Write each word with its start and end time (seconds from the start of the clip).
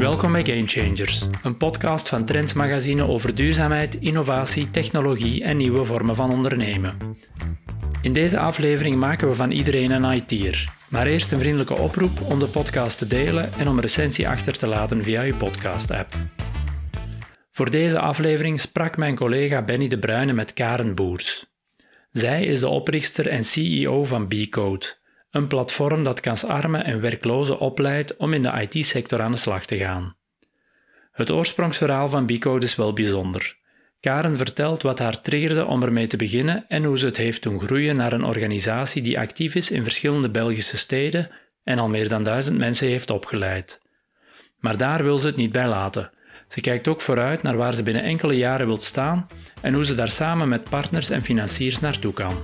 Welkom 0.00 0.32
bij 0.32 0.44
Game 0.44 0.66
Changers, 0.66 1.26
een 1.42 1.56
podcast 1.56 2.08
van 2.08 2.24
Trends 2.24 2.52
Magazine 2.52 3.08
over 3.08 3.34
duurzaamheid, 3.34 3.94
innovatie, 3.94 4.70
technologie 4.70 5.44
en 5.44 5.56
nieuwe 5.56 5.84
vormen 5.84 6.14
van 6.14 6.32
ondernemen. 6.32 7.16
In 8.02 8.12
deze 8.12 8.38
aflevering 8.38 8.96
maken 8.96 9.28
we 9.28 9.34
van 9.34 9.50
iedereen 9.50 9.90
een 9.90 10.12
IT'er. 10.12 10.64
Maar 10.88 11.06
eerst 11.06 11.32
een 11.32 11.38
vriendelijke 11.38 11.74
oproep 11.74 12.20
om 12.20 12.38
de 12.38 12.46
podcast 12.46 12.98
te 12.98 13.06
delen 13.06 13.52
en 13.52 13.68
om 13.68 13.74
een 13.74 13.82
recensie 13.82 14.28
achter 14.28 14.58
te 14.58 14.66
laten 14.66 15.02
via 15.02 15.22
uw 15.22 15.36
podcast-app. 15.36 16.14
Voor 17.50 17.70
deze 17.70 17.98
aflevering 17.98 18.60
sprak 18.60 18.96
mijn 18.96 19.16
collega 19.16 19.62
Benny 19.62 19.88
de 19.88 19.98
Bruyne 19.98 20.32
met 20.32 20.52
Karen 20.52 20.94
Boers. 20.94 21.46
Zij 22.10 22.44
is 22.44 22.60
de 22.60 22.68
oprichter 22.68 23.26
en 23.26 23.44
CEO 23.44 24.04
van 24.04 24.28
B-Code, 24.28 24.86
een 25.30 25.46
platform 25.46 26.04
dat 26.04 26.20
kansarmen 26.20 26.84
en 26.84 27.00
werklozen 27.00 27.58
opleidt 27.58 28.16
om 28.16 28.32
in 28.32 28.42
de 28.42 28.68
IT-sector 28.68 29.20
aan 29.20 29.32
de 29.32 29.38
slag 29.38 29.64
te 29.64 29.76
gaan. 29.76 30.16
Het 31.12 31.30
oorsprongsverhaal 31.30 32.08
van 32.08 32.26
B-Code 32.26 32.66
is 32.66 32.76
wel 32.76 32.92
bijzonder. 32.92 33.58
Karen 34.00 34.36
vertelt 34.36 34.82
wat 34.82 34.98
haar 34.98 35.20
triggerde 35.20 35.64
om 35.64 35.82
ermee 35.82 36.06
te 36.06 36.16
beginnen 36.16 36.64
en 36.68 36.84
hoe 36.84 36.98
ze 36.98 37.06
het 37.06 37.16
heeft 37.16 37.42
doen 37.42 37.60
groeien 37.60 37.96
naar 37.96 38.12
een 38.12 38.24
organisatie 38.24 39.02
die 39.02 39.18
actief 39.18 39.54
is 39.54 39.70
in 39.70 39.82
verschillende 39.82 40.30
Belgische 40.30 40.76
steden 40.76 41.30
en 41.64 41.78
al 41.78 41.88
meer 41.88 42.08
dan 42.08 42.24
duizend 42.24 42.58
mensen 42.58 42.88
heeft 42.88 43.10
opgeleid. 43.10 43.80
Maar 44.58 44.76
daar 44.76 45.02
wil 45.02 45.18
ze 45.18 45.26
het 45.26 45.36
niet 45.36 45.52
bij 45.52 45.68
laten. 45.68 46.10
Ze 46.48 46.60
kijkt 46.60 46.88
ook 46.88 47.00
vooruit 47.00 47.42
naar 47.42 47.56
waar 47.56 47.74
ze 47.74 47.82
binnen 47.82 48.02
enkele 48.02 48.36
jaren 48.36 48.66
wilt 48.66 48.82
staan 48.82 49.26
en 49.62 49.74
hoe 49.74 49.84
ze 49.84 49.94
daar 49.94 50.10
samen 50.10 50.48
met 50.48 50.70
partners 50.70 51.10
en 51.10 51.22
financiers 51.22 51.80
naartoe 51.80 52.12
kan. 52.12 52.34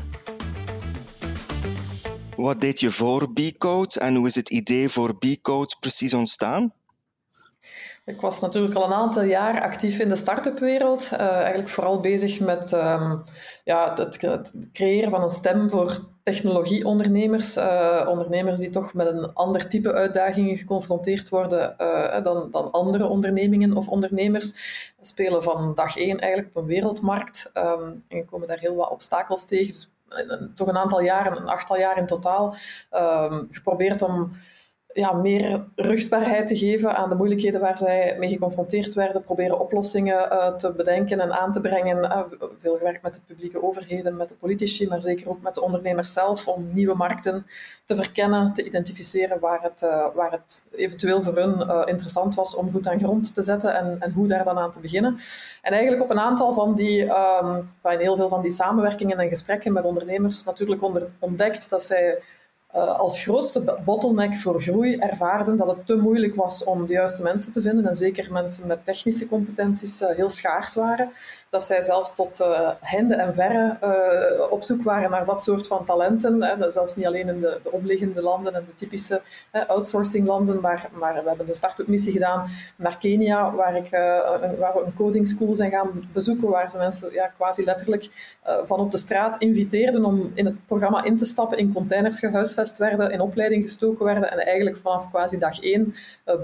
Wat 2.46 2.60
deed 2.60 2.80
je 2.80 2.90
voor 2.90 3.32
B-Code 3.32 4.00
en 4.00 4.14
hoe 4.14 4.26
is 4.26 4.34
het 4.34 4.50
idee 4.50 4.88
voor 4.88 5.16
B-Code 5.16 5.76
precies 5.80 6.14
ontstaan? 6.14 6.72
Ik 8.04 8.20
was 8.20 8.40
natuurlijk 8.40 8.74
al 8.74 8.84
een 8.84 8.92
aantal 8.92 9.22
jaar 9.22 9.62
actief 9.62 9.98
in 9.98 10.08
de 10.08 10.16
start-up 10.16 10.58
wereld. 10.58 11.10
Uh, 11.12 11.20
eigenlijk 11.20 11.68
vooral 11.68 12.00
bezig 12.00 12.40
met 12.40 12.72
um, 12.72 13.24
ja, 13.64 13.94
het, 13.94 14.54
creëren 14.72 15.10
van 15.10 15.22
een 15.22 15.30
stem 15.30 15.70
voor 15.70 16.08
technologieondernemers. 16.22 17.56
Uh, 17.56 18.06
ondernemers 18.08 18.58
die 18.58 18.70
toch 18.70 18.94
met 18.94 19.06
een 19.06 19.34
ander 19.34 19.68
type 19.68 19.92
uitdagingen 19.92 20.56
geconfronteerd 20.56 21.28
worden 21.28 21.74
uh, 21.80 22.22
dan, 22.22 22.50
dan 22.50 22.70
andere 22.70 23.06
ondernemingen 23.06 23.76
of 23.76 23.88
ondernemers. 23.88 24.54
Spelen 25.00 25.42
van 25.42 25.74
dag 25.74 25.96
één 25.96 26.20
eigenlijk 26.20 26.56
op 26.56 26.62
een 26.62 26.68
wereldmarkt 26.68 27.50
um, 27.54 28.04
en 28.08 28.24
komen 28.24 28.48
daar 28.48 28.58
heel 28.58 28.74
wat 28.74 28.90
obstakels 28.90 29.44
tegen. 29.44 29.66
Dus, 29.72 29.95
toch 30.54 30.68
een 30.68 30.78
aantal 30.78 31.00
jaren, 31.00 31.36
een 31.36 31.48
achttal 31.48 31.78
jaar 31.78 31.98
in 31.98 32.06
totaal, 32.06 32.56
um, 32.92 33.48
geprobeerd 33.50 34.02
om 34.02 34.32
ja, 34.96 35.12
meer 35.12 35.64
rugbaarheid 35.74 36.46
te 36.46 36.56
geven 36.56 36.96
aan 36.96 37.08
de 37.08 37.14
moeilijkheden 37.14 37.60
waar 37.60 37.78
zij 37.78 38.16
mee 38.18 38.28
geconfronteerd 38.28 38.94
werden, 38.94 39.22
proberen 39.22 39.60
oplossingen 39.60 40.32
uh, 40.32 40.54
te 40.54 40.72
bedenken 40.72 41.20
en 41.20 41.32
aan 41.32 41.52
te 41.52 41.60
brengen. 41.60 41.98
Uh, 41.98 42.20
veel 42.56 42.76
gewerkt 42.76 43.02
met 43.02 43.14
de 43.14 43.20
publieke 43.26 43.62
overheden, 43.62 44.16
met 44.16 44.28
de 44.28 44.34
politici, 44.34 44.88
maar 44.88 45.02
zeker 45.02 45.28
ook 45.28 45.42
met 45.42 45.54
de 45.54 45.62
ondernemers 45.62 46.12
zelf, 46.12 46.48
om 46.48 46.68
nieuwe 46.72 46.94
markten 46.94 47.46
te 47.84 47.96
verkennen, 47.96 48.52
te 48.52 48.64
identificeren 48.64 49.40
waar 49.40 49.62
het, 49.62 49.82
uh, 49.82 50.06
waar 50.14 50.30
het 50.30 50.66
eventueel 50.76 51.22
voor 51.22 51.36
hun 51.36 51.86
interessant 51.88 52.34
was 52.34 52.54
om 52.56 52.70
voet 52.70 52.88
aan 52.88 52.98
grond 52.98 53.34
te 53.34 53.42
zetten 53.42 53.74
en, 53.74 53.96
en 54.00 54.12
hoe 54.12 54.26
daar 54.26 54.44
dan 54.44 54.58
aan 54.58 54.72
te 54.72 54.80
beginnen. 54.80 55.18
En 55.62 55.72
eigenlijk 55.72 56.02
op 56.02 56.10
een 56.10 56.20
aantal 56.20 56.52
van 56.52 56.74
die, 56.74 57.02
um, 57.02 57.68
van 57.82 57.98
heel 57.98 58.16
veel 58.16 58.28
van 58.28 58.42
die 58.42 58.50
samenwerkingen 58.50 59.18
en 59.18 59.28
gesprekken 59.28 59.72
met 59.72 59.84
ondernemers 59.84 60.44
natuurlijk 60.44 60.82
onder, 60.82 61.08
ontdekt 61.18 61.70
dat 61.70 61.82
zij 61.82 62.18
uh, 62.74 62.98
als 62.98 63.22
grootste 63.22 63.78
bottleneck 63.84 64.36
voor 64.36 64.62
groei 64.62 64.96
ervaarden 64.96 65.56
dat 65.56 65.66
het 65.66 65.86
te 65.86 65.96
moeilijk 65.96 66.34
was 66.34 66.64
om 66.64 66.86
de 66.86 66.92
juiste 66.92 67.22
mensen 67.22 67.52
te 67.52 67.62
vinden. 67.62 67.86
En 67.86 67.96
zeker 67.96 68.32
mensen 68.32 68.66
met 68.66 68.84
technische 68.84 69.28
competenties 69.28 70.00
uh, 70.00 70.08
heel 70.08 70.30
schaars 70.30 70.74
waren 70.74 71.10
dat 71.50 71.62
zij 71.62 71.82
zelfs 71.82 72.14
tot 72.14 72.40
uh, 72.40 72.70
en 73.08 73.34
verre 73.34 73.76
uh, 73.82 74.52
op 74.52 74.62
zoek 74.62 74.82
waren 74.82 75.10
naar 75.10 75.24
dat 75.24 75.42
soort 75.42 75.66
van 75.66 75.84
talenten. 75.84 76.42
Hè. 76.42 76.72
Zelfs 76.72 76.96
niet 76.96 77.06
alleen 77.06 77.28
in 77.28 77.40
de, 77.40 77.60
de 77.62 77.70
omliggende 77.70 78.22
landen 78.22 78.54
en 78.54 78.64
de 78.66 78.74
typische 78.74 79.20
outsourcinglanden, 79.66 80.60
maar, 80.60 80.88
maar 80.92 81.14
we 81.22 81.28
hebben 81.28 81.48
een 81.48 81.54
start-up 81.54 81.86
missie 81.86 82.12
gedaan 82.12 82.48
naar 82.76 82.98
Kenia, 82.98 83.54
waar, 83.54 83.76
ik, 83.76 83.88
een, 83.92 84.58
waar 84.58 84.74
we 84.74 84.82
een 84.84 84.94
coding 84.96 85.28
school 85.28 85.54
zijn 85.54 85.70
gaan 85.70 86.08
bezoeken, 86.12 86.48
waar 86.48 86.70
ze 86.70 86.78
mensen 86.78 87.12
ja, 87.12 87.30
quasi 87.36 87.64
letterlijk 87.64 88.08
van 88.64 88.80
op 88.80 88.90
de 88.90 88.96
straat 88.96 89.38
inviteerden 89.38 90.04
om 90.04 90.32
in 90.34 90.44
het 90.44 90.66
programma 90.66 91.04
in 91.04 91.16
te 91.16 91.24
stappen, 91.24 91.58
in 91.58 91.72
containers 91.72 92.18
gehuisvest 92.18 92.78
werden, 92.78 93.10
in 93.10 93.20
opleiding 93.20 93.62
gestoken 93.62 94.04
werden 94.04 94.30
en 94.30 94.38
eigenlijk 94.38 94.76
vanaf 94.76 95.10
quasi 95.10 95.38
dag 95.38 95.60
één 95.60 95.94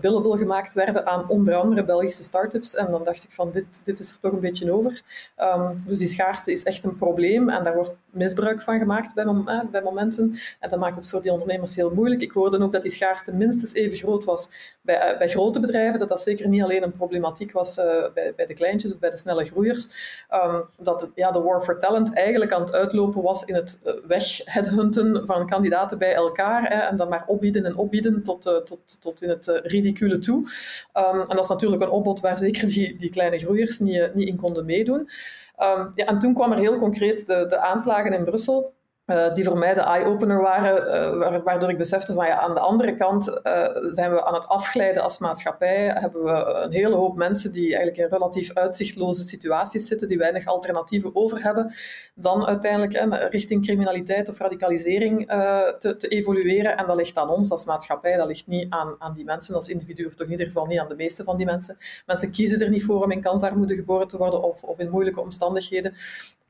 billable 0.00 0.38
gemaakt 0.38 0.72
werden 0.72 1.06
aan 1.06 1.28
onder 1.28 1.54
andere 1.54 1.84
Belgische 1.84 2.22
start-ups. 2.22 2.76
En 2.76 2.90
dan 2.90 3.04
dacht 3.04 3.24
ik 3.24 3.32
van, 3.32 3.50
dit, 3.52 3.84
dit 3.84 3.98
is 3.98 4.10
er 4.10 4.20
toch 4.20 4.32
een 4.32 4.40
beetje 4.40 4.72
over. 4.72 4.91
Um, 5.38 5.82
dus 5.86 5.98
die 5.98 6.08
schaarste 6.08 6.52
is 6.52 6.62
echt 6.62 6.84
een 6.84 6.96
probleem 6.96 7.48
en 7.48 7.64
daar 7.64 7.74
wordt 7.74 7.94
misbruik 8.12 8.62
van 8.62 8.78
gemaakt 8.78 9.14
bij, 9.14 9.24
eh, 9.24 9.60
bij, 9.70 9.82
momenten. 9.82 10.38
En 10.60 10.70
dat 10.70 10.78
maakt 10.78 10.96
het 10.96 11.08
voor 11.08 11.22
die 11.22 11.32
ondernemers 11.32 11.76
heel 11.76 11.94
moeilijk. 11.94 12.22
Ik 12.22 12.30
hoorde 12.30 12.60
ook 12.60 12.72
dat 12.72 12.82
die 12.82 12.90
schaarste 12.90 13.36
minstens 13.36 13.74
even 13.74 13.96
groot 13.96 14.24
was 14.24 14.50
bij, 14.82 15.12
uh, 15.12 15.18
bij 15.18 15.28
grote 15.28 15.60
bedrijven, 15.60 15.98
dat 15.98 16.08
dat 16.08 16.22
zeker 16.22 16.48
niet 16.48 16.62
alleen 16.62 16.82
een 16.82 16.96
problematiek 16.96 17.52
was 17.52 17.78
uh, 17.78 17.84
bij, 18.14 18.32
bij 18.36 18.46
de 18.46 18.54
kleintjes 18.54 18.92
of 18.92 18.98
bij 18.98 19.10
de 19.10 19.16
snelle 19.16 19.44
groeiers. 19.44 19.88
Um, 20.30 20.64
dat 20.76 21.10
ja, 21.14 21.30
de 21.30 21.40
war 21.40 21.62
for 21.62 21.78
talent 21.78 22.14
eigenlijk 22.14 22.52
aan 22.52 22.60
het 22.60 22.72
uitlopen 22.72 23.22
was 23.22 23.44
in 23.44 23.54
het 23.54 23.80
uh, 23.84 23.92
weg-headhunten 24.06 25.26
van 25.26 25.46
kandidaten 25.46 25.98
bij 25.98 26.14
elkaar 26.14 26.64
en 26.64 26.96
dan 26.96 27.08
maar 27.08 27.24
opbieden 27.26 27.64
en 27.64 27.76
opbieden 27.76 28.22
tot, 28.22 28.42
tot, 28.42 29.00
tot 29.00 29.22
in 29.22 29.28
het 29.28 29.60
ridicule 29.62 30.18
toe. 30.18 30.36
Um, 30.94 31.20
en 31.20 31.36
dat 31.36 31.44
is 31.44 31.48
natuurlijk 31.48 31.82
een 31.82 31.90
opbod 31.90 32.20
waar 32.20 32.38
zeker 32.38 32.68
die, 32.68 32.96
die 32.96 33.10
kleine 33.10 33.38
groeiers 33.38 33.78
niet, 33.78 34.14
niet 34.14 34.28
in 34.28 34.36
konden 34.36 34.64
Um, 35.58 35.90
ja, 35.94 36.06
en 36.06 36.18
toen 36.18 36.34
kwam 36.34 36.52
er 36.52 36.58
heel 36.58 36.78
concreet 36.78 37.26
de, 37.26 37.46
de 37.46 37.58
aanslagen 37.58 38.12
in 38.12 38.24
Brussel. 38.24 38.74
Uh, 39.06 39.34
die 39.34 39.44
voor 39.44 39.58
mij 39.58 39.74
de 39.74 39.80
eye-opener 39.80 40.40
waren, 40.40 40.76
uh, 41.32 41.42
waardoor 41.44 41.70
ik 41.70 41.78
besefte 41.78 42.12
van 42.12 42.26
ja, 42.26 42.38
aan 42.38 42.54
de 42.54 42.60
andere 42.60 42.94
kant 42.94 43.28
uh, 43.28 43.66
zijn 43.92 44.10
we 44.10 44.24
aan 44.24 44.34
het 44.34 44.48
afglijden 44.48 45.02
als 45.02 45.18
maatschappij, 45.18 45.90
hebben 45.94 46.24
we 46.24 46.30
een 46.64 46.72
hele 46.72 46.94
hoop 46.94 47.16
mensen 47.16 47.52
die 47.52 47.66
eigenlijk 47.66 47.96
in 47.96 48.18
relatief 48.18 48.54
uitzichtloze 48.54 49.22
situaties 49.22 49.86
zitten, 49.86 50.08
die 50.08 50.18
weinig 50.18 50.46
alternatieven 50.46 51.16
over 51.16 51.42
hebben, 51.42 51.74
dan 52.14 52.46
uiteindelijk 52.46 53.30
richting 53.32 53.64
criminaliteit 53.64 54.28
of 54.28 54.38
radicalisering 54.38 55.26
te, 55.78 55.94
te, 55.98 56.08
evolueren. 56.08 56.76
En 56.76 56.86
dat 56.86 56.96
ligt 56.96 57.16
aan 57.16 57.30
ons 57.30 57.50
als 57.50 57.64
maatschappij, 57.64 58.16
dat 58.16 58.26
ligt 58.26 58.46
niet 58.46 58.66
aan, 58.70 58.94
aan 58.98 59.14
die 59.14 59.24
mensen 59.24 59.54
als 59.54 59.68
individu, 59.68 60.04
of 60.04 60.14
toch 60.14 60.26
in 60.26 60.32
ieder 60.32 60.46
geval 60.46 60.66
niet 60.66 60.78
aan 60.78 60.88
de 60.88 60.94
meeste 60.94 61.24
van 61.24 61.36
die 61.36 61.46
mensen. 61.46 61.76
Mensen 62.06 62.30
kiezen 62.30 62.60
er 62.60 62.70
niet 62.70 62.84
voor 62.84 63.02
om 63.02 63.10
in 63.10 63.22
kansarmoede 63.22 63.74
geboren 63.74 64.08
te 64.08 64.16
worden 64.16 64.42
of, 64.42 64.62
of 64.62 64.78
in 64.78 64.90
moeilijke 64.90 65.20
omstandigheden. 65.20 65.94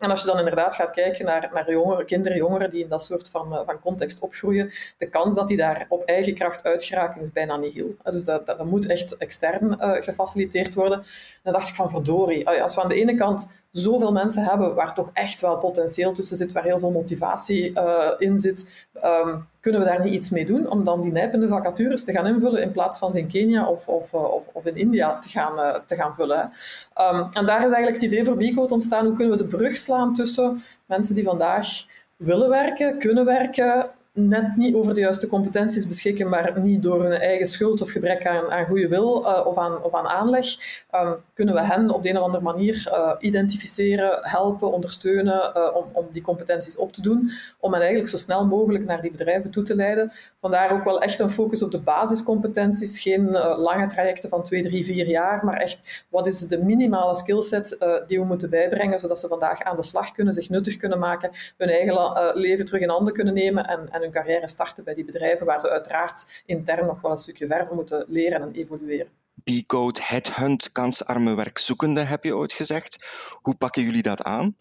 En 0.03 0.11
als 0.11 0.21
je 0.21 0.27
dan 0.27 0.39
inderdaad 0.39 0.75
gaat 0.75 0.91
kijken 0.91 1.25
naar, 1.25 1.51
naar 1.53 1.71
jongeren, 1.71 2.07
kinderen, 2.07 2.39
jongeren 2.39 2.71
die 2.71 2.83
in 2.83 2.89
dat 2.89 3.05
soort 3.05 3.29
van, 3.29 3.63
van 3.67 3.79
context 3.81 4.21
opgroeien, 4.21 4.73
de 4.99 5.09
kans 5.09 5.35
dat 5.35 5.49
die 5.49 5.57
daar 5.57 5.87
op 5.89 6.03
eigen 6.03 6.35
kracht 6.35 6.65
uitgeraken 6.65 7.21
is 7.21 7.33
bijna 7.33 7.57
niet 7.57 7.75
heel. 7.75 7.97
Dus 8.05 8.25
dat, 8.25 8.47
dat, 8.47 8.65
moet 8.65 8.87
echt 8.87 9.17
extern 9.17 9.77
uh, 9.81 10.03
gefaciliteerd 10.03 10.75
worden. 10.75 10.99
En 10.99 11.41
dan 11.43 11.53
dacht 11.53 11.69
ik 11.69 11.75
van 11.75 11.91
verdorie, 11.91 12.49
als 12.49 12.75
we 12.75 12.83
aan 12.83 12.89
de 12.89 12.95
ene 12.95 13.15
kant 13.15 13.62
zoveel 13.73 14.13
mensen 14.13 14.45
hebben 14.45 14.75
waar 14.75 14.95
toch 14.95 15.11
echt 15.13 15.41
wel 15.41 15.57
potentieel 15.57 16.13
tussen 16.13 16.37
zit, 16.37 16.53
waar 16.53 16.63
heel 16.63 16.79
veel 16.79 16.91
motivatie 16.91 17.71
uh, 17.71 18.11
in 18.19 18.39
zit, 18.39 18.87
um, 19.05 19.47
kunnen 19.61 19.81
we 19.81 19.87
daar 19.87 20.05
niet 20.05 20.13
iets 20.13 20.31
mee 20.31 20.45
doen 20.45 20.71
om 20.71 20.85
dan 20.85 21.03
die 21.03 21.13
nijpende 21.13 21.49
vacatures 21.49 22.05
te 22.05 22.13
gaan 22.13 22.27
invullen 22.27 22.63
in 22.63 22.73
plaats 22.73 22.99
van 22.99 23.13
ze 23.13 23.19
in 23.19 23.29
Kenia 23.29 23.69
of, 23.69 23.89
of, 23.89 24.13
uh, 24.13 24.35
of, 24.35 24.47
of 24.53 24.67
in 24.67 24.77
India 24.77 25.19
te 25.19 25.29
gaan, 25.29 25.59
uh, 25.59 25.75
te 25.87 25.97
gaan 25.97 26.15
vullen. 26.15 26.53
Um, 27.01 27.29
en 27.33 27.47
daar 27.47 27.65
is 27.65 27.73
eigenlijk 27.73 27.95
het 27.95 28.03
idee 28.03 28.25
voor 28.25 28.37
Bicode 28.37 28.75
ontstaan, 28.75 29.07
hoe 29.07 29.17
kunnen 29.17 29.37
we 29.37 29.43
de 29.43 29.57
brug 29.57 29.77
slaan 29.77 30.15
tussen 30.15 30.63
mensen 30.87 31.15
die 31.15 31.25
vandaag 31.25 31.69
willen 32.17 32.49
werken, 32.49 32.99
kunnen 32.99 33.25
werken, 33.25 33.91
net 34.15 34.57
niet 34.57 34.75
over 34.75 34.95
de 34.95 35.01
juiste 35.01 35.27
competenties 35.27 35.87
beschikken, 35.87 36.29
maar 36.29 36.61
niet 36.61 36.83
door 36.83 37.03
hun 37.03 37.13
eigen 37.13 37.47
schuld 37.47 37.83
of 37.83 37.91
gebrek 37.91 38.27
aan, 38.27 38.51
aan 38.51 38.67
goede 38.67 38.89
wil 38.89 39.23
uh, 39.23 39.47
of, 39.47 39.59
aan, 39.59 39.83
of 39.83 39.95
aan 39.95 40.07
aanleg, 40.07 40.47
um, 40.95 41.17
kunnen 41.35 41.55
we 41.55 41.61
hen 41.61 41.91
op 41.91 42.03
de 42.03 42.09
een 42.09 42.17
of 42.17 42.23
andere 42.23 42.43
manier 42.43 42.89
uh, 42.89 43.13
identificeren, 43.19 44.19
helpen, 44.21 44.73
ondersteunen 44.73 45.53
uh, 45.57 45.77
om, 45.77 45.85
om 45.93 46.07
die 46.13 46.23
competenties 46.23 46.77
op 46.77 46.93
te 46.93 47.03
doen, 47.03 47.31
om 47.61 47.73
hen 47.73 47.81
eigenlijk 47.81 48.11
zo 48.11 48.17
snel 48.17 48.47
mogelijk 48.47 48.85
naar 48.85 49.01
die 49.01 49.11
bedrijven 49.11 49.51
toe 49.51 49.63
te 49.63 49.75
leiden. 49.75 50.13
Vandaar 50.41 50.73
ook 50.73 50.85
wel 50.85 51.03
echt 51.03 51.21
een 51.21 51.31
focus 51.31 51.63
op 51.63 51.71
de 51.71 51.81
basiscompetenties, 51.81 53.01
geen 53.01 53.31
lange 53.41 53.87
trajecten 53.87 54.29
van 54.29 54.43
twee, 54.43 54.63
drie, 54.63 54.85
vier 54.85 55.07
jaar, 55.07 55.45
maar 55.45 55.57
echt 55.57 56.05
wat 56.09 56.27
is 56.27 56.39
de 56.39 56.65
minimale 56.65 57.17
skillset 57.17 57.77
die 58.07 58.19
we 58.19 58.25
moeten 58.25 58.51
bijbrengen, 58.51 59.01
zodat 59.01 59.21
ze 59.21 59.29
vandaag 59.29 59.63
aan 59.63 59.77
de 59.77 59.83
slag 59.83 60.13
kunnen, 60.13 60.35
zich 60.35 60.49
nuttig 60.49 60.77
kunnen 60.77 60.99
maken, 60.99 61.31
hun 61.57 61.69
eigen 61.69 62.31
leven 62.35 62.65
terug 62.65 62.81
in 62.81 62.89
handen 62.89 63.13
kunnen 63.13 63.35
nemen 63.35 63.67
en, 63.67 63.89
en 63.91 64.02
hun 64.03 64.13
carrière 64.13 64.49
starten 64.49 64.85
bij 64.85 64.95
die 64.95 65.05
bedrijven, 65.05 65.47
waar 65.47 65.61
ze 65.61 65.71
uiteraard 65.71 66.43
intern 66.47 66.87
nog 66.87 67.01
wel 67.01 67.11
een 67.11 67.17
stukje 67.17 67.47
verder 67.47 67.75
moeten 67.75 68.05
leren 68.09 68.43
en 68.43 68.53
evolueren. 68.53 69.09
B-code 69.45 70.01
headhunt 70.03 70.73
kansarme 70.73 71.35
werkzoekenden, 71.35 72.07
heb 72.07 72.25
je 72.25 72.37
ooit 72.37 72.53
gezegd. 72.53 72.99
Hoe 73.43 73.55
pakken 73.55 73.83
jullie 73.83 74.03
dat 74.03 74.23
aan? 74.23 74.57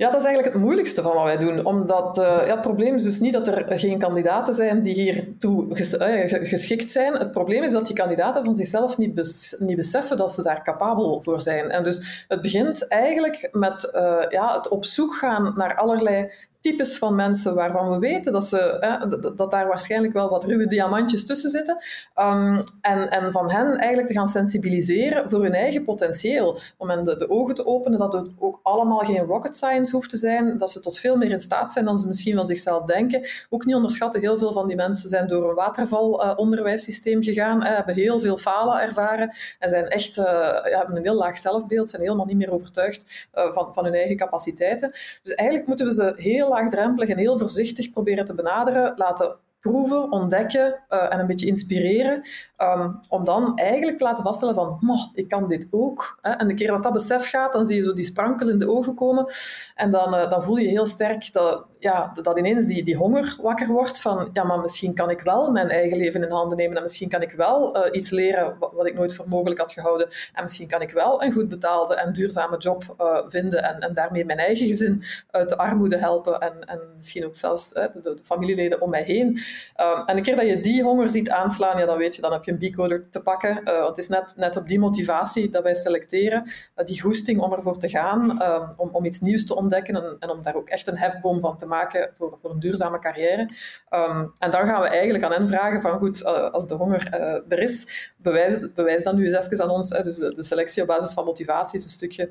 Ja, 0.00 0.10
dat 0.10 0.20
is 0.20 0.26
eigenlijk 0.26 0.54
het 0.54 0.64
moeilijkste 0.64 1.02
van 1.02 1.14
wat 1.14 1.24
wij 1.24 1.36
doen. 1.36 1.64
Omdat 1.64 2.18
uh, 2.18 2.24
ja, 2.24 2.52
het 2.52 2.60
probleem 2.60 2.94
is 2.94 3.02
dus 3.02 3.20
niet 3.20 3.32
dat 3.32 3.48
er 3.48 3.78
geen 3.78 3.98
kandidaten 3.98 4.54
zijn 4.54 4.82
die 4.82 4.94
hiertoe 4.94 5.74
ges 5.74 5.94
uh, 5.94 6.48
geschikt 6.48 6.90
zijn. 6.90 7.12
Het 7.12 7.32
probleem 7.32 7.62
is 7.62 7.72
dat 7.72 7.86
die 7.86 7.96
kandidaten 7.96 8.44
van 8.44 8.54
zichzelf 8.54 8.98
niet, 8.98 9.14
bes 9.14 9.56
niet 9.58 9.76
beseffen 9.76 10.16
dat 10.16 10.32
ze 10.32 10.42
daar 10.42 10.62
capabel 10.62 11.22
voor 11.22 11.40
zijn. 11.40 11.70
En 11.70 11.84
dus 11.84 12.24
het 12.28 12.42
begint 12.42 12.88
eigenlijk 12.88 13.48
met 13.52 13.90
uh, 13.94 14.22
ja, 14.28 14.56
het 14.56 14.68
op 14.68 14.84
zoek 14.84 15.14
gaan 15.14 15.52
naar 15.56 15.76
allerlei 15.76 16.30
types 16.60 16.98
van 16.98 17.14
mensen 17.14 17.54
waarvan 17.54 17.90
we 17.90 17.98
weten 17.98 18.32
dat, 18.32 18.44
ze, 18.44 19.32
dat, 19.36 19.50
daar 19.50 19.66
waarschijnlijk 19.66 20.12
wel 20.12 20.28
wat 20.28 20.44
ruwe 20.44 20.66
diamantjes 20.66 21.26
tussen 21.26 21.50
zitten. 21.50 21.76
Um, 22.16 22.62
en, 22.80 23.10
en 23.10 23.32
van 23.32 23.50
hen 23.50 23.76
eigenlijk 23.76 24.08
te 24.08 24.14
gaan 24.14 24.28
sensibiliseren 24.28 25.30
voor 25.30 25.42
hun 25.42 25.54
eigen 25.54 25.84
potentieel. 25.84 26.58
Om 26.76 26.90
hen 26.90 27.04
de, 27.04 27.30
ogen 27.30 27.54
te 27.54 27.66
openen 27.66 27.98
dat 27.98 28.12
het 28.12 28.30
ook 28.38 28.60
allemaal 28.62 28.98
geen 28.98 29.24
rocket 29.24 29.56
science 29.56 29.92
hoeft 29.92 30.10
te 30.10 30.16
zijn. 30.16 30.58
Dat 30.58 30.70
ze 30.70 30.80
tot 30.80 30.98
veel 30.98 31.16
meer 31.16 31.30
in 31.30 31.38
staat 31.38 31.72
zijn 31.72 31.84
dan 31.84 31.98
ze 31.98 32.08
misschien 32.08 32.36
van 32.36 32.46
zichzelf 32.46 32.84
denken. 32.84 33.26
Ook 33.50 33.64
niet 33.64 33.74
onderschatten, 33.74 34.20
heel 34.20 34.38
veel 34.38 34.52
van 34.52 34.66
die 34.66 34.76
mensen 34.76 35.08
zijn 35.08 35.28
door 35.28 35.48
een 35.48 35.54
watervalonderwijssysteem 35.54 37.18
uh, 37.18 37.24
gegaan. 37.24 37.64
Hebben 37.64 37.94
heel 37.94 38.20
veel 38.20 38.36
falen 38.36 38.80
ervaren. 38.80 39.34
En 39.58 39.68
zijn 39.68 39.88
echt, 39.88 40.16
uh, 40.16 40.24
hebben 40.62 40.96
een 40.96 41.02
heel 41.02 41.14
laag 41.14 41.38
zelfbeeld. 41.38 41.90
Zijn 41.90 42.02
helemaal 42.02 42.26
niet 42.26 42.36
meer 42.36 42.52
overtuigd 42.52 43.28
uh, 43.34 43.52
van, 43.52 43.74
van 43.74 43.84
hun 43.84 43.94
eigen 43.94 44.16
capaciteiten. 44.16 44.90
Dus 45.22 45.34
eigenlijk 45.34 45.68
moeten 45.68 45.86
we 45.86 45.92
ze 45.92 46.12
heel 46.16 46.48
laagdrempelig 46.50 47.08
en 47.08 47.18
heel 47.18 47.38
voorzichtig 47.38 47.90
proberen 47.90 48.24
te 48.24 48.34
benaderen, 48.34 48.92
laten 48.96 49.38
proeven, 49.60 50.12
ontdekken 50.12 50.78
uh, 50.90 51.12
en 51.12 51.18
een 51.18 51.26
beetje 51.26 51.46
inspireren. 51.46 52.22
Um, 52.58 53.00
om 53.08 53.24
dan 53.24 53.56
eigenlijk 53.56 53.98
te 53.98 54.04
laten 54.04 54.24
vaststellen 54.24 54.54
van, 54.54 54.78
ik 55.14 55.28
kan 55.28 55.48
dit 55.48 55.68
ook. 55.70 56.18
Hè? 56.20 56.30
En 56.30 56.48
de 56.48 56.54
keer 56.54 56.66
dat 56.66 56.82
dat 56.82 56.92
besef 56.92 57.30
gaat, 57.30 57.52
dan 57.52 57.66
zie 57.66 57.76
je 57.76 57.82
zo 57.82 57.92
die 57.92 58.04
sprankel 58.04 58.48
in 58.48 58.58
de 58.58 58.70
ogen 58.70 58.94
komen. 58.94 59.32
En 59.74 59.90
dan, 59.90 60.14
uh, 60.14 60.30
dan 60.30 60.42
voel 60.42 60.56
je 60.56 60.68
heel 60.68 60.86
sterk 60.86 61.32
dat, 61.32 61.66
ja, 61.78 62.12
dat 62.22 62.38
ineens 62.38 62.66
die, 62.66 62.84
die 62.84 62.96
honger 62.96 63.36
wakker 63.42 63.66
wordt 63.66 64.00
van, 64.00 64.30
ja, 64.32 64.44
maar 64.44 64.60
misschien 64.60 64.94
kan 64.94 65.10
ik 65.10 65.20
wel 65.20 65.50
mijn 65.50 65.68
eigen 65.68 65.98
leven 65.98 66.22
in 66.22 66.30
handen 66.30 66.56
nemen 66.56 66.76
en 66.76 66.82
misschien 66.82 67.08
kan 67.08 67.22
ik 67.22 67.32
wel 67.32 67.76
uh, 67.76 67.82
iets 67.92 68.10
leren 68.10 68.56
wat, 68.58 68.72
wat, 68.72 68.86
ik 68.86 68.94
nooit 68.94 69.14
voor 69.14 69.28
mogelijk 69.28 69.60
had 69.60 69.72
gehouden. 69.72 70.08
En 70.34 70.42
misschien 70.42 70.68
kan 70.68 70.82
ik 70.82 70.90
wel 70.90 71.22
een 71.22 71.32
goed 71.32 71.48
betaalde 71.48 71.94
en 71.94 72.12
duurzame 72.12 72.56
job 72.56 72.94
vinden 73.26 73.62
en, 73.62 73.80
en 73.80 73.94
daarmee 73.94 74.24
mijn 74.24 74.38
eigen 74.38 74.66
gezin 74.66 75.02
uit 75.30 75.48
de 75.48 75.56
armoede 75.56 75.96
helpen 75.96 76.40
en, 76.40 76.64
en 76.66 76.80
misschien 76.96 77.26
ook 77.26 77.36
zelfs 77.36 77.72
de, 77.72 78.00
de, 78.02 78.18
familieleden 78.22 78.80
om 78.80 78.90
mij 78.90 79.02
heen. 79.02 79.40
Um, 79.80 80.06
en 80.06 80.16
een 80.16 80.22
keer 80.22 80.36
dat 80.36 80.46
je 80.46 80.60
die 80.60 80.82
honger 80.82 81.10
ziet 81.10 81.30
aanslaan, 81.30 81.78
ja, 81.78 81.86
dan 81.86 81.98
weet 81.98 82.16
je, 82.16 82.22
dan 82.22 82.32
heb 82.32 82.44
je 82.44 82.56
een 82.58 82.70
B-coder 82.70 83.10
te 83.10 83.22
pakken. 83.22 83.64
Want 83.64 83.86
het 83.86 83.98
is 83.98 84.08
net, 84.08 84.34
net 84.36 84.56
op 84.56 84.68
die 84.68 84.78
motivatie 84.78 85.50
dat 85.50 85.62
wij 85.62 85.74
selecteren, 85.74 86.42
uh, 86.46 86.86
die 86.86 87.00
goesting 87.00 87.40
om 87.40 87.52
ervoor 87.52 87.78
te 87.78 87.88
gaan, 87.88 88.42
um, 88.42 88.68
om, 88.76 88.88
om 88.92 89.04
iets 89.04 89.20
nieuws 89.20 89.46
te 89.46 89.56
ontdekken 89.56 89.96
en, 89.96 90.16
en, 90.18 90.30
om 90.30 90.42
daar 90.42 90.54
ook 90.54 90.68
echt 90.68 90.86
een 90.86 90.98
hefboom 90.98 91.40
van 91.40 91.56
te 91.56 91.66
maken 91.66 92.10
voor, 92.14 92.38
voor 92.38 92.50
een 92.50 92.60
duurzame 92.60 92.98
carrière. 92.98 93.50
Um, 93.90 94.32
en 94.38 94.50
dan 94.50 94.66
gaan 94.66 94.82
we 94.82 94.88
eigenlijk 94.88 95.24
aan 95.24 95.32
hen 95.32 95.48
vragen 95.48 95.80
van, 95.80 95.98
goed, 95.98 96.22
uh, 96.22 96.50
als 96.50 96.66
de 96.66 96.74
honger 96.74 97.08
er 97.48 97.58
is, 97.58 98.10
bewijs, 98.16 98.72
bewijs 98.74 99.02
dan 99.02 99.16
nu 99.16 99.26
eens 99.26 99.44
even 99.44 99.64
aan 99.64 99.70
ons. 99.70 99.88
dus 99.88 100.16
de, 100.16 100.32
de, 100.32 100.42
selectie 100.42 100.82
op 100.82 100.88
basis 100.88 101.12
van 101.12 101.24
motivatie 101.24 101.78
is 101.78 101.84
een 101.84 101.90
stukje 101.90 102.28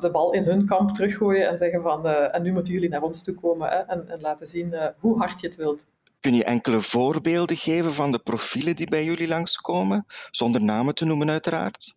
de 0.00 0.08
bal 0.12 0.32
in 0.32 0.44
hun 0.44 0.66
kamp 0.66 0.90
teruggooien 0.90 1.48
en 1.48 1.56
zeggen 1.56 1.82
van, 1.82 2.06
en 2.06 2.42
nu 2.42 2.52
moeten 2.52 2.72
jullie 2.72 2.88
naar 2.88 3.02
ons 3.02 3.24
toe 3.24 3.34
komen 3.34 3.68
hè, 3.68 3.76
en, 3.76 4.08
en 4.08 4.20
laten 4.20 4.46
zien 4.46 4.74
hoe 4.98 5.18
hard 5.18 5.40
je 5.40 5.46
het 5.46 5.56
wilt. 5.56 5.86
Kun 6.24 6.34
je 6.34 6.44
enkele 6.44 6.80
voorbeelden 6.80 7.56
geven 7.56 7.94
van 7.94 8.12
de 8.12 8.18
profielen 8.18 8.76
die 8.76 8.88
bij 8.88 9.04
jullie 9.04 9.28
langskomen, 9.28 10.06
zonder 10.30 10.62
namen 10.62 10.94
te 10.94 11.04
noemen 11.04 11.30
uiteraard? 11.30 11.94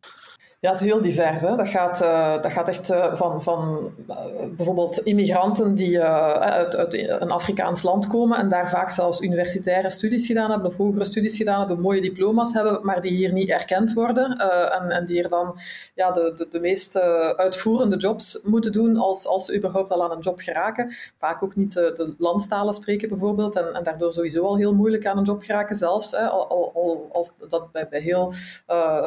Ja, 0.60 0.72
het 0.72 0.82
is 0.82 0.88
heel 0.88 1.02
divers. 1.02 1.42
Hè. 1.42 1.56
Dat, 1.56 1.70
gaat, 1.70 2.02
uh, 2.02 2.42
dat 2.42 2.52
gaat 2.52 2.68
echt 2.68 2.92
uh, 2.92 3.16
van, 3.16 3.42
van 3.42 3.92
uh, 4.10 4.16
bijvoorbeeld 4.56 4.98
immigranten 4.98 5.76
die 5.76 6.02
uit, 6.02 6.76
uit, 6.76 6.94
een 6.94 7.32
Afrikaans 7.32 7.84
land 7.84 8.08
komen 8.08 8.38
en 8.38 8.50
daar 8.50 8.70
vaak 8.70 8.90
zelfs 8.90 9.22
universitaire 9.22 9.90
studies 9.90 10.28
gedaan 10.28 10.50
hebben 10.50 10.68
of 10.68 10.78
hogere 10.78 11.06
studies 11.06 11.38
gedaan 11.38 11.60
hebben, 11.60 11.82
mooie 11.82 12.02
diploma's 12.02 12.54
hebben, 12.54 12.80
maar 12.82 13.02
die 13.02 13.12
hier 13.12 13.34
niet 13.34 13.50
erkend 13.50 13.94
worden 13.94 14.38
en, 14.72 14.92
en, 14.92 15.06
die 15.06 15.24
er 15.24 15.30
dan 15.30 15.60
ja, 15.96 16.12
de, 16.12 16.34
de, 16.36 16.48
de 16.50 16.60
meest 16.60 17.00
uitvoerende 17.36 17.98
jobs 17.98 18.42
moeten 18.44 18.72
doen 18.72 18.98
als, 18.98 19.28
als 19.28 19.46
ze 19.46 19.58
überhaupt 19.58 19.92
al 19.92 20.04
aan 20.04 20.12
een 20.12 20.20
job 20.20 20.40
geraken. 20.40 20.94
Vaak 21.18 21.44
ook 21.44 21.56
niet 21.56 21.74
de, 21.74 21.94
de 21.96 22.16
landstalen 22.18 22.74
spreken 22.74 23.10
bijvoorbeeld 23.10 23.56
en, 23.56 23.74
en, 23.74 23.84
daardoor 23.84 24.14
sowieso 24.14 24.46
al 24.46 24.58
heel 24.58 24.74
moeilijk 24.74 25.06
aan 25.06 25.18
een 25.18 25.24
job 25.24 25.44
geraken 25.44 25.76
zelfs, 25.76 26.12
hè, 26.12 26.28
al, 26.28 26.72
al, 26.74 27.10
als 27.12 27.34
dat 27.50 27.72
bij, 27.72 27.88
bij 27.88 28.00
heel 28.00 28.34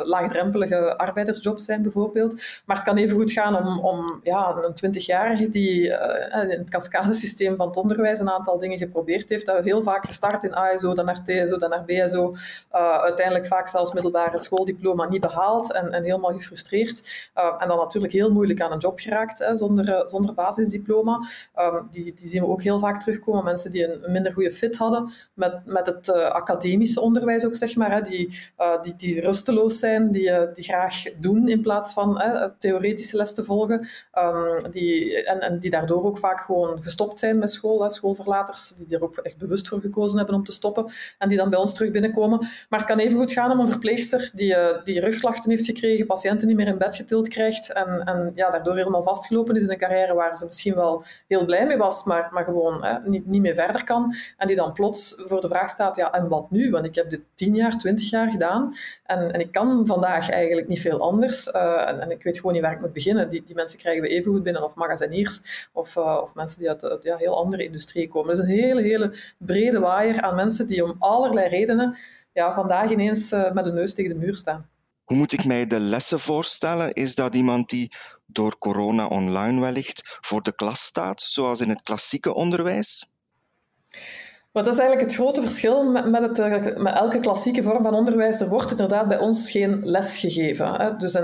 laagdrempelige 0.05 0.99
arbeiders 0.99 1.39
jobs 1.41 1.65
zijn 1.65 1.83
bijvoorbeeld. 1.83 2.43
Maar 2.67 2.77
het 2.77 2.85
kan 2.85 2.97
even 2.97 3.17
goed 3.17 3.33
gaan 3.33 3.57
om, 3.57 3.79
om 3.79 4.21
ja, 4.23 4.57
een 4.57 4.95
20-jarige 4.95 5.49
die 5.49 5.87
uh, 5.87 6.43
in 6.43 6.59
het 6.59 6.71
cascadesysteem 6.71 7.57
van 7.57 7.67
het 7.67 7.77
onderwijs 7.77 8.19
een 8.19 8.31
aantal 8.31 8.59
dingen 8.59 8.79
geprobeerd 8.79 9.29
heeft. 9.29 9.47
Dat 9.47 9.65
heel 9.65 9.83
vaak 9.83 10.05
gestart 10.05 10.45
in 10.45 10.55
ASO, 10.55 10.95
dan 10.95 11.05
naar 11.05 11.25
TSO, 11.25 11.59
dan 11.59 11.71
naar 11.71 11.85
BSO. 11.85 12.31
Uh, 12.73 12.99
uiteindelijk 12.99 13.47
vaak 13.47 13.69
zelfs 13.69 13.93
middelbare 13.93 14.41
schooldiploma 14.41 15.09
niet 15.09 15.21
behaald 15.21 15.73
en, 15.73 15.93
en 15.93 16.03
helemaal 16.03 16.33
gefrustreerd. 16.33 17.31
Uh, 17.37 17.55
en 17.59 17.69
dan 17.69 17.77
natuurlijk 17.77 18.13
heel 18.13 18.33
moeilijk 18.33 18.61
aan 18.61 18.73
een 18.73 18.79
job 18.79 18.99
geraakt 19.01 19.39
hè, 19.39 19.57
zonder, 19.57 20.03
zonder 20.07 20.35
basisdiploma. 20.35 21.29
Um, 21.59 21.89
die, 21.91 22.05
die 22.15 22.29
zien 22.29 22.43
we 22.43 22.49
ook 22.49 22.63
heel 22.63 22.79
vaak 22.79 23.01
terugkomen. 23.01 23.45
Mensen 23.45 23.71
die 23.71 23.85
een, 23.85 24.05
een 24.05 24.13
minder 24.13 24.33
goede 24.33 24.53
fit 24.53 24.77
hadden 24.77 25.13
met, 25.35 25.67
met 25.67 25.87
het 25.87 26.13
academische 26.13 27.01
onderwijs 27.01 27.47
ook, 27.47 27.57
zeg 27.57 27.77
maar. 27.77 27.93
Hè, 27.93 28.01
die, 28.03 28.39
die, 28.83 28.97
die 28.97 29.21
rusteloos 29.21 29.79
zijn, 29.79 30.11
die, 30.11 30.31
die 30.53 30.65
graag 30.65 31.03
doen 31.17 31.30
in 31.37 31.61
plaats 31.61 31.93
van 31.93 32.21
hè, 32.21 32.51
theoretische 32.59 33.17
les 33.17 33.35
te 33.35 33.45
volgen. 33.45 33.89
Um, 34.19 34.71
die, 34.71 35.25
en, 35.25 35.41
en, 35.41 35.59
die 35.59 35.71
daardoor 35.71 36.05
ook 36.05 36.19
vaak 36.19 36.41
gewoon 36.41 36.83
gestopt 36.83 37.19
zijn 37.19 37.39
met 37.39 37.51
school. 37.51 37.91
Schoolverlaters 37.91 38.69
die 38.69 38.97
er 38.97 39.03
ook 39.03 39.17
echt 39.17 39.37
bewust 39.37 39.69
voor 39.69 39.81
gekozen 39.81 40.19
hebben 40.19 40.35
om 40.35 40.45
te 40.45 40.53
stoppen 40.53 40.87
en 41.19 41.29
die 41.29 41.39
dan 41.39 41.51
bij 41.51 41.59
ons 41.59 41.75
terug 41.75 41.91
binnenkomen. 41.91 42.39
Maar 42.69 42.79
het 42.79 42.89
kan 42.89 42.99
even 42.99 43.19
goed 43.19 43.33
gaan 43.33 43.51
om 43.51 43.61
een 43.61 43.69
verpleegster 43.69 44.31
die, 44.35 44.55
uh, 44.55 44.85
die 44.85 45.01
rugklachten 45.01 45.51
heeft 45.51 45.65
gekregen, 45.65 46.07
patiënten 46.07 46.49
niet 46.49 46.57
meer 46.57 46.67
in 46.67 46.79
bed 46.79 46.97
getild 46.97 47.29
krijgt 47.29 47.73
en, 47.73 48.03
en 48.05 48.33
ja, 48.35 48.51
daardoor 48.51 48.77
helemaal 48.77 49.03
vastgelopen 49.03 49.57
is 49.57 49.65
in 49.65 49.71
een 49.71 49.79
carrière 49.79 50.15
waar 50.15 50.37
ze 50.37 50.45
misschien 50.45 50.75
wel 50.75 51.05
heel 51.27 51.45
blij 51.45 51.67
mee 51.67 51.77
was, 51.77 52.05
maar, 52.05 52.29
maar 52.33 52.45
gewoon 52.45 52.85
niet, 53.05 53.27
niet 53.27 53.43
meer 53.43 53.55
verder 53.55 53.85
kan. 53.85 54.15
En 54.37 54.47
die 54.47 54.57
dan 54.57 54.73
plots 54.73 55.23
voor 55.27 55.41
de 55.41 55.49
vraag 55.49 55.71
staat, 55.71 55.97
ja, 55.97 56.13
en 56.13 56.29
wat 56.29 56.51
nu? 56.51 56.71
Want 56.71 56.87
ik 56.87 56.95
heb 56.95 57.11
dit 57.11 57.21
tien 57.35 57.55
jaar, 57.55 57.79
twintig 57.79 58.11
jaar 58.11 58.31
gedaan 58.31 58.75
en, 59.05 59.33
en 59.33 59.41
ik 59.41 59.53
kan 59.53 59.87
vandaag 59.87 60.31
eigenlijk 60.31 60.69
niet 60.69 60.81
veel 60.81 61.01
anders. 61.01 61.20
Uh, 61.23 61.89
en, 61.89 62.01
en, 62.01 62.11
ik 62.11 62.23
weet 62.23 62.37
gewoon 62.37 62.53
niet 62.53 62.63
waar 62.63 62.73
ik 62.73 62.81
moet 62.81 62.93
beginnen. 62.93 63.31
Die, 63.31 63.43
die 63.45 63.55
mensen 63.55 63.79
krijgen 63.79 64.03
we 64.03 64.09
even 64.09 64.33
goed 64.33 64.43
binnen, 64.43 64.63
of 64.63 64.75
magaziniers, 64.75 65.69
of, 65.73 65.97
uh, 65.97 66.21
of 66.23 66.35
mensen 66.35 66.59
die 66.59 66.69
uit, 66.69 66.99
ja, 67.03 67.17
heel 67.17 67.37
andere 67.37 67.65
industrie 67.65 68.09
komen. 68.09 68.35
Dus 68.35 68.39
een 68.39 68.51
hele, 68.51 68.83
hele 68.83 69.19
brede 69.39 69.81
waaier 69.81 70.21
aan 70.21 70.35
mensen 70.35 70.67
die 70.67 70.85
om 70.85 70.97
allerlei 70.99 71.49
redenen 71.49 71.99
ja, 72.33 72.55
vandaag 72.55 72.91
ineens 72.91 73.33
uh, 73.33 73.53
met 73.53 73.65
de 73.65 73.73
neus 73.73 73.95
tegen 73.95 74.13
de 74.13 74.27
muur 74.27 74.37
staan. 74.37 74.69
Hoe 75.05 75.17
moet 75.17 75.33
ik 75.33 75.45
mij 75.45 75.67
de 75.67 75.81
lessen 75.81 76.21
voorstellen? 76.21 76.93
Is 76.93 77.15
dat 77.15 77.35
iemand 77.35 77.69
die 77.69 77.93
door 78.27 78.59
corona 78.59 79.07
online 79.07 79.61
wellicht 79.61 80.19
voor 80.21 80.43
de 80.43 80.55
klas 80.55 80.85
staat, 80.85 81.21
zoals 81.21 81.61
in 81.61 81.69
het 81.69 81.83
klassieke 81.83 82.35
onderwijs? 82.35 83.11
Dat 84.53 84.67
is 84.67 84.79
eigenlijk 84.79 85.11
het 85.11 85.15
grote 85.15 85.43
verschil 85.43 85.85
met, 85.85 86.23
het, 86.23 86.39
eh, 86.39 86.77
met 86.77 86.95
elke 86.95 87.21
klassieke 87.21 87.63
vorm 87.63 87.83
van 87.83 87.95
onderwijs. 87.95 88.41
Er 88.41 88.49
wordt 88.49 88.71
inderdaad 88.71 89.09
bij 89.09 89.19
ons 89.19 89.51
geen 89.51 89.81
les 89.85 90.17
gegeven. 90.17 90.75
Hè. 90.75 90.97
Dus 90.97 91.19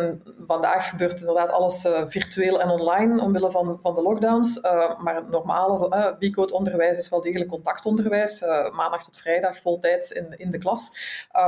vandaag 0.46 0.88
gebeurt 0.88 1.20
inderdaad 1.20 1.50
alles 1.50 1.84
uh, 1.84 2.02
virtueel 2.06 2.60
en 2.60 2.70
online 2.70 3.22
omwille 3.22 3.50
van, 3.50 3.78
van 3.82 3.94
de 3.94 4.02
lockdowns. 4.02 4.56
Uh, 4.56 5.00
maar 5.00 5.14
het 5.14 5.30
normale 5.30 5.96
uh, 6.20 6.30
B-code 6.30 6.52
onderwijs 6.52 6.98
is 6.98 7.08
wel 7.08 7.20
degelijk 7.20 7.50
contactonderwijs. 7.50 8.44
maandag 8.72 9.04
tot 9.04 9.16
vrijdag 9.16 9.60
voltijds 9.60 10.12
in, 10.12 10.34
in 10.36 10.50
de 10.50 10.58
klas. 10.58 10.90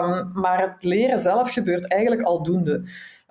Um, 0.01 0.31
maar 0.35 0.61
het 0.61 0.85
leren 0.85 1.19
zelf 1.19 1.53
gebeurt 1.53 1.91
eigenlijk 1.91 2.23
aldoende. 2.23 2.73
Um, 2.73 2.85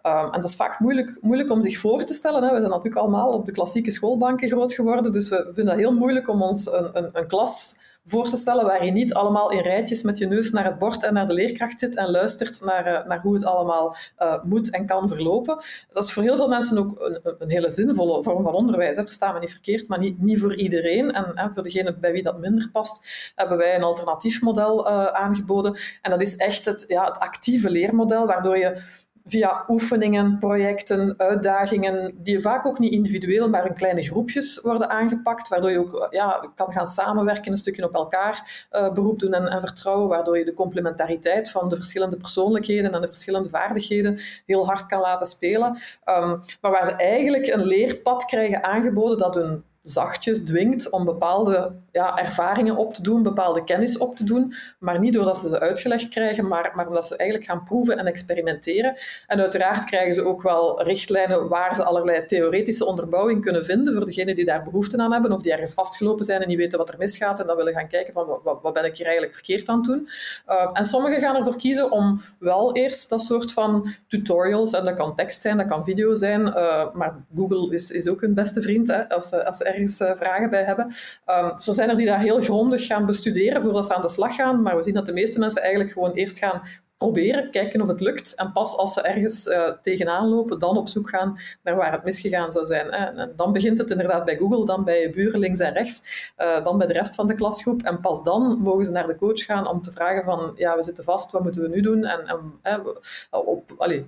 en 0.03 0.41
dat 0.41 0.49
is 0.49 0.55
vaak 0.55 0.79
moeilijk, 0.79 1.17
moeilijk 1.21 1.51
om 1.51 1.61
zich 1.61 1.77
voor 1.77 2.03
te 2.03 2.13
stellen. 2.13 2.43
Hè. 2.43 2.49
We 2.49 2.59
zijn 2.59 2.69
natuurlijk 2.69 3.01
allemaal 3.01 3.33
op 3.33 3.45
de 3.45 3.51
klassieke 3.51 3.91
schoolbanken 3.91 4.47
groot 4.47 4.73
geworden. 4.73 5.11
Dus 5.11 5.29
we 5.29 5.51
vinden 5.53 5.73
het 5.73 5.83
heel 5.83 5.93
moeilijk 5.93 6.29
om 6.29 6.41
ons 6.41 6.71
een, 6.71 6.89
een, 6.97 7.09
een 7.13 7.27
klas 7.27 7.85
voor 8.07 8.29
te 8.29 8.37
stellen 8.37 8.65
waar 8.65 8.85
je 8.85 8.91
niet 8.91 9.13
allemaal 9.13 9.51
in 9.51 9.59
rijtjes 9.59 10.03
met 10.03 10.17
je 10.17 10.27
neus 10.27 10.51
naar 10.51 10.65
het 10.65 10.79
bord 10.79 11.03
en 11.03 11.13
naar 11.13 11.27
de 11.27 11.33
leerkracht 11.33 11.79
zit 11.79 11.95
en 11.95 12.11
luistert 12.11 12.61
naar, 12.61 12.87
uh, 12.87 13.07
naar 13.07 13.21
hoe 13.21 13.33
het 13.33 13.45
allemaal 13.45 13.95
uh, 14.19 14.43
moet 14.43 14.69
en 14.69 14.85
kan 14.85 15.07
verlopen. 15.07 15.57
Dat 15.91 16.03
is 16.03 16.13
voor 16.13 16.23
heel 16.23 16.35
veel 16.35 16.47
mensen 16.47 16.77
ook 16.77 16.99
een, 16.99 17.35
een 17.39 17.49
hele 17.49 17.69
zinvolle 17.69 18.23
vorm 18.23 18.43
van 18.43 18.53
onderwijs. 18.53 18.95
Hè. 18.95 19.03
Verstaan 19.03 19.33
me 19.33 19.39
niet 19.39 19.51
verkeerd, 19.51 19.87
maar 19.87 19.99
niet, 19.99 20.21
niet 20.21 20.39
voor 20.39 20.55
iedereen. 20.55 21.11
En, 21.11 21.33
en 21.35 21.53
voor 21.53 21.63
degene 21.63 21.97
bij 21.97 22.11
wie 22.11 22.23
dat 22.23 22.39
minder 22.39 22.69
past, 22.71 23.07
hebben 23.35 23.57
wij 23.57 23.75
een 23.75 23.83
alternatief 23.83 24.41
model 24.41 24.87
uh, 24.87 25.05
aangeboden. 25.05 25.79
En 26.01 26.11
dat 26.11 26.21
is 26.21 26.35
echt 26.35 26.65
het, 26.65 26.85
ja, 26.87 27.05
het 27.05 27.19
actieve 27.19 27.69
leermodel, 27.69 28.25
waardoor 28.25 28.57
je 28.57 28.81
via 29.27 29.65
oefeningen, 29.67 30.37
projecten, 30.39 31.13
uitdagingen, 31.17 32.13
die 32.17 32.41
vaak 32.41 32.65
ook 32.65 32.79
niet 32.79 32.93
individueel, 32.93 33.49
maar 33.49 33.65
in 33.65 33.73
kleine 33.73 34.03
groepjes 34.03 34.61
worden 34.61 34.89
aangepakt, 34.89 35.47
waardoor 35.47 35.71
je 35.71 35.79
ook 35.79 36.07
ja, 36.09 36.49
kan 36.55 36.71
gaan 36.71 36.87
samenwerken, 36.87 37.51
een 37.51 37.57
stukje 37.57 37.83
op 37.83 37.93
elkaar 37.93 38.67
uh, 38.71 38.93
beroep 38.93 39.19
doen 39.19 39.33
en, 39.33 39.47
en, 39.47 39.59
vertrouwen, 39.59 40.07
waardoor 40.07 40.37
je 40.37 40.45
de 40.45 40.53
complementariteit 40.53 41.51
van 41.51 41.69
de 41.69 41.75
verschillende 41.75 42.17
persoonlijkheden 42.17 42.93
en 42.93 43.01
de 43.01 43.07
verschillende 43.07 43.49
vaardigheden 43.49 44.19
heel 44.45 44.65
hard 44.65 44.85
kan 44.85 44.99
laten 44.99 45.27
spelen. 45.27 45.67
Um, 46.05 46.39
maar 46.61 46.71
waar 46.71 46.85
ze 46.85 46.91
eigenlijk 46.91 47.47
een 47.47 47.65
leerpad 47.65 48.25
krijgen 48.25 48.63
aangeboden 48.63 49.17
dat 49.17 49.35
hun 49.35 49.63
zachtjes 49.83 50.45
dwingt 50.45 50.89
om 50.89 51.05
bepaalde 51.05 51.71
ja, 51.97 52.17
ervaringen 52.17 52.75
op 52.75 52.93
te 52.93 53.01
doen, 53.01 53.23
bepaalde 53.23 53.63
kennis 53.63 53.97
op 53.97 54.15
te 54.15 54.23
doen, 54.23 54.53
maar 54.79 54.99
niet 54.99 55.13
doordat 55.13 55.37
ze 55.37 55.47
ze 55.47 55.59
uitgelegd 55.59 56.09
krijgen, 56.09 56.47
maar, 56.47 56.71
maar 56.75 56.87
omdat 56.87 57.07
ze 57.07 57.17
eigenlijk 57.17 57.49
gaan 57.49 57.63
proeven 57.63 57.97
en 57.97 58.05
experimenteren. 58.05 58.95
En 59.27 59.39
uiteraard 59.39 59.85
krijgen 59.85 60.13
ze 60.13 60.23
ook 60.23 60.41
wel 60.41 60.83
richtlijnen 60.83 61.47
waar 61.47 61.75
ze 61.75 61.83
allerlei 61.83 62.25
theoretische 62.25 62.85
onderbouwing 62.85 63.41
kunnen 63.41 63.65
vinden 63.65 63.95
voor 63.95 64.05
degenen 64.05 64.35
die 64.35 64.45
daar 64.45 64.63
behoefte 64.63 64.97
aan 64.97 65.11
hebben 65.11 65.31
of 65.31 65.41
die 65.41 65.51
ergens 65.51 65.73
vastgelopen 65.73 66.25
zijn 66.25 66.41
en 66.41 66.47
niet 66.47 66.57
weten 66.57 66.77
wat 66.77 66.89
er 66.89 66.97
misgaat 66.97 67.39
en 67.39 67.47
dan 67.47 67.55
willen 67.55 67.73
gaan 67.73 67.87
kijken 67.87 68.13
van 68.13 68.25
wat, 68.43 68.59
wat 68.61 68.73
ben 68.73 68.85
ik 68.85 68.97
hier 68.97 69.05
eigenlijk 69.05 69.35
verkeerd 69.35 69.67
aan 69.67 69.77
het 69.77 69.85
doen. 69.85 70.07
Uh, 70.47 70.69
en 70.73 70.85
sommigen 70.85 71.21
gaan 71.21 71.35
ervoor 71.35 71.57
kiezen 71.57 71.91
om 71.91 72.21
wel 72.39 72.75
eerst 72.75 73.09
dat 73.09 73.21
soort 73.21 73.53
van 73.53 73.93
tutorials, 74.07 74.73
en 74.73 74.85
dat 74.85 74.95
kan 74.95 75.15
tekst 75.15 75.41
zijn, 75.41 75.57
dat 75.57 75.67
kan 75.67 75.83
video 75.83 76.15
zijn, 76.15 76.41
uh, 76.47 76.93
maar 76.93 77.15
Google 77.35 77.73
is, 77.73 77.91
is 77.91 78.09
ook 78.09 78.21
hun 78.21 78.33
beste 78.33 78.61
vriend 78.61 78.87
hè, 78.87 79.09
als, 79.09 79.31
als 79.31 79.57
ze 79.57 79.63
ergens 79.63 80.01
uh, 80.01 80.11
vragen 80.15 80.49
bij 80.49 80.63
hebben. 80.63 80.85
Um, 80.85 81.59
zo 81.59 81.71
zijn 81.71 81.86
er 81.89 81.97
die 81.97 82.05
dat 82.05 82.17
heel 82.17 82.41
grondig 82.41 82.85
gaan 82.85 83.05
bestuderen 83.05 83.61
voordat 83.61 83.85
ze 83.85 83.95
aan 83.95 84.01
de 84.01 84.09
slag 84.09 84.35
gaan, 84.35 84.61
maar 84.61 84.75
we 84.75 84.83
zien 84.83 84.93
dat 84.93 85.05
de 85.05 85.13
meeste 85.13 85.39
mensen 85.39 85.61
eigenlijk 85.61 85.91
gewoon 85.91 86.11
eerst 86.11 86.37
gaan 86.37 86.61
proberen, 86.97 87.51
kijken 87.51 87.81
of 87.81 87.87
het 87.87 88.01
lukt. 88.01 88.35
En 88.35 88.51
pas 88.51 88.77
als 88.77 88.93
ze 88.93 89.01
ergens 89.01 89.47
uh, 89.47 89.71
tegenaan 89.81 90.27
lopen, 90.27 90.59
dan 90.59 90.77
op 90.77 90.87
zoek 90.87 91.09
gaan 91.09 91.39
naar 91.63 91.75
waar 91.75 91.91
het 91.91 92.03
misgegaan 92.03 92.51
zou 92.51 92.65
zijn. 92.65 92.91
En, 92.91 93.17
en 93.17 93.33
dan 93.35 93.53
begint 93.53 93.77
het 93.77 93.89
inderdaad 93.89 94.25
bij 94.25 94.37
Google, 94.37 94.65
dan 94.65 94.83
bij 94.83 95.01
je 95.01 95.09
buren 95.09 95.39
links 95.39 95.59
en 95.59 95.73
rechts, 95.73 96.31
uh, 96.37 96.63
dan 96.63 96.77
bij 96.77 96.87
de 96.87 96.93
rest 96.93 97.15
van 97.15 97.27
de 97.27 97.35
klasgroep. 97.35 97.81
En 97.81 98.01
pas 98.01 98.23
dan 98.23 98.57
mogen 98.59 98.85
ze 98.85 98.91
naar 98.91 99.07
de 99.07 99.15
coach 99.15 99.45
gaan 99.45 99.67
om 99.67 99.81
te 99.81 99.91
vragen 99.91 100.23
van, 100.23 100.53
ja, 100.55 100.75
we 100.75 100.83
zitten 100.83 101.03
vast, 101.03 101.31
wat 101.31 101.43
moeten 101.43 101.61
we 101.61 101.67
nu 101.67 101.81
doen? 101.81 102.05
En, 102.05 102.51
en 102.61 102.83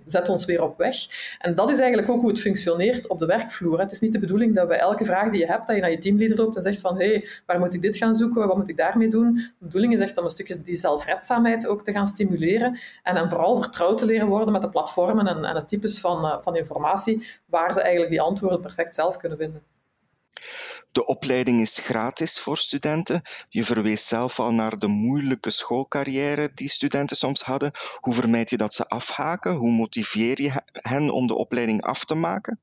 zet 0.06 0.30
ons 0.30 0.46
weer 0.46 0.64
op 0.64 0.78
weg. 0.78 0.98
En 1.40 1.56
dat 1.56 1.72
is 1.72 1.80
eigenlijk 1.80 2.12
ook 2.12 2.22
hoe 2.22 2.30
het 2.30 2.40
functioneert 2.40 3.08
op 3.08 3.20
de 3.20 3.26
werkvloer. 3.26 3.80
Het 3.80 3.92
is 3.92 4.00
niet 4.00 4.14
de 4.14 4.20
bedoeling 4.20 4.56
dat 4.56 4.68
bij 4.68 4.78
elke 4.78 5.06
vraag 5.06 5.32
die 5.32 5.40
je 5.40 5.46
hebt, 5.46 5.68
dat 5.68 5.76
je 5.76 5.82
naar 5.82 5.92
je 5.92 5.98
teamleader 5.98 6.38
loopt 6.38 6.56
en 6.56 6.62
zegt 6.62 6.82
van, 6.82 7.00
hé, 7.00 7.08
hey, 7.08 7.28
waar 7.46 7.60
moet 7.60 7.74
ik 7.74 7.82
dit 7.82 7.98
gaan 7.98 8.16
zoeken? 8.16 8.48
Wat 8.48 8.58
moet 8.58 8.70
ik 8.70 8.78
daarmee 8.78 9.10
doen? 9.10 9.34
De 9.34 9.66
bedoeling 9.66 9.94
is 9.94 10.00
echt 10.00 10.18
om 10.18 10.24
een 10.24 10.30
stukje 10.30 10.64
die 10.64 10.76
zelfredzaamheid 10.76 11.68
ook 11.68 11.84
te 11.84 11.92
gaan 11.92 12.08
stimuleren 12.08 12.79
en 13.04 13.16
dan 13.16 13.30
vooral 13.30 13.62
vertrouwd 13.62 13.98
te 13.98 14.06
leren 14.06 14.28
worden 14.28 14.54
met 14.54 14.62
de 14.62 14.70
platformen 14.70 15.28
en, 15.28 15.46
en 15.46 15.56
het 15.56 15.70
types 15.70 16.00
van, 16.00 16.26
uh, 16.26 16.38
van 16.42 16.56
informatie 16.56 17.28
waar 17.46 17.74
ze 17.74 17.82
eigenlijk 17.82 18.12
die 18.12 18.22
antwoorden 18.22 18.62
perfect 18.62 18.96
zelf 18.96 19.18
kunnen 19.18 19.38
vinden. 19.38 19.64
De 20.92 21.06
opleiding 21.06 21.62
is 21.62 21.78
gratis 21.78 22.40
voor 22.40 22.58
studenten. 22.58 23.22
Je 23.50 23.64
verwees 23.64 24.08
zelf 24.08 24.40
al 24.40 24.52
naar 24.52 24.78
de 24.78 24.88
moeilijke 24.88 25.50
schoolcarrière 25.50 26.52
die 26.54 26.70
studenten 26.70 27.18
soms 27.18 27.42
hadden. 27.42 27.72
Hoe 28.00 28.14
vermijd 28.14 28.50
je 28.50 28.58
dat 28.58 28.74
ze 28.74 28.88
afhaken? 28.88 29.56
Hoe 29.56 29.72
motiveer 29.72 30.42
je 30.42 30.52
hen 30.72 31.10
om 31.10 31.28
de 31.28 31.36
opleiding 31.36 31.82
af 31.82 32.06
te 32.06 32.16
maken? 32.16 32.60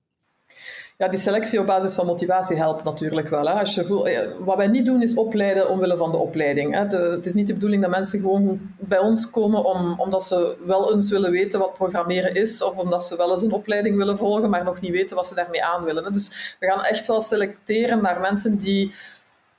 Ja, 0.98 1.08
die 1.08 1.18
selectie 1.18 1.60
op 1.60 1.66
basis 1.66 1.94
van 1.94 2.06
motivatie 2.06 2.56
helpt 2.56 2.84
natuurlijk 2.84 3.28
wel. 3.28 3.46
Hè. 3.46 3.52
Als 3.52 3.74
je 3.74 3.84
voelt, 3.84 4.10
wat 4.38 4.56
wij 4.56 4.66
niet 4.66 4.86
doen 4.86 5.02
is 5.02 5.14
opleiden 5.14 5.68
omwille 5.68 5.96
van 5.96 6.10
de 6.10 6.16
opleiding. 6.16 6.74
Hè. 6.74 6.98
Het 6.98 7.26
is 7.26 7.34
niet 7.34 7.46
de 7.46 7.54
bedoeling 7.54 7.82
dat 7.82 7.90
mensen 7.90 8.20
gewoon 8.20 8.60
bij 8.78 8.98
ons 8.98 9.30
komen 9.30 9.64
om, 9.64 10.00
omdat 10.00 10.24
ze 10.24 10.56
wel 10.66 10.94
eens 10.94 11.10
willen 11.10 11.30
weten 11.30 11.58
wat 11.58 11.74
programmeren 11.74 12.34
is, 12.34 12.62
of 12.62 12.76
omdat 12.76 13.04
ze 13.04 13.16
wel 13.16 13.30
eens 13.30 13.42
een 13.42 13.52
opleiding 13.52 13.96
willen 13.96 14.18
volgen, 14.18 14.50
maar 14.50 14.64
nog 14.64 14.80
niet 14.80 14.92
weten 14.92 15.16
wat 15.16 15.26
ze 15.26 15.34
daarmee 15.34 15.64
aan 15.64 15.84
willen. 15.84 16.12
Dus 16.12 16.56
we 16.60 16.66
gaan 16.66 16.84
echt 16.84 17.06
wel 17.06 17.20
selecteren 17.20 18.02
naar 18.02 18.20
mensen 18.20 18.56
die 18.56 18.94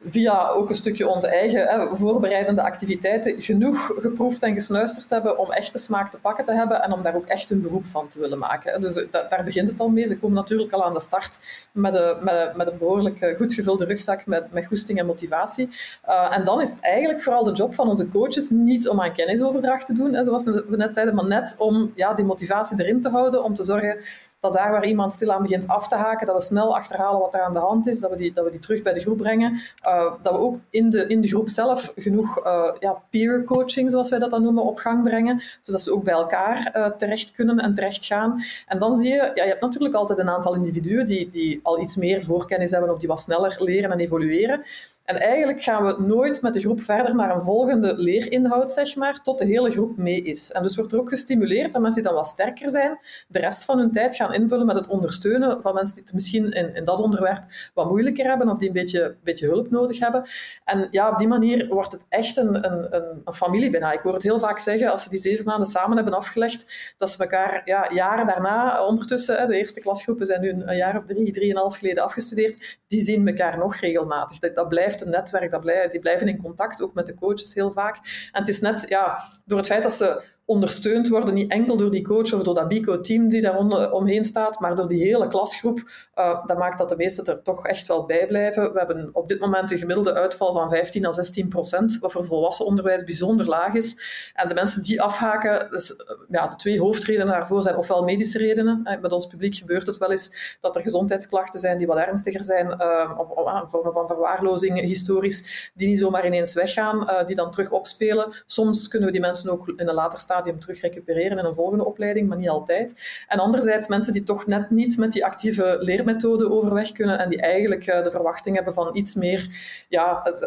via 0.04 0.48
ook 0.48 0.70
een 0.70 0.76
stukje 0.76 1.08
onze 1.08 1.28
eigen 1.28 1.68
hè, 1.68 1.96
voorbereidende 1.96 2.62
activiteiten 2.62 3.42
genoeg 3.42 3.92
geproefd 3.98 4.44
en 4.44 4.54
gesnuisterd 4.54 5.10
hebben 5.10 5.38
om 5.38 5.52
echt 5.52 5.74
de 5.74 5.80
smaak 5.80 6.12
te 6.12 6.20
pakken 6.20 6.46
te 6.46 6.54
hebben 6.54 6.82
en 6.84 6.94
om 6.94 7.02
daar 7.02 7.16
ook 7.16 7.26
echt 7.26 7.50
een 7.50 7.62
beroep 7.62 7.86
van 7.86 8.08
te 8.08 8.20
willen 8.20 8.38
maken. 8.38 8.82
Dus 8.82 8.96
eh, 8.96 9.12
daar 9.12 9.44
begint 9.44 9.70
het 9.70 9.80
al 9.80 9.90
mee. 9.90 10.08
Ze 10.08 10.18
komen 10.18 10.36
natuurlijk 10.36 10.72
al 10.72 10.84
aan 10.84 10.94
de 10.94 11.00
start 11.00 11.40
met 11.72 11.94
een, 11.94 12.16
met 12.22 12.56
met 12.56 12.68
een 12.68 12.78
behoorlijk 12.78 13.22
eh, 13.22 13.38
goed 13.38 13.54
gevulde 13.54 13.86
rugzak 13.86 14.26
met, 14.26 14.54
met 14.54 14.66
goesting 14.66 15.00
en 15.00 15.06
motivatie. 15.06 15.70
Uh, 16.08 16.36
en 16.38 16.44
dan 16.44 16.62
is 16.62 16.70
het 16.70 16.82
eigenlijk 16.82 17.22
vooral 17.22 17.44
de 17.44 17.52
job 17.52 17.76
van 17.76 17.88
onze 17.88 18.08
coaches 18.10 18.50
niet 18.50 18.90
om 18.90 19.02
aan 19.02 19.14
kennisoverdracht 19.14 19.86
te 19.86 19.94
doen, 19.94 20.24
zoals 20.24 20.44
we 20.44 20.76
net 20.76 20.94
zeiden, 20.94 21.16
maar 21.16 21.28
net 21.28 21.56
om 21.58 21.92
ja, 21.96 22.14
die 22.14 22.26
motivatie 22.26 22.82
erin 22.82 23.02
te 23.02 23.10
houden, 23.10 23.44
om 23.44 23.56
te 23.56 23.64
zorgen 23.64 23.98
dat 24.40 24.54
daar 24.54 24.72
waar 24.72 24.86
iemand 24.86 25.14
stilaan 25.14 25.42
begint 25.42 25.68
af 25.68 25.88
te 25.88 25.96
haken, 25.96 26.28
dat 26.28 26.36
we 26.36 26.42
snel 26.42 26.76
achterhalen 26.76 27.20
wat 27.20 27.34
er 27.34 27.42
aan 27.42 27.54
de 27.54 27.60
hand 27.60 27.88
is, 27.88 28.00
dat 28.00 28.10
we 28.10 28.18
die, 28.18 28.34
dat 28.34 28.46
we 28.46 28.52
die 28.52 28.60
terug 28.60 28.82
bij 28.82 28.94
de 28.94 29.00
groep 29.00 29.18
brengen. 29.18 29.62
Uh, 29.86 30.14
dat 30.22 30.34
we 30.34 30.40
ook 30.40 30.58
in 30.70 30.90
de, 30.90 31.08
in 31.08 31.22
de 31.22 31.28
groep 31.28 31.50
zelf 31.50 31.94
genoeg 31.96 32.46
uh, 32.46 32.72
ja, 32.80 33.02
peer 33.10 33.44
coaching, 33.44 33.92
zoals 33.92 34.10
wij 34.10 34.20
dat 34.20 34.32
dan 34.32 34.44
noemen, 34.44 34.64
op 34.64 34.78
gang 34.78 35.04
brengen, 35.04 35.42
zodat 35.62 35.82
ze 35.82 35.94
ook 35.94 36.04
bij 36.04 36.14
elkaar 36.14 36.74
uh, 36.76 36.90
terecht 36.90 37.32
kunnen 37.32 37.60
en 37.60 37.74
terecht 37.74 38.06
gaan. 38.06 38.44
En 38.68 38.80
dan 38.80 39.00
zie 39.00 39.10
je, 39.10 39.32
ja, 39.34 39.44
je 39.44 39.50
hebt 39.50 39.62
natuurlijk 39.62 39.96
altijd 39.96 40.20
een 40.20 40.30
aantal 40.30 40.56
individuen 40.56 41.06
die, 41.06 41.30
die 41.30 41.60
al 41.64 41.80
iets 41.80 41.96
meer 41.96 42.24
voorkennis 42.24 42.72
hebben 42.72 42.90
of 42.90 43.00
die 43.00 43.08
wat 43.08 43.20
sneller 43.20 43.56
leren 43.60 43.92
en 43.92 44.00
evolueren. 44.00 44.64
En 45.08 45.20
eigenlijk 45.20 45.64
gaan 45.64 45.86
we 45.86 46.02
nooit 46.02 46.42
met 46.42 46.54
de 46.54 46.60
groep 46.60 46.82
verder 46.82 47.16
naar 47.16 47.36
een 47.36 47.42
volgende 47.42 47.98
leerinhoud, 47.98 48.72
zeg 48.72 48.96
maar, 48.96 49.22
tot 49.22 49.40
de 49.40 49.46
hele 49.46 49.72
groep 49.72 49.98
mee 49.98 50.22
is. 50.22 50.52
En 50.52 50.62
dus 50.62 50.76
wordt 50.76 50.94
er 50.94 51.00
ook 51.00 51.10
gestimuleerd 51.10 51.74
dat 51.74 51.82
mensen 51.82 52.02
die 52.02 52.12
dan 52.12 52.20
wat 52.20 52.28
sterker 52.28 52.70
zijn, 52.70 53.00
de 53.28 53.40
rest 53.40 53.66
van 53.66 53.78
hun 53.78 53.92
tijd 53.92 54.16
gaan 54.16 54.34
invullen 54.34 54.66
met 54.66 54.76
het 54.76 54.88
ondersteunen 54.88 55.62
van 55.62 55.74
mensen 55.74 55.96
die 55.96 56.04
het 56.04 56.14
misschien 56.14 56.52
in, 56.52 56.76
in 56.76 56.84
dat 56.84 57.00
onderwerp 57.00 57.44
wat 57.74 57.90
moeilijker 57.90 58.26
hebben 58.26 58.50
of 58.50 58.58
die 58.58 58.68
een 58.68 58.74
beetje, 58.74 59.16
beetje 59.24 59.48
hulp 59.48 59.70
nodig 59.70 60.00
hebben. 60.00 60.24
En 60.64 60.88
ja, 60.92 61.12
op 61.12 61.18
die 61.18 61.28
manier 61.28 61.68
wordt 61.68 61.92
het 61.92 62.06
echt 62.10 62.38
een, 62.38 62.66
een, 62.72 62.96
een, 63.26 63.34
familie 63.34 63.70
bijna. 63.70 63.92
Ik 63.92 64.00
hoor 64.00 64.14
het 64.14 64.24
heel 64.24 64.40
vaak 64.40 64.60
zeggen, 64.60 64.92
als 64.92 65.04
ze 65.04 65.10
die 65.10 65.20
zeven 65.20 65.46
maanden 65.46 65.68
samen 65.68 65.96
hebben 65.96 66.14
afgelegd, 66.14 66.94
dat 66.98 67.10
ze 67.10 67.22
elkaar 67.24 67.62
ja, 67.66 67.94
jaren 67.94 68.26
daarna, 68.26 68.86
ondertussen, 68.86 69.48
de 69.48 69.58
eerste 69.58 69.82
klasgroepen 69.82 70.26
zijn 70.26 70.42
nu 70.42 70.50
een, 70.50 70.78
jaar 70.78 70.98
of 70.98 71.06
drie, 71.06 71.32
drieënhalf 71.32 71.78
geleden 71.78 72.04
afgestudeerd, 72.04 72.80
die 72.88 73.02
zien 73.02 73.28
elkaar 73.28 73.58
nog 73.58 73.76
regelmatig. 73.76 74.40
Dat, 74.40 74.56
dat 74.56 74.70
blijft 74.70 74.97
een 75.02 75.10
netwerk, 75.10 75.52
dat 75.52 75.62
blijven, 75.62 75.90
die 75.90 76.00
blijven 76.00 76.28
in 76.28 76.42
contact, 76.42 76.82
ook 76.82 76.94
met 76.94 77.08
de 77.08 77.16
coaches 77.16 77.54
heel 77.54 77.72
vaak. 77.72 77.96
En 78.32 78.40
het 78.40 78.48
is 78.48 78.60
net 78.60 78.86
ja, 78.88 79.22
door 79.46 79.58
het 79.58 79.68
feit 79.68 79.84
dat 79.84 79.94
ze 79.94 80.24
ondersteund 80.50 81.08
worden, 81.08 81.34
niet 81.34 81.52
enkel 81.52 81.78
door 81.78 81.92
die 81.92 82.04
coach 82.04 82.34
of 82.34 82.44
door 82.44 82.54
dat 82.54 82.68
BICO-team 82.68 83.28
die 83.28 83.42
daar 83.42 83.92
omheen 83.92 84.24
staat, 84.24 84.60
maar 84.60 84.76
door 84.76 84.88
die 84.88 85.04
hele 85.04 85.28
klasgroep. 85.28 85.80
Uh, 86.16 86.46
dat 86.46 86.58
maakt 86.58 86.78
dat 86.78 86.90
de 86.90 86.96
meesten 86.96 87.26
er 87.26 87.42
toch 87.42 87.66
echt 87.66 87.88
wel 87.88 88.06
bij 88.06 88.28
blijven. 88.28 88.74
We 88.74 88.80
hebben 88.80 89.10
op 89.14 89.28
dit 89.28 89.40
moment 89.40 89.72
een 89.72 89.78
gemiddelde 89.78 90.14
uitval 90.14 90.54
van 90.54 90.70
15 90.70 91.06
à 91.06 91.12
16 91.12 91.50
procent, 91.50 92.00
wat 92.00 92.12
voor 92.12 92.26
volwassen 92.26 92.66
onderwijs 92.66 93.04
bijzonder 93.04 93.46
laag 93.46 93.74
is. 93.74 94.02
En 94.34 94.48
de 94.48 94.54
mensen 94.54 94.84
die 94.84 95.02
afhaken, 95.02 95.68
dus, 95.72 95.92
uh, 95.92 95.98
ja, 96.30 96.48
de 96.48 96.56
twee 96.56 96.80
hoofdredenen 96.80 97.28
daarvoor 97.28 97.62
zijn 97.62 97.78
ofwel 97.78 98.04
medische 98.04 98.38
redenen. 98.38 98.82
Uh, 98.84 99.02
met 99.02 99.12
ons 99.12 99.28
publiek 99.28 99.56
gebeurt 99.56 99.88
het 99.88 99.98
wel 99.98 100.12
eens 100.12 100.58
dat 100.60 100.76
er 100.76 100.82
gezondheidsklachten 100.82 101.60
zijn 101.60 101.78
die 101.78 101.88
wat 101.88 101.98
ernstiger 101.98 102.44
zijn, 102.44 102.82
of, 103.20 103.30
of 103.30 103.70
vormen 103.72 103.94
van 103.94 104.08
verwaarlozing 104.08 104.80
historisch, 104.80 105.72
die 105.76 105.88
niet 105.88 106.00
zomaar 106.00 106.26
ineens 106.26 106.54
weggaan, 106.54 107.26
die 107.26 107.36
dan 107.36 107.52
terug 107.52 107.72
opspelen. 107.72 108.44
Soms 108.46 108.88
kunnen 108.88 109.08
we 109.08 109.14
die 109.14 109.24
mensen 109.24 109.52
ook 109.52 109.68
in 109.68 109.88
een 109.88 109.94
later 109.94 110.20
stadium 110.20 110.36
stadium 110.38 110.60
terug 110.60 110.82
recupereren 110.82 111.38
in 111.38 111.46
een 111.46 111.56
volgende 111.56 111.86
opleiding, 111.86 112.28
maar 112.28 112.38
niet 112.38 112.50
altijd. 112.50 113.24
En 113.28 113.40
anderzijds 113.40 113.88
mensen 113.88 114.14
die 114.14 114.24
toch 114.24 114.48
net 114.48 114.70
niet 114.70 114.98
met 114.98 115.12
die 115.12 115.26
actieve 115.26 115.78
leermethode 115.80 116.52
overweg 116.52 116.92
kunnen 116.92 117.20
en 117.20 117.30
die 117.30 117.42
eigenlijk 117.42 117.88
uh, 117.88 118.04
de 118.04 118.12
verwachting 118.12 118.56
hebben 118.56 118.74
van 118.74 118.96
iets 118.96 119.16
meer 119.16 119.50
ja, 119.90 120.22
het, 120.24 120.40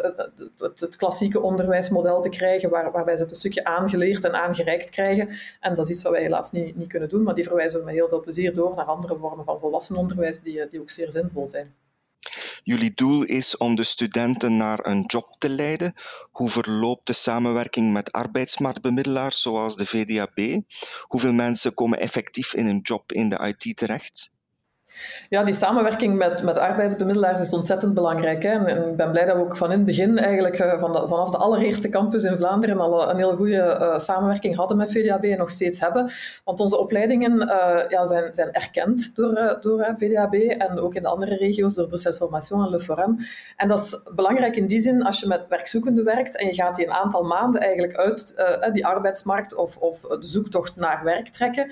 het, 0.57 0.79
het, 0.79 0.95
klassieke 0.95 1.41
onderwijsmodel 1.41 2.21
te 2.21 2.29
krijgen, 2.29 2.69
waar, 2.69 2.91
waarbij 2.91 3.15
ze 3.15 3.21
het 3.21 3.31
een 3.31 3.37
stukje 3.37 3.63
aangeleerd 3.63 4.25
en 4.25 4.33
aangereikt 4.33 4.89
krijgen. 4.89 5.29
En 5.59 5.75
dat 5.75 5.85
is 5.85 5.91
iets 5.91 6.03
wat 6.03 6.11
wij 6.11 6.21
helaas 6.21 6.51
niet, 6.51 6.77
niet 6.77 6.87
kunnen 6.87 7.09
doen, 7.09 7.23
maar 7.23 7.35
die 7.35 7.47
verwijzen 7.47 7.79
we 7.79 7.85
met 7.85 7.93
heel 7.93 8.07
veel 8.07 8.21
plezier 8.21 8.55
door 8.55 8.75
naar 8.75 8.85
andere 8.85 9.15
vormen 9.15 9.45
van 9.45 9.59
volwassenenonderwijs 9.59 10.41
die, 10.41 10.67
die 10.69 10.81
ook 10.81 10.89
zeer 10.89 11.11
zinvol 11.11 11.47
zijn. 11.47 11.73
Jullie 12.63 12.93
doel 12.93 13.23
is 13.23 13.57
om 13.57 13.75
de 13.75 13.83
studenten 13.83 14.57
naar 14.57 14.85
een 14.85 15.03
job 15.07 15.35
te 15.37 15.49
leiden. 15.49 15.93
Hoe 16.31 16.49
verloopt 16.49 17.07
de 17.07 17.13
samenwerking 17.13 17.91
met 17.91 18.11
arbeidsmarktbemiddelaars 18.11 19.41
zoals 19.41 19.75
de 19.75 19.85
VDAB? 19.85 20.61
Hoeveel 21.01 21.33
mensen 21.33 21.73
komen 21.73 21.99
effectief 21.99 22.53
in 22.53 22.65
een 22.65 22.79
job 22.83 23.11
in 23.11 23.29
de 23.29 23.55
IT 23.57 23.77
terecht? 23.77 24.31
Ja, 25.29 25.43
die 25.43 25.53
samenwerking 25.53 26.17
met, 26.17 26.43
met 26.43 26.57
arbeidsbemiddelaars 26.57 27.39
is 27.39 27.53
ontzettend 27.53 27.93
belangrijk. 27.93 28.43
Hè? 28.43 28.49
En, 28.49 28.89
ik 28.89 28.95
ben 28.95 29.11
blij 29.11 29.25
dat 29.25 29.35
we 29.35 29.41
ook 29.41 29.57
van 29.57 29.71
in 29.71 29.77
het 29.77 29.85
begin, 29.85 30.17
eigenlijk 30.17 30.59
uh, 30.59 30.79
van 30.79 30.93
vanaf 30.93 31.29
de 31.29 31.37
allereerste 31.37 31.89
campus 31.89 32.23
in 32.23 32.37
Vlaanderen, 32.37 32.79
al 32.79 33.09
een 33.09 33.17
heel 33.17 33.35
goede 33.35 33.77
uh, 33.81 33.99
samenwerking 33.99 34.55
hadden 34.55 34.77
met 34.77 34.91
VDAB 34.91 35.23
en 35.23 35.37
nog 35.37 35.51
steeds 35.51 35.79
hebben. 35.79 36.11
Want 36.43 36.59
onze 36.59 36.77
opleidingen 36.77 37.37
ja, 37.89 38.05
zijn, 38.05 38.35
zijn 38.35 38.51
erkend 38.51 39.15
door, 39.15 39.57
door 39.61 39.93
VDAB 39.97 40.33
en 40.33 40.79
ook 40.79 40.95
in 40.95 41.01
de 41.01 41.07
andere 41.07 41.35
regio's 41.35 41.73
door 41.73 41.87
Bruxelles 41.87 42.17
Formation 42.17 42.63
en 42.65 42.69
Le 42.69 42.79
Forum. 42.79 43.17
En 43.57 43.67
dat 43.67 43.79
is 43.79 44.09
belangrijk 44.15 44.55
in 44.55 44.67
die 44.67 44.79
zin 44.79 45.03
als 45.03 45.19
je 45.19 45.27
met 45.27 45.45
werkzoekenden 45.49 46.03
werkt 46.03 46.37
en 46.37 46.47
je 46.47 46.53
gaat 46.53 46.75
die 46.75 46.85
een 46.85 46.93
aantal 46.93 47.23
maanden 47.23 47.61
eigenlijk 47.61 47.97
uit 47.97 48.35
die 48.73 48.85
arbeidsmarkt 48.85 49.55
of, 49.55 49.77
of 49.77 50.01
de 50.01 50.27
zoektocht 50.27 50.75
naar 50.75 51.03
werk 51.03 51.29
trekken, 51.29 51.71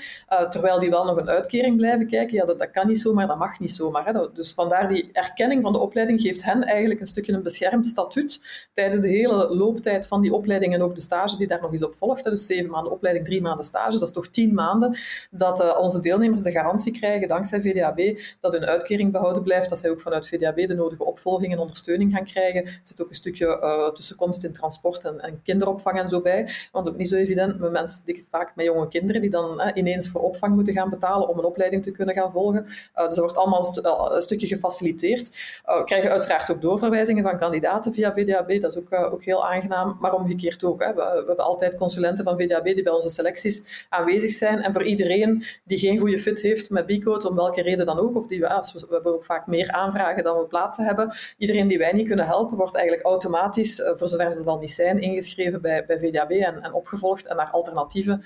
terwijl 0.49 0.79
die 0.79 0.89
wel 0.89 1.05
nog 1.05 1.17
een 1.17 1.29
uitkering 1.29 1.77
blijven 1.77 2.07
kijken. 2.07 2.35
Ja, 2.35 2.45
dat, 2.45 2.59
dat 2.59 2.71
kan 2.71 2.87
niet 2.87 3.01
zomaar, 3.09 3.27
dat 3.27 3.37
mag 3.37 3.59
niet 3.59 3.71
zomaar. 3.71 4.05
Hè. 4.05 4.31
Dus 4.33 4.53
vandaar 4.53 4.87
die 4.87 5.09
erkenning 5.13 5.61
van 5.61 5.73
de 5.73 5.79
opleiding 5.79 6.21
geeft 6.21 6.43
hen 6.43 6.63
eigenlijk 6.63 6.99
een 6.99 7.07
stukje 7.07 7.33
een 7.33 7.43
beschermd 7.43 7.87
statuut 7.87 8.39
tijdens 8.73 9.01
de 9.01 9.07
hele 9.07 9.55
looptijd 9.55 10.07
van 10.07 10.21
die 10.21 10.33
opleiding 10.33 10.73
en 10.73 10.81
ook 10.81 10.95
de 10.95 11.01
stage 11.01 11.37
die 11.37 11.47
daar 11.47 11.61
nog 11.61 11.71
eens 11.71 11.83
op 11.83 11.95
volgt. 11.95 12.23
Dus 12.23 12.45
zeven 12.45 12.71
maanden 12.71 12.91
opleiding, 12.91 13.25
drie 13.25 13.41
maanden 13.41 13.65
stage, 13.65 13.99
dat 13.99 14.07
is 14.07 14.13
toch 14.13 14.27
tien 14.27 14.53
maanden 14.53 14.97
dat 15.31 15.61
uh, 15.61 15.77
onze 15.79 15.99
deelnemers 15.99 16.41
de 16.41 16.51
garantie 16.51 16.93
krijgen, 16.93 17.27
dankzij 17.27 17.61
VDAB, 17.61 18.19
dat 18.39 18.53
hun 18.53 18.65
uitkering 18.65 19.11
behouden 19.11 19.43
blijft, 19.43 19.69
dat 19.69 19.79
zij 19.79 19.89
ook 19.89 20.01
vanuit 20.01 20.27
VDAB 20.27 20.67
de 20.67 20.73
nodige 20.73 21.05
opvolging 21.05 21.53
en 21.53 21.59
ondersteuning 21.59 22.13
gaan 22.13 22.25
krijgen. 22.25 22.65
Er 22.65 22.79
zit 22.83 23.01
ook 23.01 23.09
een 23.09 23.15
stukje 23.15 23.45
uh, 23.45 23.89
tussenkomst 23.93 24.43
in 24.43 24.53
transport 24.53 25.05
en, 25.05 25.19
en, 25.19 25.41
kinderopvang 25.43 25.99
en 25.99 26.09
zo 26.09 26.21
bij. 26.21 26.51
Want 26.71 26.87
ook 26.87 26.97
niet 26.97 27.07
zo 27.07 27.15
evident 27.15 27.59
met 27.59 27.71
mensen, 27.71 28.05
die, 28.05 28.27
vaak 28.29 28.55
met 28.55 28.65
jonge 28.65 28.87
kinderen, 28.87 29.21
die 29.21 29.29
dan 29.29 29.71
ineens 29.73 30.09
voor 30.09 30.21
opvang 30.21 30.55
moeten 30.55 30.73
gaan 30.73 30.89
betalen 30.89 31.27
om 31.27 31.37
een 31.37 31.45
opleiding 31.45 31.83
te 31.83 31.91
kunnen 31.91 32.15
gaan 32.15 32.31
volgen. 32.31 32.65
Dus 33.05 33.15
dat 33.15 33.23
wordt 33.23 33.37
allemaal 33.37 33.75
eh, 33.83 34.15
een 34.15 34.21
stukje 34.21 34.47
gefaciliteerd. 34.47 35.31
Uh, 35.65 35.77
we 35.77 35.83
krijgen 35.83 36.09
uiteraard 36.11 36.51
ook 36.51 36.61
doorverwijzingen 36.61 37.23
van 37.23 37.37
kandidaten 37.37 37.93
via 37.93 38.13
VDAB, 38.13 38.61
dat 38.61 38.75
is 38.75 38.77
ook, 38.77 38.93
ook 38.93 39.23
heel 39.23 39.47
aangenaam, 39.47 39.97
maar 39.99 40.13
omgekeerd 40.13 40.63
ook. 40.63 40.83
Hè. 40.83 40.93
We, 40.93 41.23
hebben 41.27 41.37
altijd 41.37 41.77
consulenten 41.77 42.23
van 42.23 42.39
VDAB 42.39 42.63
die 42.63 42.83
bij 42.83 42.93
onze 42.93 43.09
selecties 43.09 43.85
aanwezig 43.89 44.31
zijn 44.31 44.61
en 44.61 44.73
voor 44.73 44.83
iedereen 44.83 45.43
die 45.63 45.79
geen 45.79 45.99
goede 45.99 46.19
fit 46.19 46.41
heeft 46.41 46.69
met 46.69 46.85
Bicode, 46.85 47.29
om 47.29 47.35
welke 47.35 47.61
reden 47.61 47.85
dan 47.85 47.99
ook, 47.99 48.15
of 48.15 48.27
die 48.27 48.39
we, 48.39 48.47
we 48.73 48.87
hebben 48.89 49.13
ook 49.13 49.25
vaak 49.25 49.47
meer 49.47 49.71
aanvragen 49.71 50.23
dan 50.23 50.37
we 50.37 50.45
plaatsen 50.45 50.85
hebben, 50.85 51.15
iedereen 51.37 51.67
die 51.67 51.77
wij 51.77 51.91
niet 51.91 52.07
kunnen 52.07 52.25
helpen, 52.25 52.57
wordt 52.57 52.75
eigenlijk 52.75 53.05
automatisch, 53.05 53.81
voor 53.95 54.07
zover 54.07 54.31
ze 54.31 54.43
dan 54.43 54.59
niet 54.59 54.71
zijn, 54.71 55.01
ingeschreven 55.01 55.61
bij, 55.61 55.85
bij 55.85 55.99
VDAB 55.99 56.31
en, 56.31 56.61
en 56.61 56.73
opgevolgd 56.73 57.27
en 57.27 57.35
naar 57.35 57.49
alternatieven 57.51 58.23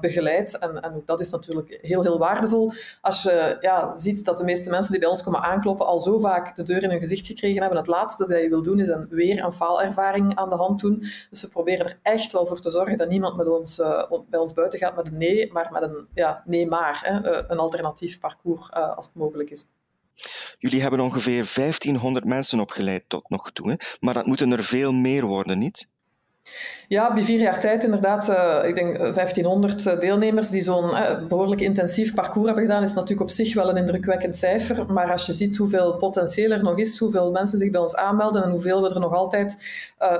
begeleid. 0.00 0.58
En, 0.58 0.82
en 0.82 0.94
ook 0.94 1.06
dat 1.06 1.20
is 1.20 1.30
natuurlijk 1.30 1.78
heel, 1.82 2.02
heel 2.02 2.18
waardevol. 2.18 2.72
Als 3.00 3.22
je 3.22 3.56
ja, 3.60 3.96
ziet 4.06 4.24
dat 4.24 4.36
de 4.36 4.44
meeste 4.44 4.70
mensen 4.70 4.90
die 4.90 5.00
bij 5.00 5.08
ons 5.08 5.22
komen 5.22 5.42
aankloppen 5.42 5.86
al 5.86 6.00
zo 6.00 6.18
vaak 6.18 6.56
de 6.56 6.62
deur 6.62 6.82
in 6.82 6.90
hun 6.90 6.98
gezicht 6.98 7.26
gekregen 7.26 7.60
hebben. 7.60 7.78
Het 7.78 7.86
laatste 7.86 8.26
dat 8.26 8.42
je 8.42 8.48
wil 8.48 8.62
doen 8.62 8.80
is 8.80 8.88
een, 8.88 9.06
weer 9.10 9.44
een 9.44 9.52
faalervaring 9.52 10.36
aan 10.36 10.48
de 10.48 10.56
hand 10.56 10.80
doen. 10.80 10.98
Dus 11.30 11.42
we 11.42 11.48
proberen 11.48 11.86
er 11.86 11.98
echt 12.02 12.32
wel 12.32 12.46
voor 12.46 12.60
te 12.60 12.70
zorgen 12.70 12.96
dat 12.96 13.08
niemand 13.08 13.36
met 13.36 13.48
ons, 13.48 13.78
uh, 13.78 14.10
bij 14.28 14.40
ons 14.40 14.52
buiten 14.52 14.78
gaat 14.78 14.96
met 14.96 15.06
een 15.06 15.16
nee, 15.16 15.52
maar 15.52 15.72
met 15.72 15.82
een 15.82 16.06
ja, 16.14 16.42
nee 16.46 16.66
maar. 16.66 17.00
Hè, 17.02 17.30
eh, 17.30 17.44
een 17.48 17.58
alternatief 17.58 18.20
parcours 18.20 18.70
uh, 18.76 18.96
als 18.96 19.06
het 19.06 19.14
mogelijk 19.14 19.50
is. 19.50 19.64
Jullie 20.58 20.82
hebben 20.82 21.00
ongeveer 21.00 21.50
1500 21.54 22.24
mensen 22.24 22.60
opgeleid 22.60 23.04
tot 23.08 23.30
nog 23.30 23.52
toe, 23.52 23.70
hè? 23.70 23.74
maar 24.00 24.14
dat 24.14 24.26
moeten 24.26 24.52
er 24.52 24.64
veel 24.64 24.92
meer 24.92 25.24
worden, 25.24 25.58
niet? 25.58 25.88
Ja, 26.88 27.14
bij 27.14 27.22
vier 27.22 27.38
jaar 27.38 27.60
tijd 27.60 27.84
inderdaad, 27.84 28.28
uh, 28.28 28.68
ik 28.68 28.74
denk 28.74 28.98
1500 28.98 29.86
eh, 29.86 30.00
deelnemers 30.00 30.48
die 30.48 30.60
zo'n 30.60 30.90
behoorlijk 31.28 31.60
intensief 31.60 32.14
parcours 32.14 32.46
hebben 32.46 32.64
gedaan, 32.64 32.82
is 32.82 32.92
natuurlijk 32.92 33.20
op 33.20 33.30
zich 33.30 33.54
wel 33.54 33.68
een 33.68 33.76
indrukwekkend 33.76 34.36
cijfer. 34.36 34.92
Maar 34.92 35.12
als 35.12 35.26
je 35.26 35.32
ziet 35.32 35.56
hoeveel 35.56 35.96
potentieel 35.96 36.50
er 36.50 36.62
nog 36.62 36.78
is, 36.78 36.98
hoeveel 36.98 37.30
mensen 37.30 37.58
zich 37.58 37.70
bij 37.70 37.80
ons 37.80 37.96
aanmelden 37.96 38.42
en 38.42 38.50
hoeveel 38.50 38.82
we 38.82 38.94
er 38.94 39.00
nog 39.00 39.12
altijd 39.12 39.56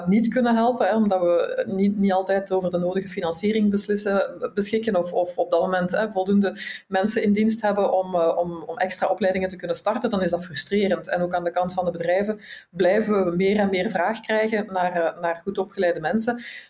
niet 0.06 0.28
kunnen 0.28 0.54
helpen, 0.54 0.86
hè, 0.86 0.94
omdat 0.94 1.20
we 1.20 1.64
niet, 1.66 1.98
niet 1.98 2.12
altijd 2.12 2.52
over 2.52 2.70
de 2.70 2.78
nodige 2.78 3.08
financiering 3.08 3.70
beslissen, 3.70 4.50
beschikken 4.54 4.96
of, 4.96 5.12
of 5.12 5.38
op 5.38 5.50
dat 5.50 5.60
moment 5.60 5.90
hè, 5.90 6.10
voldoende 6.10 6.56
mensen 6.88 7.22
in 7.22 7.32
dienst 7.32 7.62
hebben 7.62 7.92
om, 7.92 8.14
om, 8.14 8.62
om 8.66 8.76
extra 8.76 9.06
opleidingen 9.06 9.48
te 9.48 9.56
kunnen 9.56 9.76
starten, 9.76 10.10
dan 10.10 10.22
is 10.22 10.30
dat 10.30 10.44
frustrerend. 10.44 11.08
En 11.08 11.22
ook 11.22 11.34
aan 11.34 11.44
de 11.44 11.50
kant 11.50 11.72
van 11.72 11.84
de 11.84 11.90
bedrijven 11.90 12.40
blijven 12.70 13.24
we 13.24 13.36
meer 13.36 13.58
en 13.58 13.70
meer 13.70 13.90
vraag 13.90 14.20
krijgen 14.20 14.66
naar, 14.72 15.16
naar 15.20 15.40
goed 15.44 15.58
opgeleide 15.58 16.00
mensen. 16.00 16.15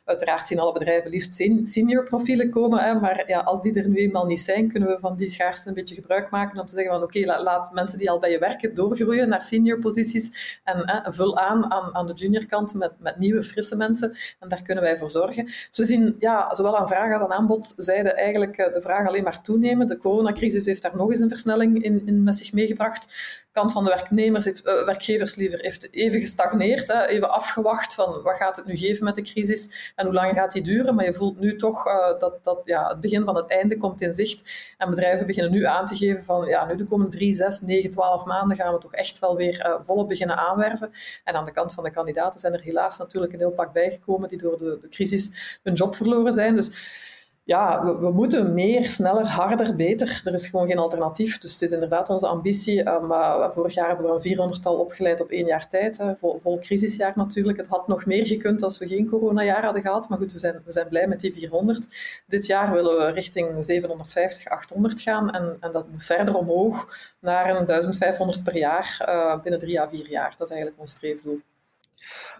Uiteraard 0.04 0.46
zien 0.46 0.58
alle 0.58 0.72
bedrijven 0.72 1.10
liefst 1.10 1.34
senior 1.62 2.04
profielen 2.04 2.50
komen, 2.50 2.84
hè, 2.84 3.00
maar 3.00 3.24
ja, 3.26 3.40
als 3.40 3.60
die 3.60 3.80
er 3.80 3.88
nu 3.88 3.96
eenmaal 3.96 4.26
niet 4.26 4.40
zijn, 4.40 4.68
kunnen 4.68 4.88
we 4.88 4.98
van 5.00 5.16
die 5.16 5.30
schaarste 5.30 5.68
een 5.68 5.74
beetje 5.74 5.94
gebruik 5.94 6.30
maken 6.30 6.60
om 6.60 6.66
te 6.66 6.74
zeggen 6.74 6.92
van 6.92 7.02
oké, 7.02 7.42
laat 7.42 7.72
mensen 7.72 7.98
die 7.98 8.10
al 8.10 8.18
bij 8.18 8.30
je 8.30 8.38
werken 8.38 8.74
doorgroeien 8.74 9.28
naar 9.28 9.42
senior 9.42 9.78
posities 9.78 10.60
en 10.64 10.90
hè, 10.90 11.12
vul 11.12 11.38
aan, 11.38 11.72
aan 11.94 12.06
de 12.06 12.12
juniorkant 12.12 12.74
met, 12.74 12.92
met 12.98 13.18
nieuwe, 13.18 13.42
frisse 13.42 13.76
mensen 13.76 14.16
en 14.40 14.48
daar 14.48 14.62
kunnen 14.62 14.84
wij 14.84 14.98
voor 14.98 15.10
zorgen. 15.10 15.44
Dus 15.44 15.76
we 15.76 15.84
zien 15.84 16.16
ja, 16.18 16.54
zowel 16.54 16.78
aan 16.78 16.88
vraag 16.88 17.12
als 17.12 17.22
aan 17.22 17.32
aanbod 17.32 17.74
zijde 17.76 18.12
eigenlijk 18.12 18.56
eh, 18.56 18.72
de 18.72 18.80
vraag 18.80 19.08
alleen 19.08 19.22
maar 19.22 19.42
toenemen. 19.42 19.86
De 19.86 19.98
coronacrisis 19.98 20.66
heeft 20.66 20.82
daar 20.82 20.96
nog 20.96 21.08
eens 21.08 21.20
een 21.20 21.28
versnelling 21.28 21.82
in, 21.82 22.02
in 22.06 22.22
met 22.22 22.36
zich 22.36 22.52
meegebracht 22.52 23.08
kant 23.56 23.72
van 23.72 23.84
de 23.84 23.90
werknemers 23.90 24.44
heeft, 24.44 24.66
uh, 24.66 24.84
werkgevers 24.84 25.34
liever 25.34 25.58
heeft 25.60 25.92
even 25.92 26.20
gestagneerd, 26.20 26.88
hè, 26.88 27.06
even 27.06 27.30
afgewacht 27.30 27.94
van 27.94 28.22
wat 28.22 28.36
gaat 28.36 28.56
het 28.56 28.66
nu 28.66 28.76
geven 28.76 29.04
met 29.04 29.14
de 29.14 29.22
crisis 29.22 29.92
en 29.94 30.04
hoe 30.04 30.14
lang 30.14 30.34
gaat 30.34 30.52
die 30.52 30.62
duren. 30.62 30.94
Maar 30.94 31.04
je 31.04 31.14
voelt 31.14 31.40
nu 31.40 31.56
toch 31.56 31.86
uh, 31.86 32.18
dat, 32.18 32.44
dat 32.44 32.60
ja, 32.64 32.88
het 32.88 33.00
begin 33.00 33.24
van 33.24 33.36
het 33.36 33.50
einde 33.50 33.76
komt 33.76 34.00
in 34.00 34.14
zicht. 34.14 34.74
En 34.78 34.90
bedrijven 34.90 35.26
beginnen 35.26 35.52
nu 35.52 35.64
aan 35.64 35.86
te 35.86 35.96
geven 35.96 36.24
van 36.24 36.46
ja, 36.46 36.66
nu 36.66 36.76
de 36.76 36.84
komende 36.84 37.16
drie, 37.16 37.34
zes, 37.34 37.60
negen, 37.60 37.90
twaalf 37.90 38.24
maanden 38.24 38.56
gaan 38.56 38.74
we 38.74 38.80
toch 38.80 38.94
echt 38.94 39.18
wel 39.18 39.36
weer 39.36 39.66
uh, 39.66 39.74
volop 39.80 40.08
beginnen 40.08 40.36
aanwerven. 40.36 40.90
En 41.24 41.34
aan 41.34 41.44
de 41.44 41.52
kant 41.52 41.72
van 41.72 41.84
de 41.84 41.90
kandidaten 41.90 42.40
zijn 42.40 42.52
er 42.52 42.62
helaas 42.62 42.98
natuurlijk 42.98 43.32
een 43.32 43.38
heel 43.38 43.50
pak 43.50 43.72
bijgekomen 43.72 44.28
die 44.28 44.38
door 44.38 44.58
de, 44.58 44.78
de 44.80 44.88
crisis 44.88 45.58
hun 45.62 45.74
job 45.74 45.96
verloren 45.96 46.32
zijn. 46.32 46.54
Dus 46.54 47.04
ja, 47.46 47.84
we, 48.00 48.10
moeten 48.10 48.54
meer, 48.54 48.90
sneller, 48.90 49.26
harder, 49.26 49.76
beter. 49.76 50.20
Er 50.24 50.32
is 50.32 50.48
gewoon 50.48 50.66
geen 50.66 50.78
alternatief. 50.78 51.38
Dus 51.38 51.52
het 51.52 51.62
is 51.62 51.72
inderdaad 51.72 52.08
onze 52.08 52.26
ambitie. 52.26 52.84
Maar 52.84 53.52
vorig 53.52 53.74
jaar 53.74 53.88
hebben 53.88 54.06
we 54.06 54.28
een 54.28 54.54
400-tal 54.58 54.76
opgeleid 54.76 55.20
op 55.20 55.30
één 55.30 55.46
jaar 55.46 55.68
tijd. 55.68 55.98
Hè. 55.98 56.16
Vol, 56.16 56.58
crisisjaar 56.60 57.12
natuurlijk. 57.16 57.58
Het 57.58 57.66
had 57.66 57.88
nog 57.88 58.06
meer 58.06 58.26
gekund 58.26 58.62
als 58.62 58.78
we 58.78 58.86
geen 58.86 59.08
coronajaar 59.08 59.64
hadden 59.64 59.82
gehad. 59.82 60.08
Maar 60.08 60.18
goed, 60.18 60.32
we 60.32 60.38
zijn, 60.38 60.62
we 60.64 60.72
zijn 60.72 60.88
blij 60.88 61.06
met 61.06 61.20
die 61.20 61.32
400. 61.32 61.88
Dit 62.26 62.46
jaar 62.46 62.72
willen 62.72 62.96
we 62.96 63.10
richting 63.10 63.64
750, 63.64 64.48
800 64.48 65.00
gaan. 65.00 65.30
En, 65.32 65.56
en 65.60 65.72
dat 65.72 65.88
moet 65.90 66.04
verder 66.04 66.36
omhoog 66.36 66.88
naar 67.20 67.56
een 67.56 67.66
1500 67.66 68.44
per 68.44 68.56
jaar 68.56 69.04
uh, 69.08 69.42
binnen 69.42 69.60
drie 69.60 69.80
à 69.80 69.88
vier 69.88 70.08
jaar. 70.08 70.34
Dat 70.38 70.46
is 70.46 70.52
eigenlijk 70.52 70.80
ons 70.80 70.90
streefdoel. 70.90 71.40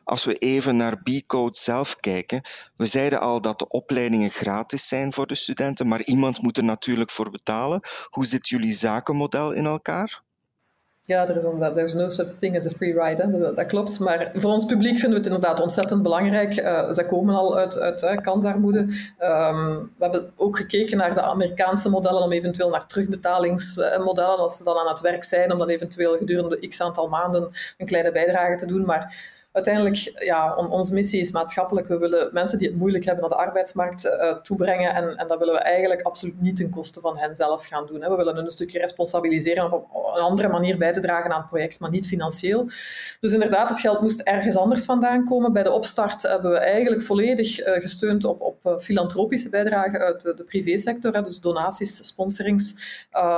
Als 0.04 0.24
we 0.24 0.34
even 0.34 0.76
naar 0.76 1.02
B-Code 1.02 1.56
zelf 1.56 1.96
kijken, 1.96 2.42
we 2.76 2.86
zeiden 2.86 3.20
al 3.20 3.40
dat 3.40 3.58
de 3.58 3.68
opleidingen 3.68 4.30
gratis 4.30 4.88
zijn 4.88 5.12
voor 5.12 5.26
de 5.26 5.34
studenten, 5.34 5.88
maar 5.88 6.02
iemand 6.02 6.42
moet 6.42 6.56
er 6.56 6.64
natuurlijk 6.64 7.10
voor 7.10 7.30
betalen. 7.30 7.80
Hoe 8.10 8.26
zit 8.26 8.48
jullie 8.48 8.72
zakenmodel 8.72 9.52
in 9.52 9.66
elkaar? 9.66 10.24
Ja, 11.06 11.28
er 11.28 11.76
is 11.84 11.94
no 11.94 12.08
such 12.08 12.38
thing 12.38 12.56
as 12.56 12.66
a 12.66 12.70
free 12.70 12.92
ride. 12.92 13.22
Hè. 13.22 13.54
Dat, 13.54 13.66
klopt. 13.66 13.98
Maar 13.98 14.30
voor 14.34 14.50
ons 14.50 14.64
publiek 14.64 14.98
vinden 14.98 15.10
we 15.10 15.16
het 15.16 15.26
inderdaad 15.26 15.60
ontzettend 15.60 16.02
belangrijk. 16.02 16.56
Uh, 16.56 16.92
ze 16.92 17.06
komen 17.06 17.34
al 17.34 17.56
uit, 17.56 17.78
uit 17.78 18.02
uh, 18.02 18.16
kansarmoede. 18.16 18.78
Um, 18.78 19.92
we 19.96 20.04
hebben 20.04 20.32
ook 20.36 20.56
gekeken 20.56 20.96
naar 20.96 21.14
de 21.14 21.22
Amerikaanse 21.22 21.90
modellen 21.90 22.22
om 22.22 22.32
eventueel 22.32 22.70
naar 22.70 22.86
terugbetalingsmodellen 22.86 24.38
als 24.38 24.56
ze 24.56 24.64
dan 24.64 24.76
aan 24.78 24.88
het 24.88 25.00
werk 25.00 25.24
zijn, 25.24 25.52
om 25.52 25.58
dan 25.58 25.68
eventueel 25.68 26.16
gedurende 26.16 26.68
x 26.68 26.80
aantal 26.80 27.08
maanden 27.08 27.50
een 27.78 27.86
kleine 27.86 28.12
bijdrage 28.12 28.56
te 28.56 28.66
doen. 28.66 28.84
Maar 28.84 29.34
uiteindelijk, 29.56 30.12
ja, 30.24 30.54
onze 30.54 30.94
missie 30.94 31.20
is 31.20 31.32
maatschappelijk. 31.32 31.88
We 31.88 31.98
willen 31.98 32.28
mensen 32.32 32.58
die 32.58 32.68
het 32.68 32.76
moeilijk 32.76 33.04
hebben 33.04 33.28
naar 33.28 33.38
de 33.38 33.44
arbeidsmarkt 33.44 34.04
uh, 34.04 34.36
toebrengen. 34.36 34.94
En, 34.94 35.16
en 35.16 35.26
dat 35.26 35.38
willen 35.38 35.54
we 35.54 35.60
eigenlijk 35.60 36.02
absoluut 36.02 36.40
niet 36.40 36.56
ten 36.56 36.70
koste 36.70 37.00
van 37.00 37.18
hen 37.18 37.36
zelf 37.36 37.64
gaan 37.64 37.86
doen. 37.86 38.00
We 38.00 38.16
willen 38.16 38.34
hun 38.34 38.44
een 38.44 38.50
stukje 38.50 38.78
responsabiliseren 38.78 39.64
om 39.64 39.72
op 39.72 40.14
een 40.16 40.22
andere 40.22 40.48
manier 40.48 40.78
bij 40.78 40.92
te 40.92 41.00
dragen 41.00 41.32
aan 41.32 41.40
het 41.40 41.48
project, 41.48 41.80
maar 41.80 41.90
niet 41.90 42.06
financieel. 42.06 42.64
Dus 43.20 43.32
inderdaad, 43.32 43.68
het 43.68 43.80
geld 43.80 44.00
moest 44.00 44.20
ergens 44.20 44.56
anders 44.56 44.84
vandaan 44.84 45.24
komen. 45.24 45.52
Bij 45.52 45.62
de 45.62 45.72
opstart 45.72 46.22
hebben 46.22 46.50
we 46.50 46.58
eigenlijk 46.58 47.02
volledig 47.02 47.66
uh, 47.66 47.74
gesteund 47.74 48.24
op, 48.24 48.40
op 48.40 48.58
uh, 48.66 48.78
filantropische 48.78 49.48
bijdragen 49.48 50.00
uit 50.00 50.22
de, 50.22 50.44
privésector. 50.46 51.14
Hè, 51.14 51.22
dus 51.22 51.40
donaties, 51.40 52.06
sponsorings. 52.06 52.74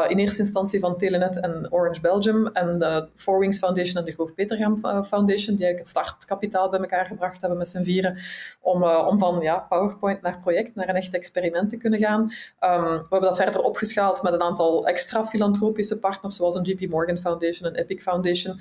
in 0.09 0.19
eerste 0.19 0.41
instantie 0.41 0.81
van 0.81 0.99
Telenet 0.99 1.41
en 1.41 1.67
Orange 1.71 2.01
Belgium 2.01 2.47
en 2.47 2.79
de 2.79 3.09
Four 3.15 3.39
Wings 3.39 3.59
Foundation 3.59 3.97
en 3.97 4.05
de 4.05 4.13
Groof 4.13 4.35
Petergam 4.35 4.77
Foundation, 5.05 5.57
die 5.57 5.65
eigenlijk 5.65 5.79
het 5.79 5.89
start 5.89 6.08
kapitaal 6.27 6.69
bij 6.69 6.81
elkaar 6.81 7.07
gebracht 7.07 7.41
hebben 7.41 7.59
met 7.59 7.69
z'n 7.69 7.83
vieren, 7.83 8.19
om, 8.61 8.83
uh, 8.83 9.07
om 9.07 9.19
van 9.19 9.41
ja, 9.41 9.59
PowerPoint 9.59 10.23
naar 10.23 10.41
project, 10.41 10.75
naar 10.75 10.89
een 10.89 10.95
echt 10.95 11.15
experiment 11.15 11.71
te 11.71 11.79
kunnen 11.79 11.99
gaan. 11.99 12.21
Um, 12.21 12.85
we 12.85 13.07
hebben 13.11 13.21
dat 13.21 13.37
verder 13.37 13.61
opgeschaald 13.61 14.23
met 14.23 14.33
een 14.33 14.43
aantal 14.43 14.87
extra 14.87 15.25
filantropische 15.25 15.99
partners, 15.99 16.37
zoals 16.37 16.55
een 16.55 16.63
JP 16.63 16.91
Morgan 16.91 17.19
Foundation, 17.19 17.69
een 17.69 17.77
Epic 17.77 18.03
Foundation, 18.03 18.61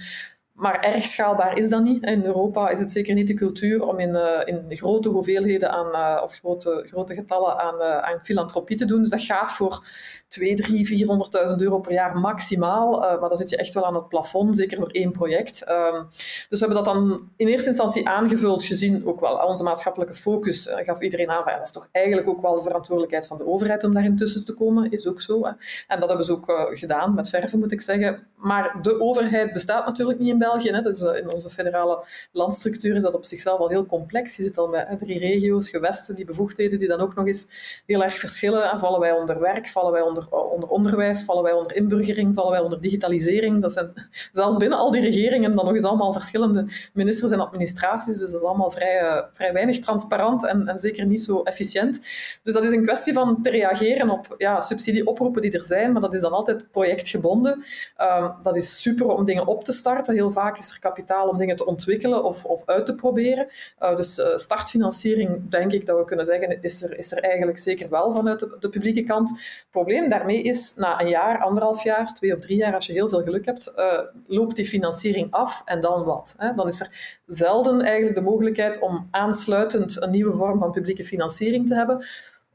maar 0.58 0.80
erg 0.80 1.04
schaalbaar 1.04 1.58
is 1.58 1.70
dat 1.70 1.84
niet. 1.84 2.04
In 2.04 2.26
Europa 2.26 2.70
is 2.70 2.80
het 2.80 2.92
zeker 2.92 3.14
niet 3.14 3.28
de 3.28 3.34
cultuur 3.34 3.88
om 3.88 4.00
in, 4.00 4.10
uh, 4.10 4.42
in 4.46 4.78
grote 4.78 5.10
hoeveelheden 5.10 5.72
aan, 5.72 5.88
uh, 5.88 6.24
of 6.24 6.34
grote, 6.34 6.84
grote 6.88 7.14
getallen 7.14 7.60
aan, 7.60 7.76
uh, 7.76 7.98
aan 7.98 8.22
filantropie 8.22 8.78
te 8.78 8.86
doen. 8.86 9.02
Dus 9.02 9.10
dat 9.10 9.22
gaat 9.22 9.52
voor 9.54 9.84
2, 10.28 10.56
3, 10.56 10.86
400.000 10.86 11.62
euro 11.62 11.80
per 11.80 11.92
jaar 11.92 12.18
maximaal. 12.18 13.00
maar 13.00 13.30
dan 13.30 13.38
zit 13.38 13.50
je 13.50 13.58
echt 13.58 13.74
wel 13.74 13.86
aan 13.86 13.96
het 13.96 14.08
plafond, 14.08 14.58
zeker 14.58 14.78
voor 14.78 14.90
één 14.90 15.12
project. 15.12 15.64
Ehm, 15.64 16.04
dus 16.50 16.60
we 16.60 16.66
hebben 16.66 16.84
dat 16.84 16.86
dan 16.86 17.30
in 17.36 17.48
eerste 17.48 17.68
instantie 17.68 18.10
aangevuld, 18.10 18.64
gezien 18.64 19.06
ook 19.06 19.20
wel 19.20 19.38
onze 19.38 19.64
maatschappelijke 19.64 20.14
focus. 20.14 20.70
gaf 20.70 21.02
iedereen 21.02 21.30
aan 21.30 21.44
ja, 21.46 21.58
dat 21.58 21.66
is 21.66 21.72
toch 21.72 21.90
eigenlijk 21.92 22.28
ook 22.28 22.42
wel 22.42 22.56
de 22.56 22.62
verantwoordelijkheid 22.62 23.28
van 23.28 23.38
de 23.38 23.48
overheid 23.48 23.84
om 23.84 23.94
daarin 23.94 24.16
tussen 24.16 24.46
te 24.46 24.54
komen. 24.54 24.92
Is 24.92 25.08
ook 25.08 25.22
zo. 25.22 25.46
Hè. 25.46 25.52
En 25.88 26.00
dat 26.00 26.08
hebben 26.08 26.26
ze 26.26 26.32
ook 26.32 26.70
gedaan, 26.70 27.14
met 27.14 27.30
verven 27.30 27.60
moet 27.60 27.72
ik 27.72 27.82
zeggen. 27.82 28.28
Maar 28.36 28.80
de 28.82 29.02
overheid 29.02 29.54
bestaat 29.54 29.86
natuurlijk 29.86 30.20
niet 30.20 30.30
in 30.30 30.38
België. 30.38 30.47
Is, 30.56 31.02
in 31.02 31.30
onze 31.30 31.50
federale 31.50 32.06
landstructuur 32.32 32.96
is 32.96 33.04
dat 33.04 33.14
op 33.14 33.26
zichzelf 33.26 33.60
al 33.60 33.70
heel 33.70 33.86
complex. 33.86 34.36
Je 34.36 34.44
zit 34.44 34.58
al 34.58 34.68
met 34.68 35.00
drie 35.00 35.20
regio's, 35.20 35.70
gewesten, 35.70 36.16
die 36.16 36.26
bevoegdheden 36.26 36.80
die 36.80 36.88
dan 36.88 37.00
ook 37.00 37.16
nog 37.16 37.28
eens 37.28 37.48
heel 37.86 38.04
erg 38.04 38.20
verschillen. 38.20 38.80
Vallen 38.80 39.00
wij 39.00 39.12
onder 39.12 39.40
werk, 39.40 39.68
vallen 39.68 39.92
wij 39.92 40.02
onder, 40.02 40.30
onder 40.30 40.70
onderwijs, 40.70 41.24
vallen 41.24 41.44
wij 41.44 41.54
onder 41.54 41.76
inburgering, 41.76 42.36
vallen 42.36 42.52
wij 42.52 42.60
onder 42.60 42.82
digitalisering. 42.82 43.62
Dat 43.62 43.74
zijn 43.74 43.94
zelfs 44.32 44.58
binnen 44.58 44.78
al 44.78 44.92
die 44.92 45.02
regeringen 45.02 45.56
dan 45.56 45.66
nog 45.66 45.74
eens 45.74 45.84
allemaal 45.84 46.14
verschillende 46.14 46.66
ministers 46.94 47.32
en 47.32 47.40
administraties. 47.40 48.18
Dus 48.18 48.32
dat 48.32 48.42
is 48.42 48.48
allemaal 48.48 48.72
vrij, 48.72 49.02
uh, 49.02 49.24
vrij 49.34 49.54
weinig 49.54 49.80
transparant 49.80 50.46
en, 50.46 50.68
en, 50.68 50.78
zeker 50.78 51.06
niet 51.06 51.24
zo 51.24 51.44
efficiënt. 51.44 52.06
Dus 52.44 52.54
dat 52.54 52.64
is 52.64 52.72
een 52.72 52.84
kwestie 52.84 53.14
van 53.14 53.42
te 53.42 53.50
reageren 53.50 54.10
op 54.10 54.36
ja, 54.38 54.62
subsidieoproepen 54.62 55.42
die 55.42 55.52
er 55.52 55.64
zijn, 55.64 55.92
maar 55.92 56.02
dat 56.02 56.14
is 56.14 56.22
dan 56.22 56.32
altijd 56.32 56.72
projectgebonden. 56.72 57.64
Um, 57.98 58.36
dat 58.44 58.56
is 58.56 58.82
super 58.82 59.08
om 59.08 59.26
dingen 59.26 59.48
op 59.48 59.64
te 59.64 59.72
starten. 59.72 60.14
Heel 60.14 60.32
vaak 60.40 60.58
is 60.58 60.72
er 60.72 60.80
kapitaal 60.80 61.28
om 61.28 61.38
dingen 61.38 61.56
te 61.56 61.66
ontwikkelen 61.66 62.24
of, 62.24 62.46
of 62.46 62.66
uit 62.66 62.86
te 62.86 62.96
proberen. 62.96 63.48
Uh, 63.80 63.96
dus 63.96 64.20
uh, 64.20 64.36
startfinanciering, 64.36 65.50
denk 65.50 65.72
ik 65.72 65.86
dat 65.86 65.98
we 65.98 66.06
kunnen 66.06 66.26
zeggen, 66.26 66.62
is 66.62 66.84
er, 66.84 66.98
is 66.98 67.12
er 67.12 67.24
eigenlijk 67.24 67.58
zeker 67.58 67.90
wel 67.90 68.12
vanuit 68.12 68.40
de, 68.40 68.58
de, 68.60 68.70
publieke 68.70 69.04
kant. 69.04 69.30
Het 69.30 69.68
probleem 69.72 70.10
daarmee 70.10 70.42
is, 70.42 70.76
na 70.76 71.02
een 71.02 71.10
jaar, 71.10 71.40
anderhalf 71.40 71.84
jaar, 71.84 72.14
twee 72.14 72.34
of 72.34 72.40
drie 72.40 72.58
jaar, 72.58 72.74
als 72.74 72.86
je 72.86 72.94
heel 72.94 73.10
veel 73.10 73.24
geluk 73.24 73.46
hebt, 73.46 73.74
uh, 73.78 74.00
loopt 74.28 74.56
die 74.56 74.66
financiering 74.66 75.32
af 75.32 75.62
en 75.66 75.82
dan 75.82 76.04
wat? 76.04 76.36
Hè? 76.38 76.54
Dan 76.54 76.68
is 76.68 76.80
er 76.80 77.20
zelden 77.26 77.82
eigenlijk 77.82 78.16
de 78.16 78.22
mogelijkheid 78.22 78.80
om 78.80 79.08
aansluitend 79.12 80.02
een 80.02 80.12
nieuwe 80.12 80.34
vorm 80.34 80.60
van 80.60 80.72
publieke 80.72 81.06
financiering 81.06 81.68
te 81.68 81.76
hebben 81.76 82.06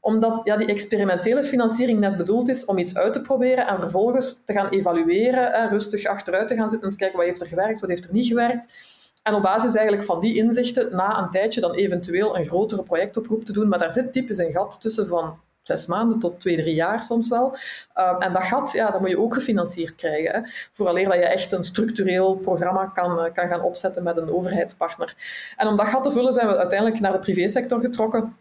omdat 0.05 0.41
ja, 0.43 0.57
die 0.57 0.67
experimentele 0.67 1.43
financiering 1.43 1.99
net 1.99 2.17
bedoeld 2.17 2.49
is 2.49 2.65
om 2.65 2.77
iets 2.77 2.97
uit 2.97 3.13
te 3.13 3.21
proberen 3.21 3.67
en 3.67 3.79
vervolgens 3.79 4.43
te 4.45 4.53
gaan 4.53 4.69
evalueren, 4.69 5.53
en 5.53 5.69
rustig 5.69 6.05
achteruit 6.05 6.47
te 6.47 6.55
gaan 6.55 6.69
zitten 6.69 6.87
en 6.87 6.93
te 6.93 6.99
kijken 6.99 7.17
wat 7.17 7.27
heeft 7.27 7.41
er 7.41 7.47
gewerkt, 7.47 7.79
wat 7.79 7.89
heeft 7.89 8.05
er 8.05 8.13
niet 8.13 8.25
gewerkt. 8.25 8.67
En 9.23 9.33
op 9.33 9.41
basis 9.41 9.75
eigenlijk 9.75 10.05
van 10.05 10.19
die 10.19 10.35
inzichten 10.35 10.95
na 10.95 11.17
een 11.17 11.29
tijdje 11.29 11.61
dan 11.61 11.73
eventueel 11.73 12.37
een 12.37 12.45
grotere 12.45 12.83
projectoproep 12.83 13.45
te 13.45 13.53
doen. 13.53 13.67
Maar 13.67 13.79
daar 13.79 13.93
zit 13.93 14.13
typisch 14.13 14.37
een 14.37 14.51
gat 14.51 14.81
tussen 14.81 15.07
van 15.07 15.37
zes 15.61 15.85
maanden 15.85 16.19
tot 16.19 16.39
twee, 16.39 16.55
drie 16.55 16.75
jaar 16.75 17.03
soms 17.03 17.29
wel. 17.29 17.57
Uh, 17.95 18.15
en 18.19 18.33
dat 18.33 18.43
gat, 18.43 18.71
ja, 18.71 18.91
dat 18.91 18.99
moet 18.99 19.09
je 19.09 19.19
ook 19.19 19.33
gefinancierd 19.33 19.95
krijgen. 19.95 20.31
Hè. 20.31 20.39
Vooraleer 20.71 21.05
dat 21.05 21.13
je 21.13 21.25
echt 21.25 21.51
een 21.51 21.63
structureel 21.63 22.35
programma 22.35 22.85
kan, 22.85 23.19
uh, 23.19 23.33
kan 23.33 23.47
gaan 23.47 23.61
opzetten 23.61 24.03
met 24.03 24.17
een 24.17 24.33
overheidspartner. 24.33 25.15
En 25.57 25.67
om 25.67 25.77
dat 25.77 25.87
gat 25.87 26.03
te 26.03 26.11
vullen 26.11 26.33
zijn 26.33 26.47
we 26.47 26.57
uiteindelijk 26.57 26.99
naar 26.99 27.11
de 27.11 27.19
privésector 27.19 27.79
getrokken 27.79 28.35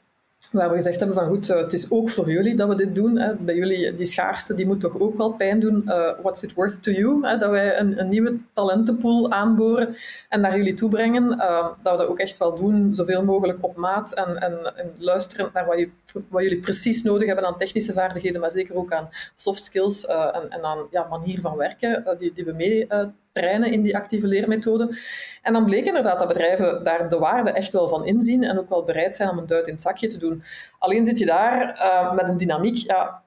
waar 0.51 0.69
we 0.69 0.75
gezegd 0.75 0.99
hebben 0.99 1.17
van 1.17 1.29
goed, 1.29 1.51
eh, 1.51 1.61
het 1.61 1.73
is 1.73 1.91
ook 1.91 2.11
voor 2.11 2.31
jullie 2.31 2.55
dat 2.55 2.69
we 2.69 2.75
dit 2.75 2.95
doen. 2.95 3.19
Hè. 3.19 3.35
Bij 3.35 3.55
jullie, 3.55 3.95
die 3.95 4.07
schaarste, 4.07 4.55
die 4.55 4.67
moet 4.67 4.81
toch 4.81 4.99
ook 4.99 5.17
wel 5.17 5.33
pijn 5.33 5.61
doen. 5.61 5.83
Uh, 5.87 6.11
what's 6.23 6.43
it 6.43 6.55
worth 6.55 6.83
to 6.83 6.93
you? 6.93 7.27
Hè, 7.27 7.37
dat 7.37 7.51
wij 7.51 7.79
een, 7.79 8.01
een, 8.01 8.09
nieuwe 8.09 8.39
talentenpool 8.53 9.31
aanboren 9.31 9.97
en 10.29 10.41
naar 10.41 10.57
jullie 10.57 10.75
toe 10.75 10.91
brengen. 10.91 11.33
Uh, 11.33 11.69
dat 11.83 11.93
we 11.93 11.99
dat 11.99 12.07
ook 12.07 12.19
echt 12.19 12.39
wel 12.39 12.55
doen, 12.55 12.95
zoveel 12.95 13.25
mogelijk 13.25 13.59
op 13.61 13.77
maat 13.77 14.13
en, 14.13 14.41
en, 14.41 14.77
en 14.77 14.93
luisterend 14.99 15.53
naar 15.53 15.67
wat, 15.67 15.79
je, 15.79 15.91
wat, 16.29 16.43
jullie 16.43 16.61
precies 16.61 17.03
nodig 17.03 17.27
hebben 17.27 17.47
aan 17.47 17.57
technische 17.57 17.93
vaardigheden, 17.93 18.41
maar 18.41 18.51
zeker 18.51 18.75
ook 18.75 18.93
aan 18.93 19.09
soft 19.35 19.65
skills 19.65 20.07
en, 20.07 20.51
en, 20.51 20.63
aan 20.63 20.87
ja, 20.91 21.07
manier 21.11 21.41
van 21.41 21.57
werken 21.57 22.17
die, 22.19 22.33
die 22.33 22.45
we 22.45 22.53
mee 22.53 22.87
trainen 23.33 23.73
in 23.73 23.83
die 23.83 23.97
actieve 23.97 24.27
leermethode. 24.27 24.99
En 25.43 25.53
dan 25.53 25.65
bleek 25.65 25.85
inderdaad 25.85 26.19
dat 26.19 26.29
bedrijven 26.29 26.85
daar 26.85 27.09
de 27.09 27.19
waarde 27.19 27.51
echt 27.51 27.73
wel 27.73 27.89
van 27.89 28.07
inzien 28.07 28.45
en 28.45 28.59
ook 28.59 28.69
wel 28.69 28.85
bereid 28.85 29.17
zijn 29.17 29.29
om 29.29 29.39
een 29.39 29.47
duit 29.47 29.67
in 29.67 29.73
het 29.73 29.83
zakje 29.83 30.07
te 30.07 30.19
doen. 30.19 30.43
Alleen 30.79 31.07
zit 31.07 31.19
je 31.19 31.27
daar 31.27 31.77
uh, 31.77 32.15
met 32.15 32.29
een 32.29 32.39
dynamiek. 32.39 32.77
Ja, 32.77 33.22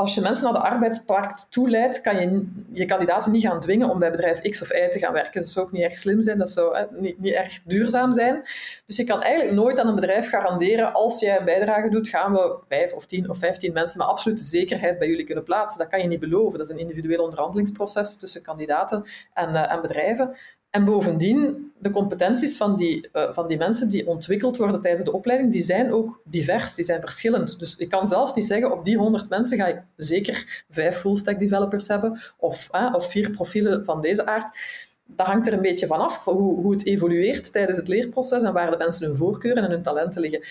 als 0.00 0.14
je 0.14 0.20
mensen 0.20 0.44
naar 0.44 0.62
de 0.62 0.68
arbeidsmarkt 0.68 1.50
toeleidt, 1.50 2.00
kan 2.00 2.18
je 2.18 2.46
je 2.72 2.84
kandidaten 2.84 3.32
niet 3.32 3.42
gaan 3.42 3.60
dwingen 3.60 3.88
om 3.90 3.98
bij 3.98 4.10
bedrijf 4.10 4.40
X 4.40 4.62
of 4.62 4.72
Y 4.72 4.88
te 4.88 4.98
gaan 4.98 5.12
werken. 5.12 5.40
Dat 5.40 5.50
zou 5.50 5.66
ook 5.66 5.72
niet 5.72 5.82
erg 5.82 5.98
slim 5.98 6.22
zijn, 6.22 6.38
dat 6.38 6.50
zou 6.50 6.76
hè, 6.76 6.84
niet, 6.90 7.20
niet 7.20 7.34
erg 7.34 7.62
duurzaam 7.62 8.12
zijn. 8.12 8.42
Dus 8.86 8.96
je 8.96 9.04
kan 9.04 9.22
eigenlijk 9.22 9.54
nooit 9.54 9.80
aan 9.80 9.86
een 9.86 9.94
bedrijf 9.94 10.28
garanderen, 10.28 10.92
als 10.92 11.20
jij 11.20 11.38
een 11.38 11.44
bijdrage 11.44 11.88
doet, 11.88 12.08
gaan 12.08 12.32
we 12.32 12.58
vijf 12.68 12.92
of 12.92 13.06
tien 13.06 13.30
of 13.30 13.38
vijftien 13.38 13.72
mensen 13.72 13.98
met 13.98 14.06
absolute 14.06 14.42
zekerheid 14.42 14.98
bij 14.98 15.08
jullie 15.08 15.24
kunnen 15.24 15.44
plaatsen. 15.44 15.78
Dat 15.78 15.88
kan 15.88 16.00
je 16.00 16.08
niet 16.08 16.20
beloven. 16.20 16.58
Dat 16.58 16.68
is 16.68 16.74
een 16.74 16.80
individueel 16.80 17.22
onderhandelingsproces 17.22 18.18
tussen 18.18 18.42
kandidaten 18.42 19.04
en, 19.34 19.50
uh, 19.50 19.72
en 19.72 19.80
bedrijven. 19.80 20.36
En 20.70 20.84
bovendien, 20.84 21.72
de 21.78 21.90
competenties 21.90 22.56
van 22.56 22.76
die, 22.76 23.08
uh, 23.12 23.32
van 23.32 23.48
die 23.48 23.58
mensen 23.58 23.88
die 23.88 24.06
ontwikkeld 24.06 24.56
worden 24.56 24.80
tijdens 24.80 25.04
de 25.04 25.12
opleiding, 25.12 25.52
die 25.52 25.62
zijn 25.62 25.92
ook 25.92 26.20
divers, 26.24 26.74
die 26.74 26.84
zijn 26.84 27.00
verschillend. 27.00 27.58
Dus 27.58 27.76
ik 27.76 27.88
kan 27.88 28.06
zelfs 28.06 28.34
niet 28.34 28.46
zeggen, 28.46 28.72
op 28.72 28.84
die 28.84 28.96
100 28.96 29.28
mensen 29.28 29.58
ga 29.58 29.66
ik 29.66 29.82
zeker 29.96 30.64
vijf 30.68 30.96
full-stack 30.96 31.38
developers 31.38 31.88
hebben, 31.88 32.20
of, 32.36 32.68
uh, 32.74 32.92
of 32.96 33.10
vier 33.10 33.30
profielen 33.30 33.84
van 33.84 34.00
deze 34.00 34.26
aard. 34.26 34.58
Dat 35.06 35.26
hangt 35.26 35.46
er 35.46 35.52
een 35.52 35.62
beetje 35.62 35.86
van 35.86 36.00
af, 36.00 36.24
hoe, 36.24 36.60
hoe 36.60 36.72
het 36.72 36.86
evolueert 36.86 37.52
tijdens 37.52 37.78
het 37.78 37.88
leerproces 37.88 38.42
en 38.42 38.52
waar 38.52 38.70
de 38.70 38.76
mensen 38.76 39.06
hun 39.06 39.16
voorkeuren 39.16 39.64
en 39.64 39.70
hun 39.70 39.82
talenten 39.82 40.20
liggen. 40.20 40.42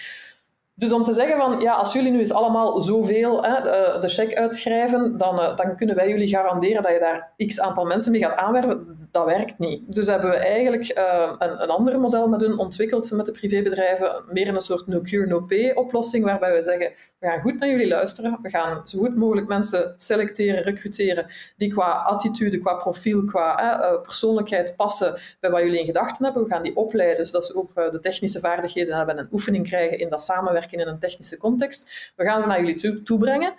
Dus 0.73 0.93
om 0.93 1.03
te 1.03 1.13
zeggen 1.13 1.38
van, 1.38 1.60
ja, 1.60 1.73
als 1.73 1.93
jullie 1.93 2.12
nu 2.12 2.19
eens 2.19 2.34
allemaal 2.34 2.82
zoveel 2.82 3.43
hè, 3.43 3.62
de, 3.62 3.97
de 3.99 4.08
check 4.08 4.36
uitschrijven, 4.36 5.17
dan, 5.17 5.36
dan 5.55 5.75
kunnen 5.75 5.95
wij 5.95 6.10
jullie 6.10 6.27
garanderen 6.27 6.84
dat 6.84 6.91
je 6.91 6.99
daar 6.99 7.34
x 7.47 7.60
aantal 7.60 7.86
mensen 7.86 8.12
mee 8.12 8.21
gaat 8.21 8.38
aanwerven 8.38 9.08
dat 9.11 9.25
werkt 9.25 9.59
niet. 9.59 9.95
Dus 9.95 10.07
hebben 10.07 10.29
we 10.29 10.35
eigenlijk 10.35 10.97
uh, 10.97 11.33
een, 11.37 11.61
een 11.61 11.69
ander 11.69 11.99
model 11.99 12.27
met 12.27 12.41
hun 12.41 12.57
ontwikkeld 12.57 13.11
met 13.11 13.25
de 13.25 13.31
privébedrijven, 13.31 14.23
meer 14.27 14.47
een 14.47 14.61
soort 14.61 14.87
no-cure, 14.87 15.27
no-pay 15.27 15.71
oplossing, 15.73 16.25
waarbij 16.25 16.53
we 16.53 16.61
zeggen, 16.61 16.91
we 17.19 17.27
gaan 17.27 17.41
goed 17.41 17.59
naar 17.59 17.69
jullie 17.69 17.87
luisteren, 17.87 18.39
we 18.41 18.49
gaan 18.49 18.87
zo 18.87 18.99
goed 18.99 19.15
mogelijk 19.15 19.47
mensen 19.47 19.93
selecteren, 19.97 20.63
recruteren, 20.63 21.27
die 21.57 21.73
qua 21.73 21.91
attitude, 21.91 22.59
qua 22.59 22.73
profiel, 22.73 23.25
qua 23.25 23.81
uh, 23.81 24.01
persoonlijkheid 24.01 24.75
passen 24.75 25.19
bij 25.39 25.51
wat 25.51 25.61
jullie 25.61 25.79
in 25.79 25.85
gedachten 25.85 26.25
hebben. 26.25 26.43
We 26.43 26.49
gaan 26.49 26.63
die 26.63 26.75
opleiden, 26.75 27.25
zodat 27.25 27.45
ze 27.45 27.55
ook 27.55 27.71
uh, 27.75 27.91
de 27.91 27.99
technische 27.99 28.39
vaardigheden 28.39 28.97
hebben 28.97 29.17
en 29.17 29.23
een 29.23 29.29
oefening 29.31 29.67
krijgen 29.67 29.99
in 29.99 30.09
dat 30.09 30.21
samenwerken 30.21 30.79
in 30.79 30.87
een 30.87 30.99
technische 30.99 31.37
context. 31.37 32.11
We 32.15 32.23
gaan 32.23 32.41
ze 32.41 32.47
naar 32.47 32.59
jullie 32.59 32.75
toe, 32.75 33.03
toebrengen. 33.03 33.53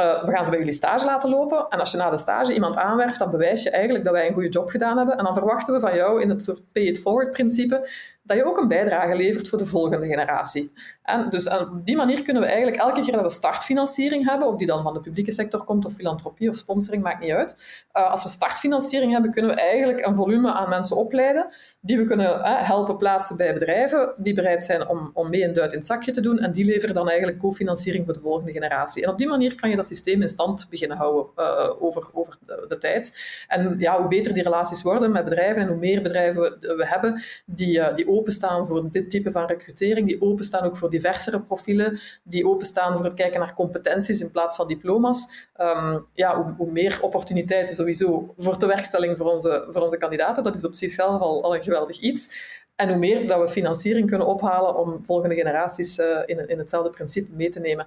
Uh, 0.00 0.24
we 0.24 0.32
gaan 0.32 0.44
ze 0.44 0.50
bij 0.50 0.58
jullie 0.58 0.74
stage 0.74 1.04
laten 1.04 1.30
lopen. 1.30 1.66
En 1.68 1.80
als 1.80 1.90
je 1.90 1.96
na 1.96 2.10
de 2.10 2.16
stage 2.16 2.54
iemand 2.54 2.76
aanwerft, 2.76 3.18
dan 3.18 3.30
bewijs 3.30 3.62
je 3.62 3.70
eigenlijk 3.70 4.04
dat 4.04 4.12
wij 4.12 4.26
een 4.26 4.32
goede 4.32 4.48
job 4.48 4.68
gedaan 4.68 4.96
hebben. 4.96 5.18
En 5.18 5.24
dan 5.24 5.34
verwachten 5.34 5.74
we 5.74 5.80
van 5.80 5.94
jou 5.94 6.22
in 6.22 6.28
het 6.28 6.42
soort 6.42 6.72
pay-it-forward-principe 6.72 7.88
dat 8.26 8.36
je 8.36 8.44
ook 8.44 8.58
een 8.58 8.68
bijdrage 8.68 9.16
levert 9.16 9.48
voor 9.48 9.58
de 9.58 9.66
volgende 9.66 10.06
generatie. 10.06 10.72
En 11.02 11.30
dus 11.30 11.48
op 11.48 11.86
die 11.86 11.96
manier 11.96 12.22
kunnen 12.22 12.42
we 12.42 12.48
eigenlijk 12.48 12.78
elke 12.78 13.00
keer 13.00 13.12
dat 13.12 13.22
we 13.22 13.30
startfinanciering 13.30 14.28
hebben, 14.28 14.48
of 14.48 14.56
die 14.56 14.66
dan 14.66 14.82
van 14.82 14.94
de 14.94 15.00
publieke 15.00 15.32
sector 15.32 15.64
komt, 15.64 15.84
of 15.84 15.92
filantropie 15.92 16.50
of 16.50 16.56
sponsoring, 16.56 17.02
maakt 17.02 17.20
niet 17.20 17.30
uit. 17.30 17.82
Uh, 17.92 18.10
als 18.10 18.22
we 18.22 18.28
startfinanciering 18.28 19.12
hebben, 19.12 19.30
kunnen 19.30 19.54
we 19.54 19.60
eigenlijk 19.60 20.06
een 20.06 20.14
volume 20.14 20.52
aan 20.52 20.68
mensen 20.68 20.96
opleiden 20.96 21.46
die 21.80 21.96
we 21.96 22.04
kunnen 22.04 22.26
uh, 22.26 22.68
helpen 22.68 22.96
plaatsen 22.96 23.36
bij 23.36 23.52
bedrijven 23.52 24.14
die 24.16 24.34
bereid 24.34 24.64
zijn 24.64 24.88
om, 24.88 25.10
om 25.14 25.30
mee 25.30 25.44
een 25.44 25.52
duit 25.52 25.72
in 25.72 25.78
het 25.78 25.86
zakje 25.86 26.10
te 26.10 26.20
doen. 26.20 26.38
En 26.38 26.52
die 26.52 26.64
leveren 26.64 26.94
dan 26.94 27.08
eigenlijk 27.08 27.38
cofinanciering 27.38 28.04
voor 28.04 28.14
de 28.14 28.20
volgende 28.20 28.52
generatie. 28.52 29.02
En 29.02 29.10
op 29.10 29.18
die 29.18 29.28
manier 29.28 29.54
kan 29.54 29.70
je 29.70 29.76
dat 29.76 29.86
systeem 29.86 30.22
in 30.22 30.28
stand 30.28 30.66
beginnen 30.70 30.96
houden 30.96 31.26
uh, 31.36 31.82
over, 31.82 32.08
over 32.12 32.36
de, 32.46 32.64
de, 32.68 32.78
tijd. 32.78 33.16
En 33.48 33.76
ja, 33.78 33.98
hoe 33.98 34.08
beter 34.08 34.34
die 34.34 34.42
relaties 34.42 34.82
worden 34.82 35.12
met 35.12 35.24
bedrijven 35.24 35.62
en 35.62 35.68
hoe 35.68 35.76
meer 35.76 36.02
bedrijven 36.02 36.42
we, 36.42 36.74
we 36.76 36.86
hebben 36.86 37.22
die, 37.44 37.94
die 37.94 38.08
openstaan 38.18 38.66
voor 38.66 38.90
dit 38.90 39.10
type 39.10 39.30
van 39.30 39.46
recrutering, 39.46 40.08
die 40.08 40.22
openstaan 40.22 40.64
ook 40.64 40.76
voor 40.76 40.90
diversere 40.90 41.42
profielen, 41.42 42.00
die 42.22 42.46
openstaan 42.46 42.96
voor 42.96 43.04
het 43.04 43.14
kijken 43.14 43.40
naar 43.40 43.54
competenties 43.54 44.20
in 44.20 44.30
plaats 44.30 44.56
van 44.56 44.68
diploma's. 44.68 45.48
Um, 45.60 46.06
ja, 46.14 46.42
hoe, 46.42 46.54
hoe, 46.56 46.70
meer 46.70 46.98
opportuniteiten 47.02 47.74
sowieso 47.74 48.34
voor 48.38 48.56
tewerkstelling 48.56 49.16
voor 49.16 49.26
onze, 49.26 49.66
voor 49.68 49.82
onze 49.82 49.98
kandidaten, 49.98 50.42
dat 50.42 50.56
is 50.56 50.64
op 50.64 50.74
zichzelf 50.74 51.20
al, 51.20 51.42
al 51.42 51.54
een 51.54 51.62
geweldig 51.62 51.98
iets. 52.00 52.52
En 52.76 52.88
hoe 52.88 52.98
meer 52.98 53.26
dat 53.26 53.40
we 53.40 53.48
financiering 53.48 54.08
kunnen 54.08 54.26
ophalen 54.26 54.78
om 54.78 55.00
volgende 55.04 55.34
generaties 55.34 55.98
uh, 55.98 56.18
in, 56.26 56.48
in, 56.48 56.58
hetzelfde 56.58 56.90
principe 56.90 57.30
mee 57.34 57.48
te 57.48 57.60
nemen. 57.60 57.86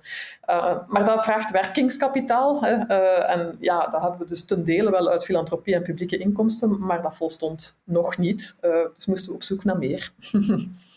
Uh, 0.50 0.78
maar 0.88 1.06
dat 1.06 1.24
vraagt 1.24 1.52
werkingskapitaal. 1.52 2.64
Hè. 2.64 2.74
Uh, 2.74 3.30
en 3.30 3.58
ja, 3.60 3.88
dat 3.88 4.02
hebben 4.02 4.20
we 4.20 4.26
dus 4.26 4.46
ten 4.46 4.64
dele 4.64 4.92
wel 4.92 5.10
uit 5.10 5.24
filantropie 5.24 5.76
en 5.76 5.84
publieke 5.84 6.18
inkomsten, 6.18 6.80
maar 6.80 7.02
dat 7.02 7.16
volstond 7.16 7.80
nog 7.84 8.18
niet. 8.18 8.58
dus 8.94 9.06
moesten 9.06 9.30
we 9.30 9.36
op 9.36 9.44
zoek 9.44 9.64
naar 9.64 9.78
meer. 9.78 10.12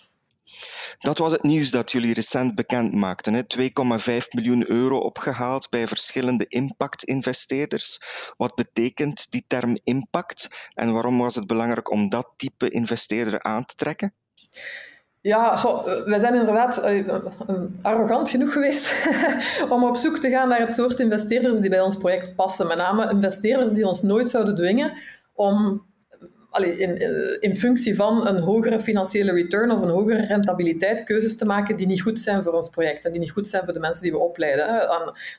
Dat 0.98 1.18
was 1.18 1.32
het 1.32 1.42
nieuws 1.42 1.70
dat 1.70 1.92
jullie 1.92 2.14
recent 2.14 2.54
bekend 2.54 2.94
maakten. 2.94 3.46
2,5 3.58 4.28
miljoen 4.30 4.70
euro 4.70 4.98
opgehaald 4.98 5.70
bij 5.70 5.86
verschillende 5.88 6.46
impact-investeerders. 6.48 8.00
Wat 8.36 8.54
betekent 8.54 9.30
die 9.30 9.44
term 9.46 9.78
impact 9.84 10.68
en 10.74 10.92
waarom 10.92 11.18
was 11.18 11.34
het 11.34 11.46
belangrijk 11.46 11.90
om 11.90 12.08
dat 12.08 12.32
type 12.36 12.68
investeerder 12.68 13.42
aan 13.42 13.64
te 13.64 13.74
trekken? 13.74 14.14
Ja, 15.22 15.62
wij 16.04 16.18
zijn 16.18 16.34
inderdaad 16.34 16.78
eh, 16.78 17.14
arrogant 17.82 18.30
genoeg 18.30 18.52
geweest 18.52 19.08
om 19.74 19.84
op 19.84 19.96
zoek 19.96 20.18
te 20.18 20.30
gaan 20.30 20.48
naar 20.48 20.60
het 20.60 20.74
soort 20.74 21.00
investeerders 21.00 21.58
die 21.58 21.70
bij 21.70 21.80
ons 21.80 21.96
project 21.96 22.34
passen. 22.34 22.66
Met 22.66 22.76
name 22.76 23.10
investeerders 23.10 23.72
die 23.72 23.86
ons 23.86 24.02
nooit 24.02 24.28
zouden 24.28 24.54
dwingen 24.54 24.92
om 25.32 25.86
in, 26.58 27.40
in, 27.40 27.56
functie 27.56 27.96
van 27.96 28.26
een 28.26 28.38
hogere 28.38 28.80
financiële 28.80 29.32
return 29.32 29.70
of 29.70 29.82
een 29.82 29.88
hogere 29.88 30.26
rentabiliteit 30.26 31.04
keuzes 31.04 31.36
te 31.36 31.46
maken 31.46 31.76
die 31.76 31.86
niet 31.86 32.02
goed 32.02 32.18
zijn 32.18 32.42
voor 32.42 32.52
ons 32.52 32.68
project 32.68 33.04
en 33.04 33.10
die 33.10 33.20
niet 33.20 33.30
goed 33.30 33.48
zijn 33.48 33.64
voor 33.64 33.72
de 33.72 33.78
mensen 33.78 34.02
die 34.02 34.12
we 34.12 34.18
opleiden. 34.18 34.88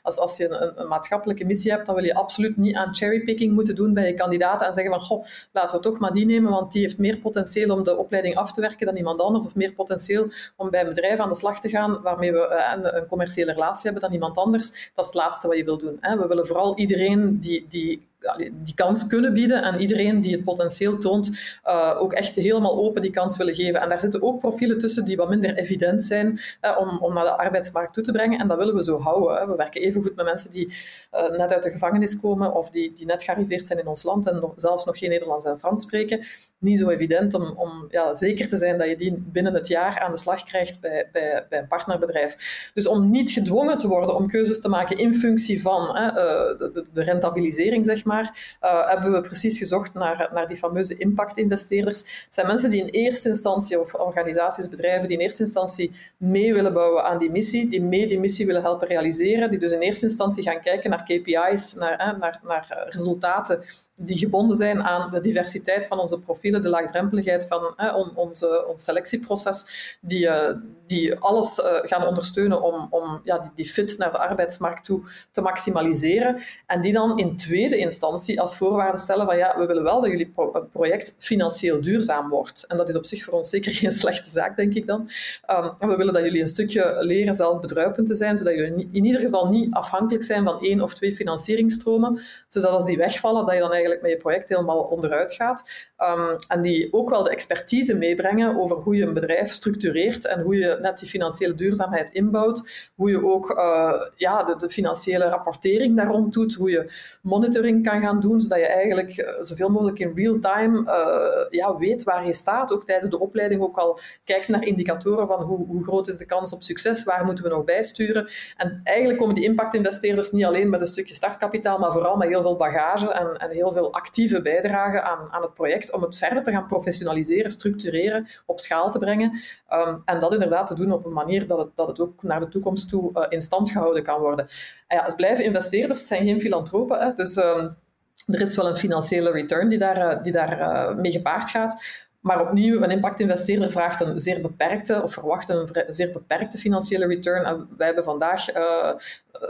Als, 0.02 0.16
als 0.16 0.36
je 0.36 0.48
een, 0.48 0.80
een 0.80 0.88
maatschappelijke 0.88 1.44
missie 1.44 1.70
hebt, 1.70 1.86
dan 1.86 1.94
wil 1.94 2.04
je 2.04 2.14
absoluut 2.14 2.56
niet 2.56 2.74
aan 2.74 2.94
cherrypicking 2.96 3.52
moeten 3.52 3.74
doen 3.74 3.94
bij 3.94 4.06
je 4.06 4.14
kandidaten 4.14 4.66
en 4.66 4.72
zeggen 4.72 4.92
van, 4.92 5.02
goh, 5.02 5.24
laten 5.52 5.76
we 5.76 5.82
toch 5.82 5.98
maar 5.98 6.12
die 6.12 6.26
nemen, 6.26 6.50
want 6.50 6.72
die 6.72 6.82
heeft 6.82 6.98
meer 6.98 7.18
potentieel 7.18 7.76
om 7.76 7.84
de 7.84 7.96
opleiding 7.96 8.36
af 8.36 8.52
te 8.52 8.60
werken 8.60 8.86
dan 8.86 8.96
iemand 8.96 9.20
anders, 9.20 9.44
of 9.44 9.54
meer 9.54 9.72
potentieel 9.72 10.26
om 10.56 10.70
bij 10.70 10.80
een 10.80 10.88
bedrijf 10.88 11.18
aan 11.18 11.28
de 11.28 11.36
slag 11.36 11.60
te 11.60 11.68
gaan 11.68 12.02
waarmee 12.02 12.32
we 12.32 12.46
eh, 12.46 12.92
een, 12.92 13.06
commerciële 13.06 13.52
relatie 13.52 13.82
hebben 13.90 14.02
dan 14.02 14.12
iemand 14.12 14.36
anders. 14.36 14.90
Dat 14.94 15.04
is 15.04 15.10
het 15.10 15.14
laatste 15.14 15.48
wat 15.48 15.56
je 15.56 15.64
wil 15.64 15.78
doen. 15.78 15.98
We 16.00 16.26
willen 16.28 16.46
vooral 16.46 16.78
iedereen 16.78 17.40
die, 17.40 17.66
die 17.68 18.10
die 18.52 18.74
kans 18.74 19.06
kunnen 19.06 19.32
bieden 19.32 19.62
en 19.62 19.80
iedereen 19.80 20.20
die 20.20 20.32
het 20.32 20.44
potentieel 20.44 20.98
toont, 20.98 21.58
uh, 21.64 21.96
ook 21.98 22.12
echt 22.12 22.34
helemaal 22.34 22.76
open 22.84 23.02
die 23.02 23.10
kans 23.10 23.36
willen 23.36 23.54
geven. 23.54 23.80
En 23.80 23.88
daar 23.88 24.00
zitten 24.00 24.22
ook 24.22 24.40
profielen 24.40 24.78
tussen 24.78 25.04
die 25.04 25.16
wat 25.16 25.28
minder 25.28 25.56
evident 25.56 26.04
zijn 26.04 26.40
uh, 26.62 26.78
om, 26.80 26.98
om 26.98 27.14
naar 27.14 27.24
de 27.24 27.36
arbeidsmarkt 27.36 27.94
toe 27.94 28.02
te 28.02 28.12
brengen. 28.12 28.38
En 28.38 28.48
dat 28.48 28.58
willen 28.58 28.74
we 28.74 28.82
zo 28.82 29.00
houden. 29.00 29.36
Hè. 29.36 29.46
We 29.46 29.56
werken 29.56 29.80
even 29.80 30.02
goed 30.02 30.16
met 30.16 30.24
mensen 30.24 30.50
die 30.50 30.66
uh, 31.12 31.30
net 31.30 31.52
uit 31.52 31.62
de 31.62 31.70
gevangenis 31.70 32.20
komen 32.20 32.54
of 32.54 32.70
die, 32.70 32.92
die 32.92 33.06
net 33.06 33.22
gearriveerd 33.22 33.66
zijn 33.66 33.78
in 33.78 33.86
ons 33.86 34.02
land 34.02 34.26
en 34.26 34.52
zelfs 34.56 34.84
nog 34.84 34.98
geen 34.98 35.10
Nederlands 35.10 35.44
en 35.44 35.58
Frans 35.58 35.82
spreken. 35.82 36.26
Niet 36.58 36.78
zo 36.78 36.88
evident 36.88 37.34
om, 37.34 37.54
om 37.56 37.86
ja, 37.90 38.14
zeker 38.14 38.48
te 38.48 38.56
zijn 38.56 38.78
dat 38.78 38.88
je 38.88 38.96
die 38.96 39.14
binnen 39.18 39.54
het 39.54 39.68
jaar 39.68 39.98
aan 39.98 40.10
de 40.10 40.18
slag 40.18 40.44
krijgt 40.44 40.80
bij, 40.80 41.08
bij, 41.12 41.46
bij 41.48 41.58
een 41.58 41.68
partnerbedrijf. 41.68 42.70
Dus 42.74 42.86
om 42.86 43.10
niet 43.10 43.30
gedwongen 43.30 43.78
te 43.78 43.88
worden 43.88 44.16
om 44.16 44.28
keuzes 44.28 44.60
te 44.60 44.68
maken 44.68 44.98
in 44.98 45.14
functie 45.14 45.62
van 45.62 45.86
de, 45.86 46.86
de 46.92 47.02
rentabilisering, 47.02 47.86
zeg 47.86 48.04
maar 48.04 48.11
maar, 48.12 48.56
uh, 48.62 48.88
hebben 48.88 49.12
we 49.12 49.20
precies 49.20 49.58
gezocht 49.58 49.94
naar, 49.94 50.28
naar 50.32 50.46
die 50.46 50.56
fameuze 50.56 50.96
impact-investeerders. 50.96 52.00
Het 52.00 52.34
zijn 52.34 52.46
mensen 52.46 52.70
die 52.70 52.80
in 52.80 52.88
eerste 52.88 53.28
instantie, 53.28 53.80
of 53.80 53.94
organisaties, 53.94 54.68
bedrijven, 54.68 55.08
die 55.08 55.16
in 55.16 55.22
eerste 55.22 55.42
instantie 55.42 55.92
mee 56.16 56.54
willen 56.54 56.72
bouwen 56.72 57.04
aan 57.04 57.18
die 57.18 57.30
missie, 57.30 57.68
die 57.68 57.82
mee 57.82 58.06
die 58.06 58.20
missie 58.20 58.46
willen 58.46 58.62
helpen 58.62 58.88
realiseren, 58.88 59.50
die 59.50 59.58
dus 59.58 59.72
in 59.72 59.80
eerste 59.80 60.06
instantie 60.06 60.42
gaan 60.42 60.60
kijken 60.60 60.90
naar 60.90 61.02
KPI's, 61.02 61.74
naar, 61.74 62.16
naar, 62.18 62.40
naar 62.42 62.86
resultaten 62.88 63.64
die 64.04 64.18
gebonden 64.18 64.56
zijn 64.56 64.82
aan 64.82 65.10
de 65.10 65.20
diversiteit 65.20 65.86
van 65.86 65.98
onze 65.98 66.20
profielen, 66.20 66.62
de 66.62 66.68
laagdrempeligheid 66.68 67.46
van 67.46 67.72
hè, 67.76 67.90
onze, 68.14 68.66
ons 68.68 68.84
selectieproces, 68.84 69.66
die, 70.00 70.26
uh, 70.26 70.48
die 70.86 71.14
alles 71.14 71.58
uh, 71.58 71.64
gaan 71.82 72.06
ondersteunen 72.06 72.62
om, 72.62 72.86
om 72.90 73.20
ja, 73.24 73.38
die, 73.38 73.50
die, 73.54 73.66
fit 73.66 73.98
naar 73.98 74.10
de 74.10 74.18
arbeidsmarkt 74.18 74.84
toe 74.84 75.02
te 75.30 75.40
maximaliseren. 75.40 76.42
En 76.66 76.80
die 76.80 76.92
dan 76.92 77.18
in 77.18 77.36
tweede 77.36 77.76
instantie 77.76 78.40
als 78.40 78.56
voorwaarde 78.56 78.98
stellen 78.98 79.26
van 79.26 79.36
ja, 79.36 79.58
we 79.58 79.66
willen 79.66 79.82
wel 79.82 80.00
dat 80.00 80.10
jullie 80.10 80.28
pro 80.28 80.68
project 80.72 81.16
financieel 81.18 81.80
duurzaam 81.80 82.28
wordt. 82.28 82.64
En 82.66 82.76
dat 82.76 82.88
is 82.88 82.96
op 82.96 83.04
zich 83.04 83.24
voor 83.24 83.34
ons 83.34 83.50
zeker 83.50 83.74
geen 83.80 83.92
slechte 83.92 84.30
zaak, 84.30 84.56
denk 84.56 84.74
ik 84.74 84.86
dan. 84.86 85.10
Um, 85.50 85.88
we 85.88 85.96
willen 85.96 86.14
dat 86.14 86.24
jullie 86.24 86.40
een 86.40 86.48
stukje 86.48 86.96
leren 87.00 87.34
zelf 87.34 87.60
bedruipend 87.60 88.06
te 88.06 88.14
zijn, 88.14 88.36
zodat 88.36 88.54
jullie 88.54 88.88
in 88.92 89.04
ieder 89.04 89.20
geval 89.20 89.48
niet 89.48 89.74
afhankelijk 89.74 90.24
zijn 90.24 90.44
van 90.44 90.60
één 90.60 90.80
of 90.80 90.94
twee 90.94 91.14
financieringstromen, 91.14 92.20
zodat 92.48 92.70
als 92.70 92.84
die 92.84 92.96
wegvallen, 92.96 93.46
dat 93.46 93.54
je 93.54 93.60
dan 93.60 93.72
eigenlijk 93.72 93.91
met 94.00 94.10
je 94.10 94.16
project 94.16 94.48
helemaal 94.48 94.82
onderuit 94.82 95.32
gaat. 95.32 95.90
Um, 95.98 96.36
en 96.48 96.62
die 96.62 96.92
ook 96.92 97.10
wel 97.10 97.22
de 97.22 97.30
expertise 97.30 97.96
meebrengen 97.96 98.60
over 98.60 98.76
hoe 98.76 98.96
je 98.96 99.06
een 99.06 99.14
bedrijf 99.14 99.52
structureert 99.52 100.26
en 100.26 100.40
hoe 100.40 100.56
je 100.56 100.78
net 100.80 100.98
die 100.98 101.08
financiële 101.08 101.54
duurzaamheid 101.54 102.10
inbouwt. 102.10 102.90
Hoe 102.94 103.10
je 103.10 103.24
ook 103.24 103.50
uh, 103.50 104.02
ja, 104.16 104.44
de, 104.44 104.70
financiële 104.70 105.28
rapportering 105.28 105.96
daar 105.96 106.06
rond 106.06 106.32
doet. 106.32 106.54
Hoe 106.54 106.70
je 106.70 106.92
monitoring 107.22 107.88
kan 107.88 108.00
gaan 108.00 108.20
doen, 108.20 108.40
zodat 108.40 108.58
je 108.58 108.66
eigenlijk 108.66 109.16
uh, 109.16 109.28
zoveel 109.40 109.68
mogelijk 109.68 109.98
in 109.98 110.12
real 110.14 110.38
time 110.38 110.80
uh, 110.80 111.50
ja, 111.50 111.76
weet 111.76 112.02
waar 112.02 112.26
je 112.26 112.32
staat. 112.32 112.72
Ook 112.72 112.84
tijdens 112.84 113.10
de 113.10 113.20
opleiding 113.20 113.62
ook 113.62 113.76
al 113.76 113.98
kijkt 114.24 114.48
naar 114.48 114.64
indicatoren 114.64 115.26
van 115.26 115.42
hoe, 115.42 115.66
hoe 115.66 115.84
groot 115.84 116.08
is 116.08 116.16
de 116.16 116.26
kans 116.26 116.52
op 116.52 116.62
succes, 116.62 117.04
waar 117.04 117.24
moeten 117.24 117.44
we 117.44 117.50
nog 117.50 117.64
bijsturen. 117.64 118.28
En 118.56 118.80
eigenlijk 118.84 119.18
komen 119.18 119.34
die 119.34 119.44
impactinvesteerders 119.44 120.30
niet 120.30 120.44
alleen 120.44 120.70
met 120.70 120.80
een 120.80 120.86
stukje 120.86 121.14
startkapitaal, 121.14 121.78
maar 121.78 121.92
vooral 121.92 122.16
met 122.16 122.28
heel 122.28 122.42
veel 122.42 122.56
bagage 122.56 123.10
en, 123.10 123.36
en 123.36 123.50
heel 123.50 123.71
veel 123.72 123.92
actieve 123.92 124.42
bijdrage 124.42 125.02
aan, 125.02 125.28
aan 125.30 125.42
het 125.42 125.54
project 125.54 125.92
om 125.92 126.02
het 126.02 126.16
verder 126.16 126.42
te 126.42 126.50
gaan 126.50 126.66
professionaliseren, 126.66 127.50
structureren, 127.50 128.28
op 128.46 128.60
schaal 128.60 128.90
te 128.90 128.98
brengen. 128.98 129.40
Um, 129.72 129.96
en 130.04 130.18
dat 130.18 130.32
inderdaad 130.32 130.66
te 130.66 130.74
doen 130.74 130.92
op 130.92 131.04
een 131.04 131.12
manier 131.12 131.46
dat 131.46 131.58
het, 131.58 131.68
dat 131.74 131.88
het 131.88 132.00
ook 132.00 132.22
naar 132.22 132.40
de 132.40 132.48
toekomst 132.48 132.88
toe 132.88 133.10
uh, 133.14 133.26
in 133.28 133.42
stand 133.42 133.70
gehouden 133.70 134.02
kan 134.02 134.20
worden. 134.20 134.48
En 134.86 134.96
ja, 134.96 135.04
het 135.04 135.16
blijven 135.16 135.44
investeerders, 135.44 135.98
het 135.98 136.08
zijn 136.08 136.26
geen 136.26 136.40
filantropen, 136.40 137.00
hè, 137.00 137.12
dus... 137.12 137.36
Um, 137.36 137.80
er 138.26 138.40
is 138.40 138.56
wel 138.56 138.68
een 138.68 138.76
financiële 138.76 139.30
return 139.30 139.68
die 139.68 139.78
daar, 139.78 140.22
die 140.22 140.32
daar 140.32 140.96
mee 140.96 141.12
gepaard 141.12 141.50
gaat. 141.50 141.82
Maar 142.22 142.40
opnieuw, 142.40 142.82
een 142.82 142.90
impactinvesteerder 142.90 143.70
vraagt 143.70 144.00
een 144.00 144.20
zeer 144.20 144.40
beperkte 144.40 145.02
of 145.02 145.12
verwacht 145.12 145.48
een 145.48 145.68
zeer 145.88 146.12
beperkte 146.12 146.58
financiële 146.58 147.06
return. 147.06 147.44
En 147.44 147.68
wij 147.76 147.86
hebben 147.86 148.04
vandaag 148.04 148.56
uh, 148.56 148.92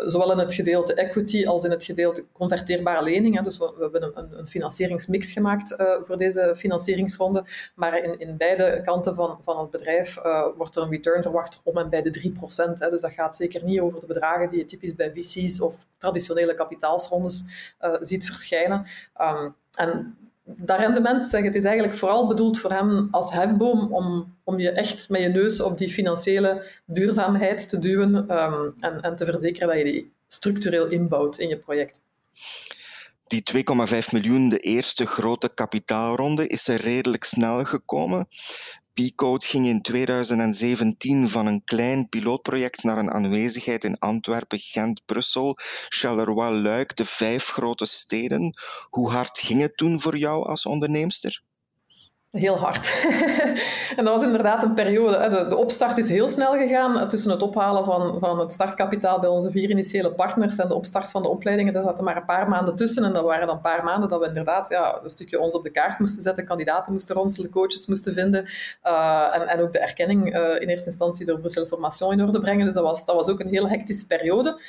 zowel 0.06 0.32
in 0.32 0.38
het 0.38 0.54
gedeelte 0.54 0.94
equity 0.94 1.46
als 1.46 1.64
in 1.64 1.70
het 1.70 1.84
gedeelte 1.84 2.24
converteerbare 2.32 3.02
leningen. 3.02 3.44
Dus 3.44 3.58
we, 3.58 3.74
hebben 3.80 4.02
een, 4.02 4.38
een, 4.38 4.48
financieringsmix 4.48 5.32
gemaakt 5.32 5.80
uh, 5.80 5.94
voor 6.00 6.16
deze 6.16 6.54
financieringsronde. 6.56 7.44
Maar 7.74 7.98
in, 8.04 8.18
in 8.18 8.36
beide 8.36 8.80
kanten 8.84 9.14
van, 9.14 9.38
van 9.42 9.58
het 9.58 9.70
bedrijf 9.70 10.18
wordt 10.56 10.76
er 10.76 10.82
een 10.82 10.90
return 10.90 11.22
verwacht 11.22 11.60
om 11.62 11.78
en 11.78 11.90
bij 11.90 12.02
de 12.02 12.32
3%. 12.32 12.72
Hè. 12.74 12.90
Dus 12.90 13.02
dat 13.02 13.12
gaat 13.12 13.36
zeker 13.36 13.64
niet 13.64 13.80
over 13.80 14.00
de 14.00 14.06
bedragen 14.06 14.50
die 14.50 14.58
je 14.58 14.64
typisch 14.64 14.94
bij 14.94 15.12
VC's 15.12 15.60
of 15.60 15.86
traditionele 15.98 16.54
kapitaalsrondes 16.54 17.44
ziet 18.00 18.26
verschijnen. 18.26 18.86
Um, 19.20 19.54
en 19.74 20.16
dat 20.44 20.78
rendement, 20.78 21.28
zeg, 21.28 21.42
het 21.42 21.54
is 21.54 21.64
eigenlijk 21.64 21.98
vooral 21.98 22.26
bedoeld 22.26 22.58
voor 22.58 22.72
hem 22.72 23.08
als 23.10 23.32
hefboom 23.32 23.92
om, 23.92 24.36
om 24.44 24.58
je 24.58 24.70
echt 24.70 25.08
met 25.08 25.22
je 25.22 25.28
neus 25.28 25.60
op 25.60 25.78
die 25.78 25.88
financiële 25.88 26.66
duurzaamheid 26.86 27.68
te 27.68 27.78
duwen 27.78 28.14
um, 28.14 28.74
en, 28.80 29.00
en 29.00 29.16
te 29.16 29.24
verzekeren 29.24 29.68
dat 29.68 29.78
je 29.78 29.84
die 29.84 30.12
structureel 30.28 30.86
inbouwt 30.86 31.38
in 31.38 31.48
je 31.48 31.58
project. 31.58 32.00
Die 33.26 33.42
2,5 33.56 34.10
miljoen, 34.12 34.48
de 34.48 34.58
eerste 34.58 35.06
grote 35.06 35.50
kapitaalronde, 35.54 36.46
is 36.46 36.68
er 36.68 36.80
redelijk 36.80 37.24
snel 37.24 37.64
gekomen. 37.64 38.28
P-Code 38.94 39.46
ging 39.46 39.66
in 39.66 39.82
2017 39.82 41.28
van 41.28 41.46
een 41.46 41.64
klein 41.64 42.08
pilootproject 42.08 42.82
naar 42.82 42.98
een 42.98 43.10
aanwezigheid 43.10 43.84
in 43.84 43.98
Antwerpen, 43.98 44.58
Gent, 44.58 45.02
Brussel, 45.04 45.58
Charleroi, 45.88 46.60
Luik, 46.60 46.96
de 46.96 47.04
vijf 47.04 47.48
grote 47.48 47.86
steden. 47.86 48.54
Hoe 48.90 49.10
hard 49.10 49.38
ging 49.38 49.60
het 49.60 49.76
toen 49.76 50.00
voor 50.00 50.16
jou 50.16 50.46
als 50.46 50.66
onderneemster? 50.66 51.42
Heel 52.32 52.56
hard. 52.56 53.06
en 53.96 54.04
dat 54.04 54.14
was 54.14 54.22
inderdaad 54.22 54.62
een 54.62 54.74
periode. 54.74 55.28
De, 55.28 55.48
de, 55.48 55.56
opstart 55.56 55.98
is 55.98 56.08
heel 56.08 56.28
snel 56.28 56.52
gegaan. 56.52 57.08
Tussen 57.08 57.30
het 57.30 57.42
ophalen 57.42 57.84
van, 57.84 58.18
van 58.20 58.38
het 58.38 58.52
startkapitaal 58.52 59.20
bij 59.20 59.28
onze 59.28 59.50
vier 59.50 59.70
initiële 59.70 60.12
partners 60.12 60.56
en 60.56 60.68
de 60.68 60.74
opstart 60.74 61.10
van 61.10 61.22
de 61.22 61.28
opleidingen, 61.28 61.72
daar 61.72 61.82
zaten 61.82 62.04
maar 62.04 62.16
een 62.16 62.24
paar 62.24 62.48
maanden 62.48 62.76
tussen. 62.76 63.04
En 63.04 63.12
dat 63.12 63.24
waren 63.24 63.46
dan 63.46 63.56
een 63.56 63.62
paar 63.62 63.84
maanden 63.84 64.08
dat 64.08 64.20
we 64.20 64.26
inderdaad 64.26 64.68
ja, 64.68 65.00
een 65.02 65.10
stukje 65.10 65.40
ons 65.40 65.54
op 65.54 65.62
de 65.62 65.70
kaart 65.70 65.98
moesten 65.98 66.22
zetten, 66.22 66.44
kandidaten 66.44 66.92
moesten 66.92 67.14
ronselen, 67.14 67.50
coaches 67.50 67.86
moesten 67.86 68.12
vinden. 68.12 68.44
Uh, 68.84 69.28
en, 69.32 69.48
en 69.48 69.60
ook 69.60 69.72
de 69.72 69.78
erkenning 69.78 70.36
uh, 70.36 70.60
in 70.60 70.68
eerste 70.68 70.86
instantie 70.86 71.26
door 71.26 71.38
Brussel 71.38 71.66
Formation 71.66 72.12
in 72.12 72.22
orde 72.22 72.40
brengen. 72.40 72.64
Dus 72.64 72.74
dat 72.74 72.84
was, 72.84 73.04
dat 73.04 73.14
was 73.14 73.28
ook 73.28 73.40
een 73.40 73.48
heel 73.48 73.68
hectische 73.68 74.06
periode. 74.06 74.60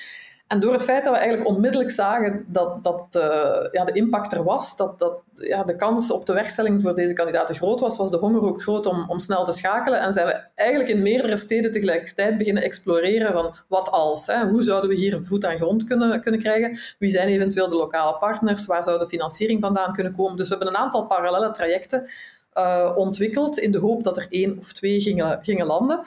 En 0.54 0.60
door 0.60 0.74
het 0.74 0.84
feit 0.84 1.04
dat 1.04 1.14
we 1.14 1.20
eigenlijk 1.20 1.50
onmiddellijk 1.50 1.92
zagen 1.92 2.46
dat, 2.48 2.84
dat 2.84 3.08
uh, 3.12 3.24
ja, 3.72 3.86
de 3.86 3.92
impact 3.92 4.34
er 4.34 4.44
was, 4.44 4.78
dat, 4.78 5.00
dat 5.00 5.22
ja, 5.36 5.64
de 5.64 5.76
kans 5.76 6.12
op 6.12 6.26
de 6.26 6.34
werkstelling 6.34 6.82
voor 6.82 6.96
deze 6.96 7.14
kandidaten 7.14 7.56
groot 7.56 7.80
was, 7.80 7.98
was 7.98 8.12
de 8.12 8.18
honger 8.18 8.42
ook 8.42 8.62
groot 8.62 8.86
om, 8.86 9.10
om 9.10 9.20
snel 9.20 9.46
te 9.46 9.52
schakelen. 9.52 10.00
En 10.00 10.14
zijn 10.14 10.26
we 10.26 10.42
eigenlijk 10.56 10.90
in 10.90 11.02
meerdere 11.02 11.38
steden 11.38 11.72
tegelijkertijd 11.72 12.38
beginnen 12.38 12.64
exploreren 12.64 13.34
van 13.34 13.56
wat 13.68 13.92
als? 13.92 14.28
Hè? 14.28 14.48
Hoe 14.48 14.64
zouden 14.64 14.90
we 14.90 14.96
hier 14.96 15.24
voet 15.24 15.46
aan 15.46 15.58
grond 15.58 15.84
kunnen, 15.84 16.22
kunnen 16.22 16.40
krijgen? 16.40 16.80
Wie 17.00 17.10
zijn 17.10 17.28
eventueel 17.28 17.68
de 17.68 17.76
lokale 17.76 18.18
partners? 18.18 18.66
Waar 18.66 18.84
zou 18.84 19.00
de 19.00 19.08
financiering 19.08 19.62
vandaan 19.62 19.94
kunnen 19.94 20.16
komen? 20.16 20.38
Dus 20.38 20.48
we 20.50 20.56
hebben 20.56 20.74
een 20.74 20.82
aantal 20.82 21.06
parallele 21.06 21.52
trajecten 21.52 22.10
uh, 22.54 22.92
ontwikkeld 22.96 23.58
in 23.58 23.72
de 23.72 23.80
hoop 23.80 24.04
dat 24.04 24.18
er 24.18 24.28
één 24.30 24.58
of 24.60 24.74
twee 24.74 25.02
gingen, 25.02 25.40
gingen 25.44 25.66
landen. 25.66 26.04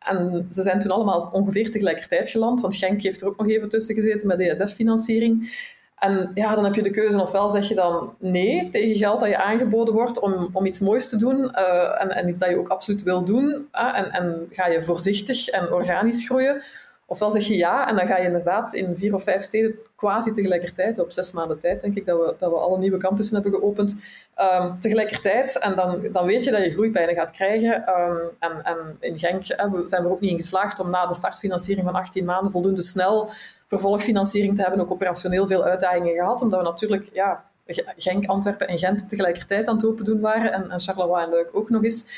En 0.00 0.46
ze 0.50 0.62
zijn 0.62 0.80
toen 0.80 0.90
allemaal 0.90 1.28
ongeveer 1.32 1.70
tegelijkertijd 1.70 2.28
geland, 2.28 2.60
want 2.60 2.76
Genk 2.76 3.02
heeft 3.02 3.20
er 3.20 3.26
ook 3.26 3.38
nog 3.38 3.48
even 3.48 3.68
tussen 3.68 3.94
gezeten 3.94 4.26
met 4.26 4.38
DSF-financiering. 4.38 5.68
En 6.00 6.30
ja, 6.34 6.54
dan 6.54 6.64
heb 6.64 6.74
je 6.74 6.82
de 6.82 6.90
keuze, 6.90 7.20
ofwel 7.20 7.48
zeg 7.48 7.68
je 7.68 7.74
dan 7.74 8.14
nee 8.18 8.68
tegen 8.70 8.96
geld 8.96 9.20
dat 9.20 9.28
je 9.28 9.42
aangeboden 9.42 9.94
wordt 9.94 10.20
om, 10.20 10.50
om 10.52 10.66
iets 10.66 10.80
moois 10.80 11.08
te 11.08 11.16
doen 11.16 11.38
uh, 11.38 12.02
en, 12.02 12.10
en 12.10 12.28
iets 12.28 12.38
dat 12.38 12.48
je 12.50 12.58
ook 12.58 12.68
absoluut 12.68 13.02
wil 13.02 13.24
doen. 13.24 13.68
en, 13.72 14.10
en 14.10 14.48
ga 14.50 14.66
je 14.66 14.82
voorzichtig 14.82 15.48
en 15.48 15.72
organisch 15.72 16.26
groeien. 16.26 16.62
Ofwel 17.12 17.30
zeg 17.30 17.46
je 17.46 17.56
ja 17.56 17.88
en 17.88 17.96
dan 17.96 18.06
ga 18.06 18.16
je 18.16 18.26
inderdaad 18.26 18.72
in 18.72 18.96
vier 18.96 19.14
of 19.14 19.22
vijf 19.22 19.42
steden 19.42 19.78
quasi 19.96 20.32
tegelijkertijd, 20.32 20.98
op 20.98 21.12
zes 21.12 21.32
maanden 21.32 21.58
tijd 21.58 21.80
denk 21.80 21.96
ik 21.96 22.04
dat 22.04 22.18
we, 22.18 22.34
dat 22.38 22.50
we 22.50 22.56
alle 22.56 22.78
nieuwe 22.78 22.98
campussen 22.98 23.34
hebben 23.34 23.60
geopend, 23.60 24.02
um, 24.36 24.80
tegelijkertijd. 24.80 25.58
En 25.58 25.74
dan, 25.74 26.00
dan 26.12 26.26
weet 26.26 26.44
je 26.44 26.50
dat 26.50 26.64
je 26.64 26.70
groeipijnen 26.70 27.14
gaat 27.14 27.30
krijgen. 27.30 27.74
Um, 27.88 28.30
en, 28.38 28.62
en 28.62 28.96
in 29.00 29.18
Genk 29.18 29.46
we 29.46 29.82
zijn 29.86 30.02
we 30.02 30.08
er 30.08 30.10
ook 30.10 30.20
niet 30.20 30.30
in 30.30 30.36
geslaagd 30.36 30.80
om 30.80 30.90
na 30.90 31.06
de 31.06 31.14
startfinanciering 31.14 31.86
van 31.86 31.94
18 31.94 32.24
maanden 32.24 32.52
voldoende 32.52 32.82
snel 32.82 33.30
vervolgfinanciering 33.66 34.56
te 34.56 34.62
hebben. 34.62 34.80
Ook 34.80 34.90
operationeel 34.90 35.46
veel 35.46 35.64
uitdagingen 35.64 36.14
gehad, 36.14 36.42
omdat 36.42 36.60
we 36.60 36.66
natuurlijk 36.66 37.08
ja, 37.12 37.44
Genk, 37.96 38.26
Antwerpen 38.26 38.68
en 38.68 38.78
Gent 38.78 39.08
tegelijkertijd 39.08 39.68
aan 39.68 39.76
het 39.76 39.86
open 39.86 40.04
doen 40.04 40.20
waren 40.20 40.52
en, 40.52 40.70
en 40.70 40.80
Charleroi 40.80 41.24
en 41.24 41.30
Luik 41.30 41.48
ook 41.52 41.70
nog 41.70 41.84
eens. 41.84 42.08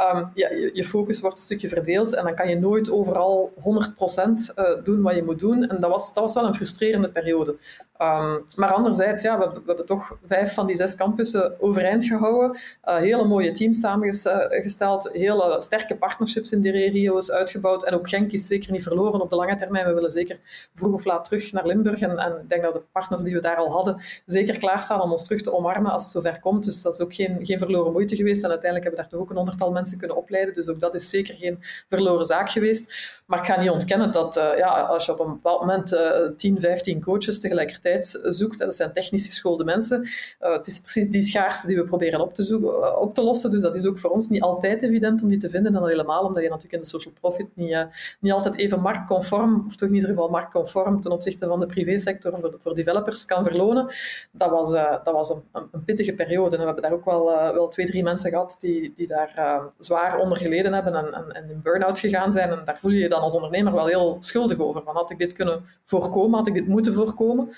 Um, 0.00 0.30
ja, 0.34 0.50
je, 0.72 0.84
focus 0.84 1.20
wordt 1.20 1.36
een 1.36 1.42
stukje 1.42 1.68
verdeeld 1.68 2.14
en 2.14 2.24
dan 2.24 2.34
kan 2.34 2.48
je 2.48 2.58
nooit 2.58 2.90
overal 2.90 3.52
100% 3.58 3.60
uh, 3.62 4.24
eh, 4.54 4.84
doen 4.84 5.02
wat 5.02 5.14
je 5.14 5.22
moet 5.22 5.38
doen. 5.38 5.68
En 5.68 5.80
dat 5.80 5.90
was, 5.90 6.14
dat 6.14 6.22
was 6.22 6.34
wel 6.34 6.46
een 6.46 6.54
frustrerende 6.54 7.10
periode. 7.10 7.56
Um, 8.02 8.44
maar 8.56 8.72
anderzijds, 8.72 9.22
ja, 9.22 9.38
we, 9.38 9.60
hebben 9.66 9.86
toch 9.86 10.16
vijf 10.26 10.54
van 10.54 10.66
die 10.66 10.76
zes 10.76 10.96
campussen 10.96 11.60
overeind 11.60 12.04
gehouden. 12.04 12.58
Uh, 12.84 12.96
hele 12.96 13.24
mooie 13.24 13.52
teams 13.52 13.80
samengesteld, 13.80 15.08
hele 15.12 15.56
sterke 15.60 15.96
partnerships 15.96 16.52
in 16.52 16.60
die 16.60 16.72
regio's 16.72 17.30
uitgebouwd. 17.30 17.84
En 17.84 17.94
ook 17.94 18.08
Genk 18.08 18.32
is 18.32 18.46
zeker 18.46 18.72
niet 18.72 18.82
verloren 18.82 19.20
op 19.20 19.30
de 19.30 19.36
lange 19.36 19.56
termijn. 19.56 19.86
We 19.86 19.94
willen 19.94 20.10
zeker 20.10 20.38
vroeg 20.74 20.92
of 20.92 21.04
laat 21.04 21.24
terug 21.24 21.52
naar 21.52 21.66
Limburg. 21.66 22.00
En, 22.00 22.40
ik 22.42 22.48
denk 22.48 22.62
dat 22.62 22.72
de 22.72 22.82
partners 22.92 23.22
die 23.22 23.34
we 23.34 23.40
daar 23.40 23.56
al 23.56 23.72
hadden 23.72 24.02
zeker 24.26 24.58
klaarstaan 24.58 25.00
om 25.00 25.10
ons 25.10 25.24
terug 25.24 25.42
te 25.42 25.52
omarmen 25.52 25.92
als 25.92 26.02
het 26.02 26.12
zover 26.12 26.40
komt. 26.40 26.64
Dus 26.64 26.82
dat 26.82 26.94
is 26.94 27.00
ook 27.00 27.14
geen, 27.14 27.38
geen 27.46 27.58
verloren 27.58 27.92
moeite 27.92 28.16
geweest. 28.16 28.44
En 28.44 28.50
uiteindelijk 28.50 28.90
hebben 28.90 29.04
we 29.04 29.10
daar 29.10 29.18
toch 29.18 29.20
ook 29.20 29.30
een 29.30 29.36
honderdtal 29.36 29.72
mensen 29.72 29.98
kunnen 29.98 30.16
opleiden. 30.16 30.54
Dus 30.54 30.68
ook 30.68 30.80
dat 30.80 30.94
is 30.94 31.10
zeker 31.10 31.34
geen 31.34 31.58
verloren 31.88 32.26
zaak 32.26 32.50
geweest. 32.50 33.18
Maar 33.26 33.38
ik 33.38 33.44
ga 33.44 33.60
niet 33.60 33.70
ontkennen 33.70 34.12
dat 34.12 34.36
uh, 34.36 34.56
ja, 34.56 34.68
als 34.68 35.06
je 35.06 35.12
op 35.12 35.20
een 35.20 35.32
bepaald 35.32 35.60
moment 35.60 35.92
uh, 35.92 36.28
10, 36.36 36.60
15 36.60 37.00
coaches 37.00 37.40
tegelijkertijd 37.40 37.89
zoekt, 38.22 38.58
dat 38.58 38.74
zijn 38.74 38.92
technisch 38.92 39.26
geschoolde 39.26 39.64
mensen, 39.64 40.08
uh, 40.40 40.52
het 40.52 40.66
is 40.66 40.80
precies 40.80 41.10
die 41.10 41.22
schaarste 41.22 41.66
die 41.66 41.76
we 41.76 41.84
proberen 41.84 42.20
op 42.20 42.34
te, 42.34 42.42
zoeken, 42.42 42.68
uh, 42.68 43.00
op 43.00 43.14
te 43.14 43.22
lossen. 43.22 43.50
Dus 43.50 43.60
dat 43.60 43.74
is 43.74 43.86
ook 43.86 43.98
voor 43.98 44.10
ons 44.10 44.28
niet 44.28 44.42
altijd 44.42 44.82
evident 44.82 45.22
om 45.22 45.28
die 45.28 45.38
te 45.38 45.50
vinden. 45.50 45.76
En 45.76 45.86
helemaal 45.86 46.24
omdat 46.24 46.42
je 46.42 46.48
natuurlijk 46.48 46.74
in 46.74 46.80
de 46.80 46.86
social 46.86 47.14
profit 47.20 47.46
niet, 47.54 47.70
uh, 47.70 47.82
niet 48.20 48.32
altijd 48.32 48.56
even 48.56 48.80
marktconform, 48.80 49.64
of 49.66 49.76
toch 49.76 49.88
in 49.88 49.94
ieder 49.94 50.08
geval 50.08 50.28
marktconform 50.28 51.00
ten 51.00 51.10
opzichte 51.10 51.46
van 51.46 51.60
de 51.60 51.66
privésector 51.66 52.38
voor, 52.38 52.54
voor 52.58 52.74
developers 52.74 53.24
kan 53.24 53.44
verlonen. 53.44 53.86
Dat 54.32 54.50
was, 54.50 54.72
dat 54.72 55.12
was 55.12 55.30
een, 55.30 55.68
een, 55.72 55.84
pittige 55.84 56.14
periode. 56.14 56.50
En 56.50 56.60
we 56.60 56.64
hebben 56.64 56.82
daar 56.82 56.92
ook 56.92 57.04
wel, 57.04 57.24
wel 57.24 57.68
twee, 57.68 57.86
drie 57.86 58.02
mensen 58.02 58.30
gehad 58.30 58.56
die, 58.60 58.92
die 58.94 59.06
daar 59.06 59.62
zwaar 59.78 60.18
onder 60.18 60.38
geleden 60.38 60.72
hebben 60.72 60.94
en, 60.94 61.14
en, 61.14 61.32
en 61.32 61.50
in 61.50 61.60
burn-out 61.62 61.98
gegaan 61.98 62.32
zijn. 62.32 62.50
En 62.50 62.64
daar 62.64 62.78
voel 62.78 62.90
je 62.90 62.98
je 62.98 63.08
dan 63.08 63.20
als 63.20 63.34
ondernemer 63.34 63.72
wel 63.72 63.86
heel 63.86 64.16
schuldig 64.20 64.58
over. 64.58 64.82
Had 64.84 65.10
ik 65.10 65.18
dit 65.18 65.32
kunnen 65.32 65.64
voorkomen, 65.84 66.38
had 66.38 66.46
ik 66.46 66.54
dit 66.54 66.66
moeten 66.66 66.92
voorkomen. 66.92 67.52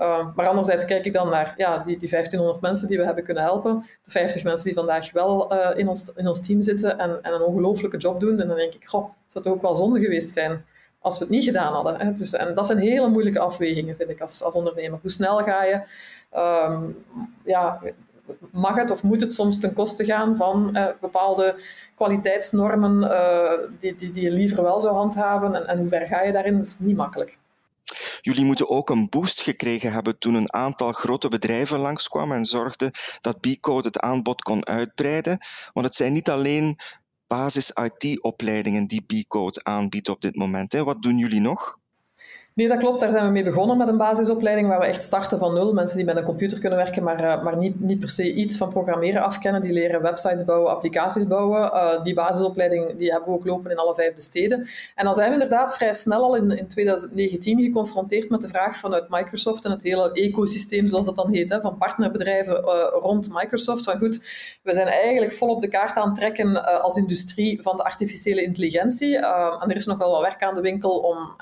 Uh, 0.00 0.26
maar 0.34 0.48
anderzijds 0.48 0.84
kijk 0.84 1.04
ik 1.04 1.12
dan 1.12 1.28
naar 1.30 1.54
ja, 1.56 1.78
die, 1.78 1.98
die 1.98 2.10
1500 2.10 2.60
mensen 2.60 2.88
die 2.88 2.98
we 2.98 3.04
hebben 3.04 3.24
kunnen 3.24 3.42
helpen, 3.42 3.86
de 4.02 4.10
50 4.10 4.44
mensen 4.44 4.66
die 4.66 4.74
vandaag 4.74 5.12
wel 5.12 5.52
uh, 5.52 5.78
in, 5.78 5.88
ons, 5.88 6.12
in 6.16 6.28
ons 6.28 6.46
team 6.46 6.62
zitten 6.62 6.98
en, 6.98 7.22
en 7.22 7.32
een 7.32 7.42
ongelooflijke 7.42 7.96
job 7.96 8.20
doen. 8.20 8.40
En 8.40 8.48
dan 8.48 8.56
denk 8.56 8.74
ik, 8.74 8.84
goh, 8.84 9.04
het 9.04 9.32
zou 9.32 9.54
ook 9.54 9.62
wel 9.62 9.74
zonde 9.74 10.00
geweest 10.00 10.30
zijn 10.30 10.64
als 11.00 11.18
we 11.18 11.24
het 11.24 11.32
niet 11.32 11.44
gedaan 11.44 11.72
hadden. 11.72 12.00
Hè? 12.00 12.12
Dus, 12.12 12.32
en 12.32 12.54
dat 12.54 12.66
zijn 12.66 12.78
hele 12.78 13.08
moeilijke 13.08 13.38
afwegingen, 13.38 13.96
vind 13.96 14.10
ik, 14.10 14.20
als, 14.20 14.42
als 14.42 14.54
ondernemer. 14.54 14.98
Hoe 15.02 15.10
snel 15.10 15.38
ga 15.38 15.64
je? 15.64 15.82
Um, 16.36 17.04
ja, 17.44 17.80
mag 18.50 18.74
het 18.74 18.90
of 18.90 19.02
moet 19.02 19.20
het 19.20 19.34
soms 19.34 19.60
ten 19.60 19.72
koste 19.72 20.04
gaan 20.04 20.36
van 20.36 20.70
uh, 20.72 20.86
bepaalde 21.00 21.54
kwaliteitsnormen 21.94 23.02
uh, 23.02 23.50
die, 23.80 23.96
die, 23.96 24.12
die 24.12 24.24
je 24.24 24.30
liever 24.30 24.62
wel 24.62 24.80
zou 24.80 24.94
handhaven? 24.94 25.54
En, 25.54 25.66
en 25.66 25.78
hoe 25.78 25.88
ver 25.88 26.06
ga 26.06 26.22
je 26.22 26.32
daarin? 26.32 26.56
Dat 26.56 26.66
is 26.66 26.78
niet 26.78 26.96
makkelijk. 26.96 27.38
Jullie 28.20 28.44
moeten 28.44 28.68
ook 28.68 28.90
een 28.90 29.08
boost 29.08 29.42
gekregen 29.42 29.92
hebben 29.92 30.18
toen 30.18 30.34
een 30.34 30.52
aantal 30.52 30.92
grote 30.92 31.28
bedrijven 31.28 31.78
langskwamen 31.78 32.36
en 32.36 32.44
zorgden 32.44 32.90
dat 33.20 33.40
B-Code 33.40 33.86
het 33.86 33.98
aanbod 33.98 34.42
kon 34.42 34.66
uitbreiden. 34.66 35.38
Want 35.72 35.86
het 35.86 35.94
zijn 35.94 36.12
niet 36.12 36.30
alleen 36.30 36.78
basis 37.26 37.70
IT-opleidingen 37.70 38.86
die 38.86 39.02
B-Code 39.02 39.64
aanbiedt 39.64 40.08
op 40.08 40.20
dit 40.20 40.36
moment. 40.36 40.72
Hè. 40.72 40.84
Wat 40.84 41.02
doen 41.02 41.18
jullie 41.18 41.40
nog? 41.40 41.78
Nee, 42.60 42.68
dat 42.68 42.78
klopt. 42.78 43.00
Daar 43.00 43.10
zijn 43.10 43.24
we 43.24 43.30
mee 43.30 43.44
begonnen 43.44 43.76
met 43.76 43.88
een 43.88 43.96
basisopleiding 43.96 44.68
waar 44.68 44.78
we 44.78 44.86
echt 44.86 45.02
starten 45.02 45.38
van 45.38 45.54
nul. 45.54 45.72
Mensen 45.72 45.96
die 45.96 46.06
met 46.06 46.16
een 46.16 46.24
computer 46.24 46.58
kunnen 46.58 46.78
werken, 46.78 47.02
maar, 47.02 47.24
uh, 47.24 47.42
maar 47.42 47.56
niet, 47.56 47.80
niet 47.80 48.00
per 48.00 48.10
se 48.10 48.34
iets 48.34 48.56
van 48.56 48.70
programmeren 48.70 49.22
afkennen. 49.22 49.60
Die 49.60 49.72
leren 49.72 50.02
websites 50.02 50.44
bouwen, 50.44 50.70
applicaties 50.70 51.26
bouwen. 51.26 51.60
Uh, 51.60 52.02
die 52.04 52.14
basisopleiding 52.14 52.96
die 52.96 53.10
hebben 53.10 53.28
we 53.28 53.34
ook 53.34 53.46
lopen 53.46 53.70
in 53.70 53.76
alle 53.76 53.94
vijfde 53.94 54.20
steden. 54.22 54.68
En 54.94 55.04
dan 55.04 55.14
zijn 55.14 55.28
we 55.28 55.32
inderdaad 55.32 55.76
vrij 55.76 55.94
snel 55.94 56.22
al 56.22 56.36
in, 56.36 56.58
in 56.58 56.68
2019 56.68 57.60
geconfronteerd 57.60 58.30
met 58.30 58.40
de 58.40 58.48
vraag 58.48 58.76
vanuit 58.76 59.08
Microsoft 59.08 59.64
en 59.64 59.70
het 59.70 59.82
hele 59.82 60.12
ecosysteem, 60.12 60.86
zoals 60.86 61.06
dat 61.06 61.16
dan 61.16 61.32
heet, 61.32 61.50
hè, 61.50 61.60
van 61.60 61.76
partnerbedrijven 61.76 62.54
uh, 62.54 62.70
rond 63.02 63.28
Microsoft. 63.32 63.84
Van 63.84 63.98
goed, 63.98 64.24
we 64.62 64.74
zijn 64.74 64.86
eigenlijk 64.86 65.32
volop 65.32 65.60
de 65.60 65.68
kaart 65.68 65.96
aan 65.96 66.08
het 66.08 66.16
trekken 66.16 66.82
als 66.82 66.96
industrie 66.96 67.62
van 67.62 67.76
de 67.76 67.84
artificiële 67.84 68.42
intelligentie. 68.42 69.16
en 69.16 69.70
er 69.70 69.76
is 69.76 69.86
nog 69.86 69.98
wel 69.98 70.10
wat 70.10 70.20
werk 70.20 70.42
aan 70.42 70.54
de 70.54 70.60
winkel 70.60 70.98
om 70.98 71.34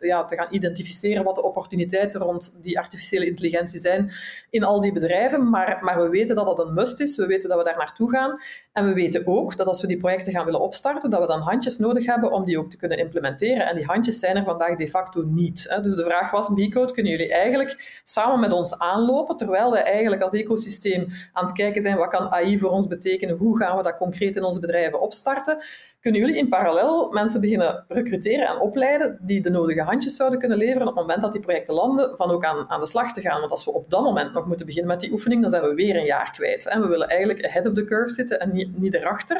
ja, 0.00 0.24
te 0.24 0.34
gaan 0.34 0.46
identificeren 0.62 1.24
wat 1.24 1.34
de 1.34 1.42
opportuniteiten 1.42 2.20
rond 2.20 2.58
die 2.62 2.78
artificiële 2.78 3.26
intelligentie 3.26 3.78
zijn 3.78 4.12
in 4.50 4.64
al 4.64 4.80
die 4.80 4.92
bedrijven. 4.92 5.50
Maar, 5.50 5.78
maar 5.82 6.02
we 6.02 6.08
weten 6.08 6.34
dat 6.34 6.46
dat 6.46 6.58
een 6.58 6.74
must 6.74 7.00
is. 7.00 7.16
We 7.16 7.26
weten 7.26 7.48
dat 7.48 7.58
we 7.58 7.64
daar 7.64 7.76
naartoe 7.76 8.10
gaan. 8.10 8.40
En 8.72 8.84
we 8.84 8.92
weten 8.92 9.26
ook 9.26 9.56
dat 9.56 9.66
als 9.66 9.80
we 9.80 9.86
die 9.86 9.96
projecten 9.96 10.32
gaan 10.32 10.44
willen 10.44 10.60
opstarten, 10.60 11.10
dat 11.10 11.20
we 11.20 11.26
dan 11.26 11.40
handjes 11.40 11.78
nodig 11.78 12.06
hebben 12.06 12.32
om 12.32 12.44
die 12.44 12.58
ook 12.58 12.70
te 12.70 12.76
kunnen 12.76 12.98
implementeren. 12.98 13.66
En 13.66 13.76
die 13.76 13.84
handjes 13.84 14.18
zijn 14.18 14.36
er 14.36 14.44
vandaag 14.44 14.76
de 14.76 14.88
facto 14.88 15.22
niet. 15.22 15.78
Dus 15.82 15.94
de 15.94 16.04
vraag 16.04 16.30
was, 16.30 16.48
B-Code, 16.48 16.92
kunnen 16.92 17.12
jullie 17.12 17.32
eigenlijk 17.32 18.00
samen 18.04 18.40
met 18.40 18.52
ons 18.52 18.78
aanlopen, 18.78 19.36
terwijl 19.36 19.70
wij 19.70 19.82
eigenlijk 19.82 20.22
als 20.22 20.32
ecosysteem 20.32 21.08
aan 21.32 21.44
het 21.44 21.52
kijken 21.54 21.82
zijn, 21.82 21.96
wat 21.96 22.08
kan 22.08 22.28
AI 22.28 22.58
voor 22.58 22.70
ons 22.70 22.86
betekenen, 22.86 23.36
hoe 23.36 23.58
gaan 23.58 23.76
we 23.76 23.82
dat 23.82 23.96
concreet 23.96 24.36
in 24.36 24.44
onze 24.44 24.60
bedrijven 24.60 25.00
opstarten? 25.00 25.62
kunnen 26.02 26.20
jullie 26.20 26.36
in 26.36 26.48
parallel 26.48 27.10
mensen 27.12 27.40
beginnen 27.40 27.84
recruteren 27.88 28.46
en 28.46 28.60
opleiden 28.60 29.18
die 29.20 29.40
de 29.40 29.50
nodige 29.50 29.82
handjes 29.82 30.16
zouden 30.16 30.38
kunnen 30.42 30.58
leveren 30.58 30.88
op 30.88 30.94
het 30.94 31.02
moment 31.02 31.22
dat 31.22 31.32
die 31.32 31.40
projecten 31.40 31.74
landen, 31.74 32.16
van 32.16 32.30
ook 32.30 32.44
aan, 32.44 32.70
aan 32.70 32.80
de 32.80 32.86
slag 32.86 33.12
te 33.12 33.20
gaan. 33.20 33.40
Want 33.40 33.50
als 33.50 33.64
we 33.64 33.72
op 33.72 33.90
dat 33.90 34.02
moment 34.02 34.32
nog 34.32 34.46
moeten 34.46 34.66
beginnen 34.66 34.90
met 34.90 35.00
die 35.00 35.12
oefening, 35.12 35.40
dan 35.40 35.50
zijn 35.50 35.62
we 35.62 35.74
weer 35.74 35.96
een 35.96 36.04
jaar 36.04 36.32
kwijt. 36.32 36.66
Hè. 36.68 36.80
We 36.80 36.86
willen 36.86 37.08
eigenlijk 37.08 37.46
ahead 37.46 37.66
of 37.66 37.72
the 37.72 37.84
curve 37.84 38.12
zitten 38.12 38.40
en 38.40 38.52
niet, 38.52 38.78
niet 38.78 38.94
erachter. 38.94 39.36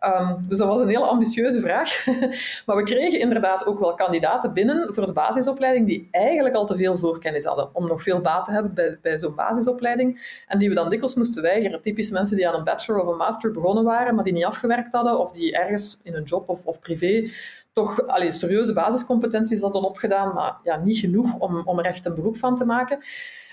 Um, 0.00 0.44
dus 0.48 0.58
dat 0.58 0.68
was 0.68 0.80
een 0.80 0.88
heel 0.88 1.08
ambitieuze 1.08 1.60
vraag. 1.60 2.06
maar 2.66 2.76
we 2.76 2.82
kregen 2.84 3.20
inderdaad 3.20 3.66
ook 3.66 3.78
wel 3.78 3.94
kandidaten 3.94 4.52
binnen 4.52 4.94
voor 4.94 5.06
de 5.06 5.12
basisopleiding 5.12 5.86
die 5.86 6.08
eigenlijk 6.10 6.54
al 6.54 6.66
te 6.66 6.76
veel 6.76 6.96
voorkennis 6.96 7.44
hadden 7.44 7.68
om 7.72 7.86
nog 7.86 8.02
veel 8.02 8.20
baat 8.20 8.44
te 8.44 8.52
hebben 8.52 8.74
bij, 8.74 8.98
bij 9.02 9.18
zo'n 9.18 9.34
basisopleiding. 9.34 10.42
En 10.46 10.58
die 10.58 10.68
we 10.68 10.74
dan 10.74 10.88
dikwijls 10.88 11.14
moesten 11.14 11.42
weigeren. 11.42 11.80
Typisch 11.80 12.10
mensen 12.10 12.36
die 12.36 12.48
aan 12.48 12.54
een 12.54 12.64
bachelor 12.64 13.00
of 13.00 13.08
een 13.08 13.16
master 13.16 13.52
begonnen 13.52 13.84
waren, 13.84 14.14
maar 14.14 14.24
die 14.24 14.32
niet 14.32 14.44
afgewerkt 14.44 14.92
hadden 14.92 15.18
of 15.18 15.32
die 15.32 15.56
ergens 15.56 16.00
in 16.02 16.14
een 16.14 16.22
job 16.22 16.48
of, 16.48 16.66
of 16.66 16.80
privé 16.80 17.30
toch 17.72 18.06
allee, 18.06 18.32
serieuze 18.32 18.72
basiscompetenties 18.72 19.60
hadden 19.60 19.82
opgedaan, 19.82 20.34
maar 20.34 20.56
ja, 20.62 20.76
niet 20.76 20.98
genoeg 20.98 21.38
om, 21.38 21.62
om 21.64 21.78
er 21.78 21.84
echt 21.84 22.04
een 22.04 22.14
beroep 22.14 22.36
van 22.36 22.56
te 22.56 22.64
maken. 22.64 22.98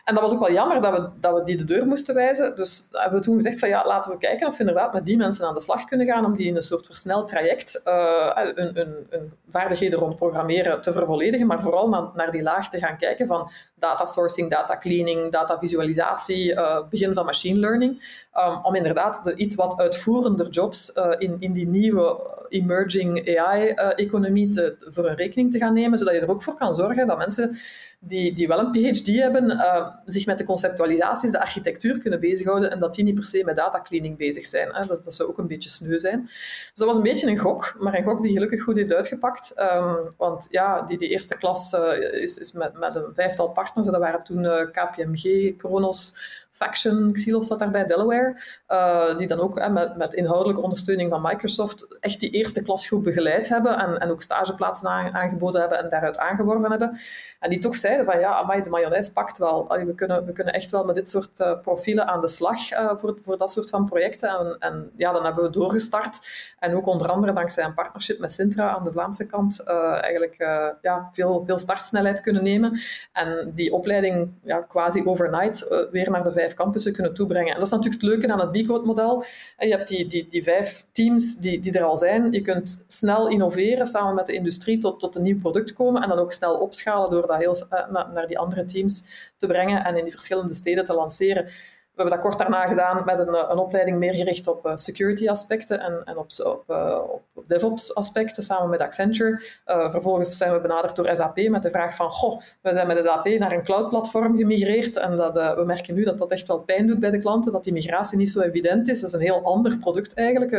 En 0.08 0.14
dat 0.14 0.24
was 0.24 0.34
ook 0.34 0.40
wel 0.40 0.52
jammer 0.52 0.82
dat 0.82 0.98
we, 0.98 1.10
dat 1.20 1.34
we 1.34 1.44
die 1.44 1.58
de 1.58 1.64
deur 1.64 1.88
moesten 1.88 2.16
wijzen. 2.16 2.56
Dus 2.56 2.88
hebben 2.92 3.20
we 3.20 3.26
toen 3.26 3.36
gezegd 3.36 3.60
van 3.60 3.70
ja, 3.70 3.86
laten 3.86 4.12
we 4.12 4.18
kijken 4.18 4.48
of 4.48 4.54
we 4.54 4.60
inderdaad 4.60 4.94
met 4.94 5.06
die 5.06 5.18
mensen 5.18 5.48
aan 5.48 5.54
de 5.54 5.62
slag 5.62 5.86
kunnen 5.86 6.08
gaan 6.08 6.26
om 6.26 6.36
die 6.36 6.48
in 6.48 6.56
een 6.56 6.64
soort 6.64 6.86
versneld 6.86 7.28
traject 7.28 7.82
uh, 7.86 8.32
een, 8.34 8.80
een, 8.80 9.08
een, 9.10 9.34
vaardigheden 9.50 10.00
rond 10.00 10.16
programmeren 10.16 10.82
te 10.82 10.92
vervolledigen, 10.92 11.48
maar 11.48 11.62
vooral 11.62 11.90
naar, 11.90 12.10
naar 12.16 12.32
die 12.32 12.42
laag 12.42 12.70
te 12.70 12.80
gaan 12.80 12.98
kijken 12.98 13.28
van 13.28 13.52
data 13.80 14.06
sourcing, 14.06 14.50
data 14.50 14.78
cleaning, 14.78 15.32
data 15.32 15.60
visualisatie, 15.60 16.52
uh, 16.52 16.80
begin 16.90 17.14
van 17.14 17.26
machine 17.26 17.60
learning, 17.60 18.04
um, 18.38 18.66
om 18.66 18.76
inderdaad 18.76 19.24
de 19.24 19.36
iets 19.36 19.56
wat 19.56 19.80
uitvoerender 19.80 20.50
jobs 20.50 20.96
uh, 20.96 21.14
in, 21.18 21.36
in 21.40 21.54
die 21.54 21.68
nieuwe 21.68 22.36
emerging 22.50 23.38
AI-economie 23.38 24.74
voor 24.80 25.06
een 25.06 25.16
rekening 25.16 25.52
te 25.52 25.58
gaan 25.58 25.74
nemen, 25.74 25.98
zodat 25.98 26.14
je 26.14 26.20
er 26.20 26.30
ook 26.30 26.44
voor 26.44 26.58
kan 26.58 26.74
zorgen 26.74 27.08
dat 27.08 27.18
mensen 27.18 27.58
die, 28.00 28.34
die 28.34 28.48
wel 28.48 28.60
een 28.60 28.72
PhD 28.72 29.08
hebben, 29.08 29.52
uh, 29.52 29.88
zich 30.06 30.26
met 30.26 30.38
de 30.38 30.44
conceptualisaties, 30.44 31.32
de 31.32 31.42
architectuur 31.42 32.00
kunnen 32.00 32.20
bezighouden 32.20 32.72
en 32.72 32.80
dat 32.80 32.94
die 32.94 33.04
niet 33.04 33.16
per 33.16 33.26
se 33.26 33.44
met 33.46 33.56
data 33.56 33.82
cleaning 33.82 34.18
bezig 34.18 34.46
zijn. 34.46 34.70
Hè. 34.74 34.86
Dat, 34.86 35.04
dat 35.04 35.14
zou 35.14 35.30
ook 35.30 35.38
een 35.38 35.48
beetje 35.48 35.70
sneu 35.70 36.00
zijn. 36.00 36.22
Dus 36.26 36.72
dat 36.74 36.88
was 36.88 36.96
een 36.96 37.04
beetje 37.04 37.28
een 37.28 37.38
gok, 37.38 37.76
maar 37.80 37.98
een 37.98 38.04
gok 38.04 38.22
die 38.22 38.34
gelukkig 38.34 38.64
goed 38.64 38.76
heeft 38.76 38.94
uitgepakt. 38.94 39.54
Um, 39.60 40.14
want 40.18 40.48
ja, 40.52 40.82
die, 40.82 40.98
die 40.98 41.10
eerste 41.10 41.38
klas 41.38 41.74
uh, 41.74 42.22
is, 42.22 42.38
is 42.38 42.52
met, 42.52 42.78
met 42.80 42.96
een 42.96 43.14
vijftal 43.14 43.48
Dat 43.74 43.98
waren 43.98 44.24
toen 44.24 44.40
uh, 44.40 44.62
KPMG, 44.72 45.56
Kronos, 45.58 46.18
Faction, 46.58 47.14
Xelos 47.14 47.48
zat 47.48 47.60
daarbij, 47.60 47.86
Delaware, 47.86 48.42
uh, 48.68 49.18
die 49.18 49.28
dan 49.28 49.40
ook 49.40 49.70
met, 49.70 49.96
met, 49.96 50.14
inhoudelijke 50.14 50.62
ondersteuning 50.62 51.10
van 51.10 51.22
Microsoft 51.22 51.98
echt 52.00 52.20
die 52.20 52.30
eerste 52.30 52.64
klasgroep 52.64 53.04
begeleid 53.04 53.50
hebben 53.50 53.78
en, 53.78 54.00
en 54.00 54.12
ook 54.12 54.22
stageplaatsen 54.22 54.90
aangeboden 55.14 55.62
hebben 55.62 55.80
en 55.80 55.90
daaruit 55.90 56.18
aangeworven 56.18 56.70
hebben. 56.70 57.00
En 57.40 57.50
die 57.50 57.60
toch 57.60 57.76
zeiden 57.76 58.06
van 58.06 58.20
ja, 58.20 58.34
amai, 58.36 58.62
de 58.62 58.70
mayonaise 58.70 59.14
pakt 59.14 59.38
wel. 59.38 59.68
we, 59.68 59.96
kunnen, 59.96 60.26
we 60.26 60.32
kunnen 60.32 60.54
echt 60.54 60.72
wel 60.72 60.84
met 60.84 60.96
dit 60.96 61.10
soort 61.10 61.40
uh, 61.40 61.62
profielen 61.62 62.08
aan 62.08 62.22
de 62.22 62.28
slag 62.28 62.58
voor, 63.00 63.18
voor 63.20 63.38
dat 63.38 63.52
soort 63.52 63.70
van 63.70 63.86
projecten. 63.86 64.30
En, 64.30 64.56
en, 64.60 64.92
ja, 64.96 65.12
dan 65.12 65.26
hebben 65.26 65.44
we 65.44 65.50
doorgestart. 65.50 66.28
En 66.60 66.76
ook 66.76 66.88
onder 66.88 67.08
andere 67.10 67.34
dankzij 67.34 67.66
een 67.66 67.74
partnership 67.74 68.20
met 68.20 68.34
Sintra 68.34 68.70
aan 68.70 68.84
de 68.84 68.92
Vlaamse 68.92 69.28
kant 69.28 69.64
eigenlijk 70.02 70.36
ja, 70.82 71.10
veel, 71.12 71.44
veel 71.46 71.60
startsnelheid 71.60 72.22
kunnen 72.22 72.44
nemen. 72.44 72.80
En 73.14 73.52
die 73.56 73.74
opleiding 73.74 74.32
ja, 74.44 74.62
quasi 74.62 75.06
overnight 75.06 75.88
weer 75.92 76.12
naar 76.12 76.24
de 76.24 76.32
vijf 76.48 76.60
campussen 76.60 76.94
kunnen 76.94 77.14
toebrengen. 77.14 77.54
En 77.54 77.60
dat 77.60 77.68
is 77.68 77.74
natuurlijk 77.74 78.02
het 78.02 78.12
leuke 78.12 78.32
aan 78.32 78.40
het 78.40 78.52
B-code-model. 78.52 79.26
Je 79.60 79.68
hebt 79.68 79.88
die, 79.88 80.08
die, 80.08 80.28
die 80.30 80.44
vijf 80.44 80.86
teams 80.92 81.38
die, 81.38 81.60
die 81.60 81.74
er 81.74 81.84
al 81.84 81.98
zijn. 81.98 82.32
Je 82.32 82.42
kunt 82.42 82.86
snel 82.88 83.30
innoveren 83.30 83.86
samen 83.86 84.16
met 84.16 84.26
de 84.26 84.34
industrie 84.34 84.80
tot, 84.80 85.00
tot 85.00 85.16
een 85.16 85.24
nieuw 85.24 85.40
product 85.40 85.74
komen 85.74 86.02
en 86.02 86.10
dan 86.10 86.18
ook 86.18 86.34
snel 86.34 86.56
opschalen 86.56 87.12
door 87.12 87.28
dat 87.28 87.38
heel, 87.38 87.56
uh, 87.74 88.12
naar 88.14 88.28
die 88.28 88.40
andere 88.40 88.66
teams 88.66 89.08
te 89.38 89.48
brengen 89.48 89.86
en 89.86 89.96
in 89.96 90.04
die 90.04 90.14
verschillende 90.14 90.54
steden 90.54 90.86
te 90.86 90.94
lanceren. 90.94 91.48
We 91.98 92.04
hebben 92.04 92.22
dat 92.22 92.30
kort 92.30 92.40
daarna 92.40 92.68
gedaan 92.68 93.02
met 93.06 93.20
een, 93.20 93.52
een 93.52 93.58
opleiding 93.58 93.98
meer 93.98 94.14
gericht 94.14 94.48
op 94.48 94.66
uh, 94.66 94.72
security 94.76 95.28
aspecten 95.30 95.80
en, 95.80 96.02
en 96.06 96.18
op, 96.18 96.28
op, 96.44 96.64
uh, 96.68 97.00
op, 97.34 97.48
DevOps 97.48 97.96
aspecten 97.96 98.44
samen 98.44 98.70
met 98.70 98.82
Accenture. 98.82 99.42
Vervolgens 99.66 100.38
zijn 100.38 100.54
we 100.54 100.62
benaderd 100.62 100.96
door 100.96 101.16
SAP 101.16 101.48
met 101.50 101.64
de 101.64 101.70
vraag 101.70 101.96
van 101.96 102.12
goh, 102.12 102.42
we 102.62 102.74
zijn 102.74 102.88
met 102.88 103.06
SAP 103.06 103.26
naar 103.28 103.52
een 103.52 103.64
cloud-platform 103.64 104.38
gemigreerd 104.38 104.98
en 104.98 105.16
dat, 105.16 105.34
we 105.34 105.64
merken 105.66 105.96
nu 105.96 106.04
dat 106.04 106.18
dat 106.18 106.32
echt 106.32 106.48
wel 106.48 106.60
pijn 106.60 106.88
doet 106.88 107.00
bij 107.00 107.10
de 107.10 107.20
klanten, 107.20 107.52
dat 107.52 107.64
die 107.64 107.74
migratie 107.74 108.18
niet 108.18 108.30
zo 108.30 108.40
evident 108.40 108.88
is. 108.88 109.02
Dat 109.02 109.10
is 109.10 109.16
een 109.16 109.26
heel 109.26 109.44
ander 109.44 109.78
product 109.78 110.14
eigenlijk 110.14 110.52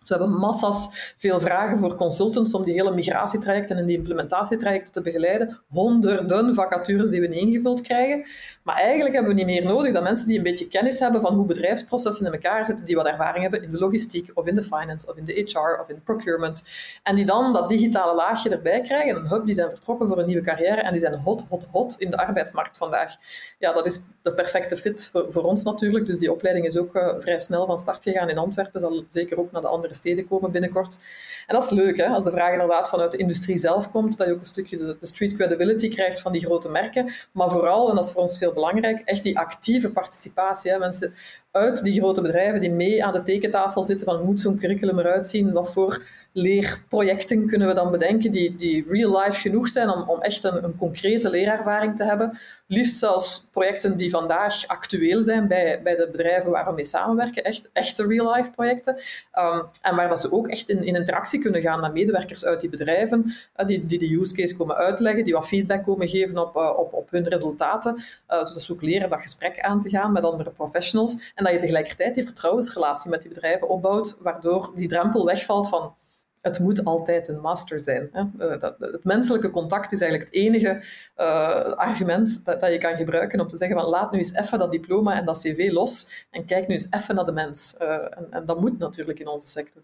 dus 0.00 0.08
we 0.08 0.14
hebben 0.14 0.38
massa's 0.38 1.14
veel 1.16 1.40
vragen 1.40 1.78
voor 1.78 1.94
consultants 1.94 2.54
om 2.54 2.64
die 2.64 2.74
hele 2.74 2.94
migratietrajecten 2.94 3.76
en 3.76 3.86
die 3.86 3.96
implementatietrajecten 3.96 4.92
te 4.92 5.02
begeleiden. 5.02 5.58
Honderden 5.68 6.54
vacatures 6.54 7.10
die 7.10 7.20
we 7.20 7.26
niet 7.26 7.38
ingevuld 7.38 7.80
krijgen. 7.80 8.26
Maar 8.70 8.78
eigenlijk 8.78 9.14
hebben 9.14 9.34
we 9.34 9.42
niet 9.42 9.60
meer 9.60 9.64
nodig 9.64 9.92
dan 9.92 10.02
mensen 10.02 10.28
die 10.28 10.36
een 10.36 10.42
beetje 10.42 10.68
kennis 10.68 10.98
hebben 10.98 11.20
van 11.20 11.34
hoe 11.34 11.46
bedrijfsprocessen 11.46 12.26
in 12.26 12.32
elkaar 12.32 12.64
zitten, 12.64 12.86
die 12.86 12.96
wat 12.96 13.06
ervaring 13.06 13.42
hebben 13.42 13.62
in 13.62 13.70
de 13.70 13.78
logistiek 13.78 14.30
of 14.34 14.46
in 14.46 14.54
de 14.54 14.62
finance 14.62 15.10
of 15.10 15.16
in 15.16 15.24
de 15.24 15.32
HR 15.32 15.80
of 15.80 15.88
in 15.88 16.02
procurement. 16.02 16.64
En 17.02 17.16
die 17.16 17.24
dan 17.24 17.52
dat 17.52 17.68
digitale 17.68 18.14
laagje 18.14 18.50
erbij 18.50 18.80
krijgen. 18.80 19.16
Een 19.16 19.28
hub, 19.28 19.46
die 19.46 19.54
zijn 19.54 19.70
vertrokken 19.70 20.08
voor 20.08 20.18
een 20.18 20.26
nieuwe 20.26 20.42
carrière 20.42 20.80
en 20.80 20.92
die 20.92 21.00
zijn 21.00 21.14
hot, 21.14 21.44
hot, 21.48 21.66
hot 21.70 21.94
in 21.98 22.10
de 22.10 22.16
arbeidsmarkt 22.16 22.76
vandaag. 22.76 23.16
Ja, 23.58 23.72
dat 23.72 23.86
is 23.86 24.00
de 24.22 24.32
perfecte 24.34 24.76
fit 24.76 25.10
voor, 25.12 25.42
ons 25.42 25.64
natuurlijk. 25.64 26.06
Dus 26.06 26.18
die 26.18 26.32
opleiding 26.32 26.66
is 26.66 26.76
ook 26.76 26.96
uh, 26.96 27.14
vrij 27.18 27.38
snel 27.38 27.66
van 27.66 27.78
start 27.78 28.02
gegaan 28.02 28.28
in 28.28 28.38
Antwerpen. 28.38 28.80
Zal 28.80 29.04
zeker 29.08 29.38
ook 29.38 29.52
naar 29.52 29.62
de 29.62 29.68
andere 29.68 29.94
steden 29.94 30.28
komen 30.28 30.50
binnenkort. 30.50 30.98
En 31.46 31.56
dat 31.56 31.64
is 31.64 31.70
leuk, 31.70 31.96
hè? 31.96 32.06
als 32.06 32.24
de 32.24 32.30
vraag 32.30 32.52
inderdaad 32.52 32.88
vanuit 32.88 33.12
de 33.12 33.18
industrie 33.18 33.56
zelf 33.56 33.90
komt, 33.90 34.16
dat 34.16 34.26
je 34.26 34.32
ook 34.32 34.38
een 34.40 34.46
stukje 34.46 34.76
de, 34.76 34.96
street 35.00 35.34
credibility 35.34 35.88
krijgt 35.88 36.20
van 36.20 36.32
die 36.32 36.40
grote 36.40 36.68
merken. 36.68 37.12
Maar 37.32 37.50
vooral, 37.50 37.88
en 37.88 37.94
dat 37.94 38.04
is 38.04 38.10
voor 38.10 38.22
ons 38.22 38.38
veel 38.38 38.52
belangrijk, 38.60 39.00
echt 39.04 39.22
die 39.22 39.38
actieve 39.38 39.90
participatie. 39.90 40.70
Hè? 40.70 40.78
Mensen 40.78 41.14
uit 41.50 41.82
die 41.82 42.00
grote 42.00 42.22
bedrijven 42.22 42.60
die 42.60 42.70
mee 42.70 43.04
aan 43.04 43.12
de 43.12 43.22
tekentafel 43.22 43.82
zitten 43.82 44.06
van 44.06 44.16
hoe 44.16 44.24
moet 44.24 44.40
zo'n 44.40 44.58
curriculum 44.58 44.98
eruit 44.98 45.26
zien, 45.26 45.52
wat 45.52 45.72
voor 45.72 46.02
leerprojecten 46.32 47.46
kunnen 47.46 47.68
we 47.68 47.74
dan 47.74 47.90
bedenken 47.90 48.30
die, 48.30 48.56
die 48.56 48.84
real-life 48.88 49.40
genoeg 49.40 49.68
zijn 49.68 49.90
om, 49.90 50.08
om 50.08 50.20
echt 50.20 50.44
een, 50.44 50.64
een, 50.64 50.76
concrete 50.76 51.30
leerervaring 51.30 51.96
te 51.96 52.04
hebben. 52.04 52.38
Liefst 52.66 52.98
zelfs 52.98 53.46
projecten 53.50 53.96
die 53.96 54.10
vandaag 54.10 54.66
actueel 54.66 55.22
zijn 55.22 55.48
bij, 55.48 55.80
bij 55.82 55.96
de 55.96 56.08
bedrijven 56.12 56.50
waar 56.50 56.66
we 56.66 56.72
mee 56.72 56.84
samenwerken, 56.84 57.44
echt 57.44 57.70
echte 57.72 58.06
real-life 58.06 58.50
projecten. 58.50 58.96
Um, 59.38 59.66
en 59.82 59.96
waar 59.96 60.08
dat 60.08 60.20
ze 60.20 60.32
ook 60.32 60.48
echt 60.48 60.68
in, 60.68 60.84
in 60.84 60.94
interactie 60.94 61.40
kunnen 61.40 61.60
gaan 61.60 61.80
met 61.80 61.92
medewerkers 61.92 62.44
uit 62.44 62.60
die 62.60 62.70
bedrijven, 62.70 63.34
uh, 63.56 63.66
die, 63.66 63.86
die 63.86 63.98
de 63.98 64.14
use 64.20 64.34
case 64.34 64.56
komen 64.56 64.76
uitleggen, 64.76 65.24
die 65.24 65.34
wat 65.34 65.46
feedback 65.46 65.84
komen 65.84 66.08
geven 66.08 66.38
op, 66.38 66.56
uh, 66.56 66.78
op, 66.78 66.92
op 66.92 67.10
hun 67.10 67.28
resultaten, 67.28 67.94
uh, 67.96 68.44
zodat 68.44 68.62
ze 68.62 68.72
ook 68.72 68.82
leren 68.82 69.10
dat 69.10 69.20
gesprek 69.20 69.60
aan 69.60 69.80
te 69.80 69.88
gaan 69.88 70.12
met 70.12 70.24
andere 70.24 70.50
professionals. 70.50 71.32
En 71.34 71.44
dat 71.44 71.52
je 71.52 71.58
tegelijkertijd 71.58 72.14
die 72.14 72.24
vertrouwensrelatie 72.24 73.10
met 73.10 73.22
die 73.22 73.30
bedrijven 73.30 73.68
opbouwt, 73.68 74.18
waardoor 74.20 74.72
die 74.74 74.88
drempel 74.88 75.24
wegvalt 75.24 75.68
van 75.68 75.94
het 76.40 76.58
moet 76.58 76.84
altijd 76.84 77.28
een 77.28 77.40
master 77.40 77.80
zijn. 77.80 78.08
Hè? 78.12 78.48
Eh, 78.48 78.60
dat, 78.60 78.74
het 78.78 79.04
menselijke 79.04 79.50
contact 79.50 79.92
is 79.92 80.00
eigenlijk 80.00 80.30
het 80.30 80.40
enige 80.42 80.82
uh, 81.16 81.72
argument 81.72 82.44
dat, 82.44 82.60
dat, 82.60 82.72
je 82.72 82.78
kan 82.78 82.96
gebruiken 82.96 83.40
om 83.40 83.48
te 83.48 83.56
zeggen 83.56 83.80
van 83.80 83.88
laat 83.88 84.12
nu 84.12 84.18
eens 84.18 84.34
even 84.34 84.58
dat 84.58 84.70
diploma 84.70 85.14
en 85.14 85.24
dat 85.24 85.38
cv 85.38 85.68
los 85.72 86.26
en 86.30 86.44
kijk 86.44 86.68
nu 86.68 86.74
eens 86.74 86.90
even 86.90 87.14
naar 87.14 87.24
de 87.24 87.32
mens. 87.32 87.74
Uh, 87.80 87.92
en, 87.92 88.26
en, 88.30 88.46
dat 88.46 88.60
moet 88.60 88.78
natuurlijk 88.78 89.18
in 89.18 89.28
onze 89.28 89.48
sector. 89.48 89.82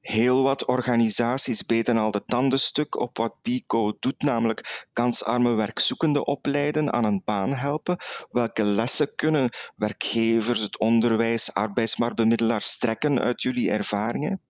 Heel 0.00 0.42
wat 0.42 0.64
organisaties 0.64 1.66
beten 1.66 1.96
al 1.96 2.10
de 2.10 2.24
tanden 2.26 2.58
stuk 2.58 3.00
op 3.00 3.16
wat 3.16 3.34
Pico 3.42 3.96
doet, 4.00 4.22
namelijk 4.22 4.86
kansarme 4.92 5.54
werkzoekenden 5.54 6.26
opleiden, 6.26 6.92
aan 6.92 7.04
een 7.04 7.22
baan 7.24 7.54
helpen. 7.54 7.96
Welke 8.30 8.64
lessen 8.64 9.14
kunnen 9.14 9.48
werkgevers, 9.76 10.60
het 10.60 10.78
onderwijs, 10.78 11.54
arbeidsmarktbemiddelaars 11.54 12.66
strekken 12.66 13.20
uit 13.20 13.42
jullie 13.42 13.70
ervaringen? 13.70 14.40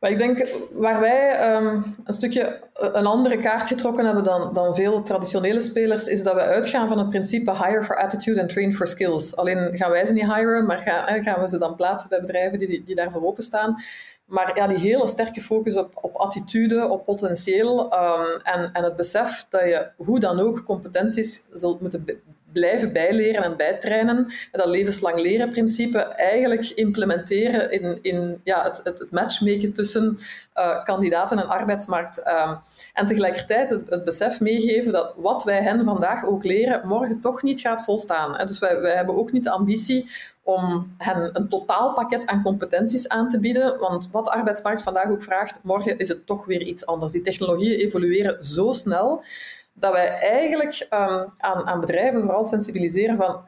Maar 0.00 0.10
ik 0.10 0.18
denk 0.18 0.48
waar 0.72 1.00
wij 1.00 1.54
um, 1.56 1.96
een 2.04 2.12
stukje 2.12 2.60
een 2.72 3.06
andere 3.06 3.38
kaart 3.38 3.68
getrokken 3.68 4.04
hebben 4.04 4.24
dan, 4.24 4.54
dan 4.54 4.74
veel 4.74 5.02
traditionele 5.02 5.60
spelers, 5.60 6.06
is 6.06 6.22
dat 6.22 6.34
we 6.34 6.40
uitgaan 6.40 6.88
van 6.88 6.98
het 6.98 7.08
principe 7.08 7.52
hire 7.64 7.82
for 7.82 7.96
attitude 7.96 8.40
and 8.40 8.50
train 8.50 8.74
for 8.74 8.86
skills. 8.86 9.36
Alleen 9.36 9.76
gaan 9.76 9.90
wij 9.90 10.04
ze 10.06 10.12
niet 10.12 10.34
hiren, 10.34 10.66
maar 10.66 10.78
gaan, 10.78 11.22
gaan 11.22 11.40
we 11.40 11.48
ze 11.48 11.58
dan 11.58 11.76
plaatsen 11.76 12.08
bij 12.08 12.20
bedrijven 12.20 12.58
die, 12.58 12.82
die 12.84 12.94
daarvoor 12.94 13.26
openstaan. 13.26 13.76
Maar 14.24 14.56
ja, 14.56 14.66
die 14.66 14.78
hele 14.78 15.06
sterke 15.06 15.40
focus 15.40 15.76
op, 15.76 15.98
op 16.00 16.16
attitude, 16.16 16.88
op 16.88 17.04
potentieel 17.04 17.92
um, 17.92 18.40
en, 18.42 18.72
en 18.72 18.84
het 18.84 18.96
besef 18.96 19.46
dat 19.48 19.62
je 19.62 19.88
hoe 19.96 20.20
dan 20.20 20.40
ook 20.40 20.64
competenties 20.64 21.48
zult 21.52 21.80
moeten 21.80 22.06
blijven 22.52 22.92
bijleren 22.92 23.42
en 23.42 23.56
bijtrainen. 23.56 24.32
dat 24.52 24.66
levenslang 24.66 25.20
leren 25.20 25.50
principe 25.50 25.98
eigenlijk 25.98 26.68
implementeren 26.68 27.70
in, 27.70 27.98
in 28.02 28.40
ja, 28.44 28.62
het, 28.62 28.80
het, 28.84 29.10
matchmaken 29.10 29.72
tussen 29.72 30.18
uh, 30.56 30.84
kandidaten 30.84 31.38
en 31.38 31.48
arbeidsmarkt. 31.48 32.26
Um, 32.26 32.58
en 32.94 33.06
tegelijkertijd 33.06 33.70
het, 33.70 34.04
besef 34.04 34.40
meegeven 34.40 34.92
dat 34.92 35.14
wat 35.16 35.44
wij 35.44 35.62
hen 35.62 35.84
vandaag 35.84 36.24
ook 36.24 36.44
leren, 36.44 36.88
morgen 36.88 37.20
toch 37.20 37.42
niet 37.42 37.60
gaat 37.60 37.84
volstaan. 37.84 38.46
Dus 38.46 38.58
wij, 38.58 38.80
wij 38.80 38.94
hebben 38.94 39.16
ook 39.16 39.32
niet 39.32 39.44
de 39.44 39.50
ambitie 39.50 40.10
om 40.42 40.94
hen 40.98 41.30
een 41.32 41.48
totaalpakket 41.48 42.26
aan 42.26 42.42
competenties 42.42 43.08
aan 43.08 43.28
te 43.28 43.40
bieden. 43.40 43.78
Want 43.78 44.08
wat 44.12 44.24
de 44.24 44.30
arbeidsmarkt 44.30 44.82
vandaag 44.82 45.10
ook 45.10 45.22
vraagt, 45.22 45.60
morgen 45.62 45.98
is 45.98 46.08
het 46.08 46.26
toch 46.26 46.44
weer 46.44 46.62
iets 46.62 46.86
anders. 46.86 47.12
Die 47.12 47.22
technologieën 47.22 47.78
evolueren 47.78 48.44
zo 48.44 48.72
snel 48.72 49.22
dat 49.72 49.92
wij 49.92 50.08
eigenlijk 50.08 50.88
um, 50.92 51.32
aan, 51.36 51.66
aan 51.66 51.80
bedrijven 51.80 52.22
vooral 52.22 52.44
sensibiliseren 52.44 53.16
van 53.16 53.44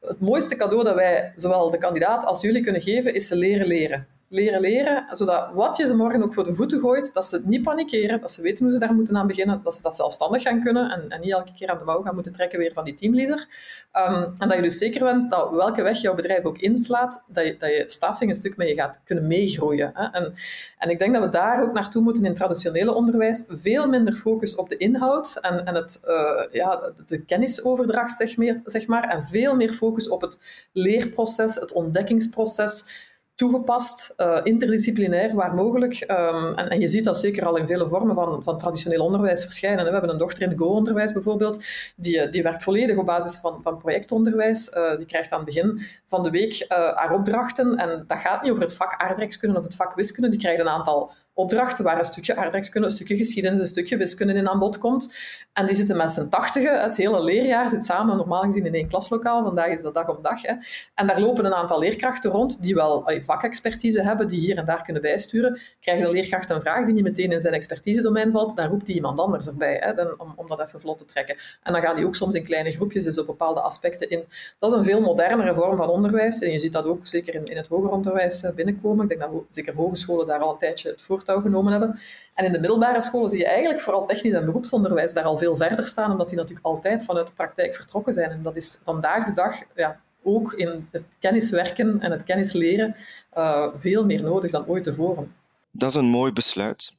het 0.00 0.20
mooiste 0.20 0.56
cadeau 0.56 0.84
dat 0.84 0.94
wij 0.94 1.32
zowel 1.36 1.70
de 1.70 1.78
kandidaat 1.78 2.24
als 2.24 2.42
jullie 2.42 2.62
kunnen 2.62 2.82
geven, 2.82 3.14
is 3.14 3.26
ze 3.26 3.36
leren 3.36 3.66
leren 3.66 4.06
leren 4.32 4.60
leren, 4.60 5.06
zodat 5.10 5.50
wat 5.54 5.76
je 5.76 5.86
ze 5.86 5.96
morgen 5.96 6.22
ook 6.22 6.34
voor 6.34 6.44
de 6.44 6.54
voeten 6.54 6.80
gooit, 6.80 7.14
dat 7.14 7.26
ze 7.26 7.42
niet 7.44 7.62
panikeren, 7.62 8.18
dat 8.18 8.32
ze 8.32 8.42
weten 8.42 8.64
hoe 8.64 8.72
ze 8.72 8.78
daar 8.78 8.94
moeten 8.94 9.16
aan 9.16 9.26
beginnen, 9.26 9.60
dat 9.62 9.74
ze 9.74 9.82
dat 9.82 9.96
zelfstandig 9.96 10.42
gaan 10.42 10.62
kunnen 10.62 10.90
en, 10.90 11.08
en 11.08 11.20
niet 11.20 11.32
elke 11.32 11.52
keer 11.54 11.68
aan 11.68 11.78
de 11.78 11.84
mouw 11.84 12.02
gaan 12.02 12.14
moeten 12.14 12.32
trekken 12.32 12.58
weer 12.58 12.72
van 12.72 12.84
die 12.84 12.94
teamleader. 12.94 13.48
Um, 13.92 14.34
en 14.38 14.48
dat 14.48 14.54
je 14.54 14.62
dus 14.62 14.78
zeker 14.78 15.04
bent 15.04 15.30
dat 15.30 15.50
welke 15.50 15.82
weg 15.82 16.00
jouw 16.00 16.14
bedrijf 16.14 16.44
ook 16.44 16.58
inslaat, 16.58 17.24
dat 17.28 17.44
je, 17.44 17.56
dat 17.56 17.70
je 17.70 17.84
staffing 17.86 18.30
een 18.30 18.36
stuk 18.36 18.56
mee 18.56 18.74
gaat 18.74 19.00
kunnen 19.04 19.26
meegroeien. 19.26 19.90
Hè. 19.94 20.04
En, 20.04 20.34
en 20.78 20.90
ik 20.90 20.98
denk 20.98 21.14
dat 21.14 21.22
we 21.22 21.28
daar 21.28 21.62
ook 21.62 21.72
naartoe 21.72 22.02
moeten 22.02 22.22
in 22.22 22.28
het 22.28 22.38
traditionele 22.38 22.94
onderwijs. 22.94 23.44
Veel 23.48 23.88
minder 23.88 24.14
focus 24.14 24.54
op 24.54 24.68
de 24.68 24.76
inhoud 24.76 25.38
en, 25.40 25.66
en 25.66 25.74
het, 25.74 26.00
uh, 26.04 26.52
ja, 26.52 26.92
de 27.06 27.24
kennisoverdracht, 27.24 28.16
zeg, 28.16 28.36
meer, 28.36 28.60
zeg 28.64 28.86
maar, 28.86 29.08
en 29.08 29.22
veel 29.22 29.54
meer 29.54 29.72
focus 29.72 30.08
op 30.08 30.20
het 30.20 30.42
leerproces, 30.72 31.54
het 31.54 31.72
ontdekkingsproces, 31.72 33.08
toegepast, 33.40 34.14
uh, 34.16 34.40
interdisciplinair 34.42 35.34
waar 35.34 35.54
mogelijk. 35.54 36.04
Um, 36.10 36.54
en, 36.54 36.68
en, 36.68 36.80
je 36.80 36.88
ziet 36.88 37.04
dat 37.04 37.18
zeker 37.18 37.46
al 37.46 37.56
in 37.56 37.66
vele 37.66 37.88
vormen 37.88 38.14
van, 38.14 38.42
van 38.42 38.58
traditioneel 38.58 39.04
onderwijs 39.04 39.42
verschijnen. 39.42 39.84
We 39.84 39.90
hebben 39.90 40.10
een 40.10 40.18
dochter 40.18 40.42
in 40.42 40.48
het 40.48 40.58
Go-onderwijs 40.58 41.12
bijvoorbeeld, 41.12 41.64
die, 41.96 42.30
die 42.30 42.42
werkt 42.42 42.62
volledig 42.62 42.96
op 42.96 43.06
basis 43.06 43.36
van, 43.36 43.60
van 43.62 43.76
projectonderwijs. 43.76 44.74
Uh, 44.76 44.96
die 44.96 45.06
krijgt 45.06 45.32
aan 45.32 45.38
het 45.38 45.46
begin 45.46 45.80
van 46.04 46.22
de 46.22 46.30
week 46.30 46.66
uh, 46.68 46.68
haar 46.68 47.12
opdrachten. 47.12 47.76
En 47.76 48.04
dat 48.06 48.18
gaat 48.18 48.42
niet 48.42 48.50
over 48.50 48.62
het 48.62 48.74
vak 48.74 48.94
aardrijkskunde 48.96 49.58
of 49.58 49.64
het 49.64 49.74
vak 49.74 49.94
wiskunde. 49.94 50.30
Die 50.30 50.40
krijgt 50.40 50.60
een 50.60 50.68
aantal 50.68 51.12
opdrachten 51.40 51.84
waar 51.84 51.98
een 51.98 52.04
stukje 52.04 52.36
aardrijkskunde, 52.36 52.86
een 52.86 52.94
stukje 52.94 53.16
geschiedenis, 53.16 53.60
een 53.60 53.66
stukje 53.66 53.96
wiskunde 53.96 54.34
in 54.34 54.48
aan 54.48 54.58
bod 54.58 54.78
komt. 54.78 55.14
En 55.52 55.66
die 55.66 55.76
zitten 55.76 55.96
met 55.96 56.10
z'n 56.10 56.28
tachtigen. 56.28 56.82
Het 56.82 56.96
hele 56.96 57.22
leerjaar 57.22 57.68
zit 57.68 57.84
samen, 57.84 58.16
normaal 58.16 58.42
gezien 58.42 58.66
in 58.66 58.74
één 58.74 58.88
klaslokaal. 58.88 59.42
Vandaag 59.44 59.68
is 59.68 59.82
dat 59.82 59.94
dag 59.94 60.08
om 60.08 60.22
dag. 60.22 60.42
Hè. 60.42 60.54
En 60.94 61.06
daar 61.06 61.20
lopen 61.20 61.44
een 61.44 61.54
aantal 61.54 61.78
leerkrachten 61.78 62.30
rond 62.30 62.62
die 62.62 62.74
wel 62.74 63.10
vakexpertise 63.20 64.02
hebben, 64.02 64.28
die 64.28 64.40
hier 64.40 64.58
en 64.58 64.64
daar 64.64 64.82
kunnen 64.82 65.02
bijsturen. 65.02 65.60
Krijgen 65.80 66.04
de 66.04 66.12
leerkracht 66.12 66.50
een 66.50 66.60
vraag 66.60 66.84
die 66.84 66.94
niet 66.94 67.02
meteen 67.02 67.32
in 67.32 67.40
zijn 67.40 67.54
expertise-domein 67.54 68.32
valt, 68.32 68.56
dan 68.56 68.68
roept 68.68 68.86
hij 68.86 68.96
iemand 68.96 69.18
anders 69.18 69.46
erbij, 69.46 69.76
hè, 69.80 69.94
dan, 69.94 70.14
om, 70.18 70.32
om 70.36 70.48
dat 70.48 70.60
even 70.60 70.80
vlot 70.80 70.98
te 70.98 71.04
trekken. 71.04 71.36
En 71.62 71.72
dan 71.72 71.82
gaan 71.82 71.96
die 71.96 72.06
ook 72.06 72.16
soms 72.16 72.34
in 72.34 72.44
kleine 72.44 72.70
groepjes 72.70 73.04
dus 73.04 73.18
op 73.18 73.26
bepaalde 73.26 73.60
aspecten 73.60 74.10
in. 74.10 74.24
Dat 74.58 74.70
is 74.70 74.76
een 74.76 74.84
veel 74.84 75.00
modernere 75.00 75.54
vorm 75.54 75.76
van 75.76 75.88
onderwijs. 75.88 76.42
En 76.42 76.52
je 76.52 76.58
ziet 76.58 76.72
dat 76.72 76.84
ook 76.84 77.06
zeker 77.06 77.34
in, 77.34 77.46
in 77.46 77.56
het 77.56 77.68
hoger 77.68 77.90
onderwijs 77.90 78.42
eh, 78.42 78.54
binnenkomen. 78.54 79.02
Ik 79.02 79.18
denk 79.18 79.32
dat 79.32 79.42
zeker 79.50 79.74
hogescholen 79.74 80.26
daar 80.26 80.40
al 80.40 80.52
een 80.52 80.58
tijdje 80.58 80.88
het 80.88 81.02
voortouw 81.02 81.29
genomen 81.38 81.70
hebben. 81.70 82.00
En 82.34 82.44
in 82.44 82.52
de 82.52 82.60
middelbare 82.60 83.00
scholen 83.00 83.30
zie 83.30 83.38
je 83.38 83.46
eigenlijk 83.46 83.80
vooral 83.80 84.06
technisch 84.06 84.32
en 84.32 84.44
beroepsonderwijs 84.44 85.12
daar 85.12 85.24
al 85.24 85.38
veel 85.38 85.56
verder 85.56 85.86
staan, 85.86 86.10
omdat 86.10 86.28
die 86.28 86.38
natuurlijk 86.38 86.66
altijd 86.66 87.04
vanuit 87.04 87.26
de 87.26 87.34
praktijk 87.34 87.74
vertrokken 87.74 88.12
zijn. 88.12 88.30
En 88.30 88.42
dat 88.42 88.56
is 88.56 88.80
vandaag 88.84 89.24
de 89.24 89.34
dag 89.34 89.56
ja, 89.74 90.00
ook 90.22 90.52
in 90.52 90.88
het 90.90 91.02
kenniswerken 91.18 92.00
en 92.00 92.10
het 92.10 92.24
kennisleren 92.24 92.96
uh, 93.36 93.66
veel 93.74 94.04
meer 94.04 94.22
nodig 94.22 94.50
dan 94.50 94.66
ooit 94.66 94.84
tevoren. 94.84 95.34
Dat 95.70 95.90
is 95.90 95.96
een 95.96 96.04
mooi 96.04 96.32
besluit. 96.32 96.96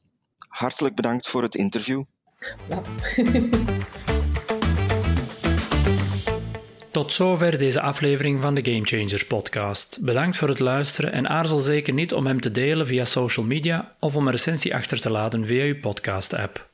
Hartelijk 0.48 0.96
bedankt 0.96 1.28
voor 1.28 1.42
het 1.42 1.56
interview. 1.56 2.04
Ja. 2.70 2.82
Tot 7.12 7.20
zover 7.20 7.58
deze 7.58 7.82
aflevering 7.82 8.42
van 8.42 8.56
de 8.56 8.72
Game 8.72 8.86
Changers 8.86 9.26
podcast. 9.26 9.98
Bedankt 10.02 10.38
voor 10.38 10.48
het 10.48 10.60
luisteren 10.60 11.12
en 11.12 11.30
aarzel 11.30 11.58
zeker 11.58 11.94
niet 11.94 12.14
om 12.14 12.26
hem 12.26 12.42
te 12.42 12.52
delen 12.52 12.88
via 12.88 13.06
social 13.06 13.46
media 13.46 13.96
of 14.00 14.16
om 14.16 14.26
een 14.26 14.32
recensie 14.32 14.76
achter 14.76 15.02
te 15.02 15.12
laten 15.12 15.48
via 15.48 15.64
uw 15.64 15.80
podcast 15.80 16.34
app. 16.34 16.71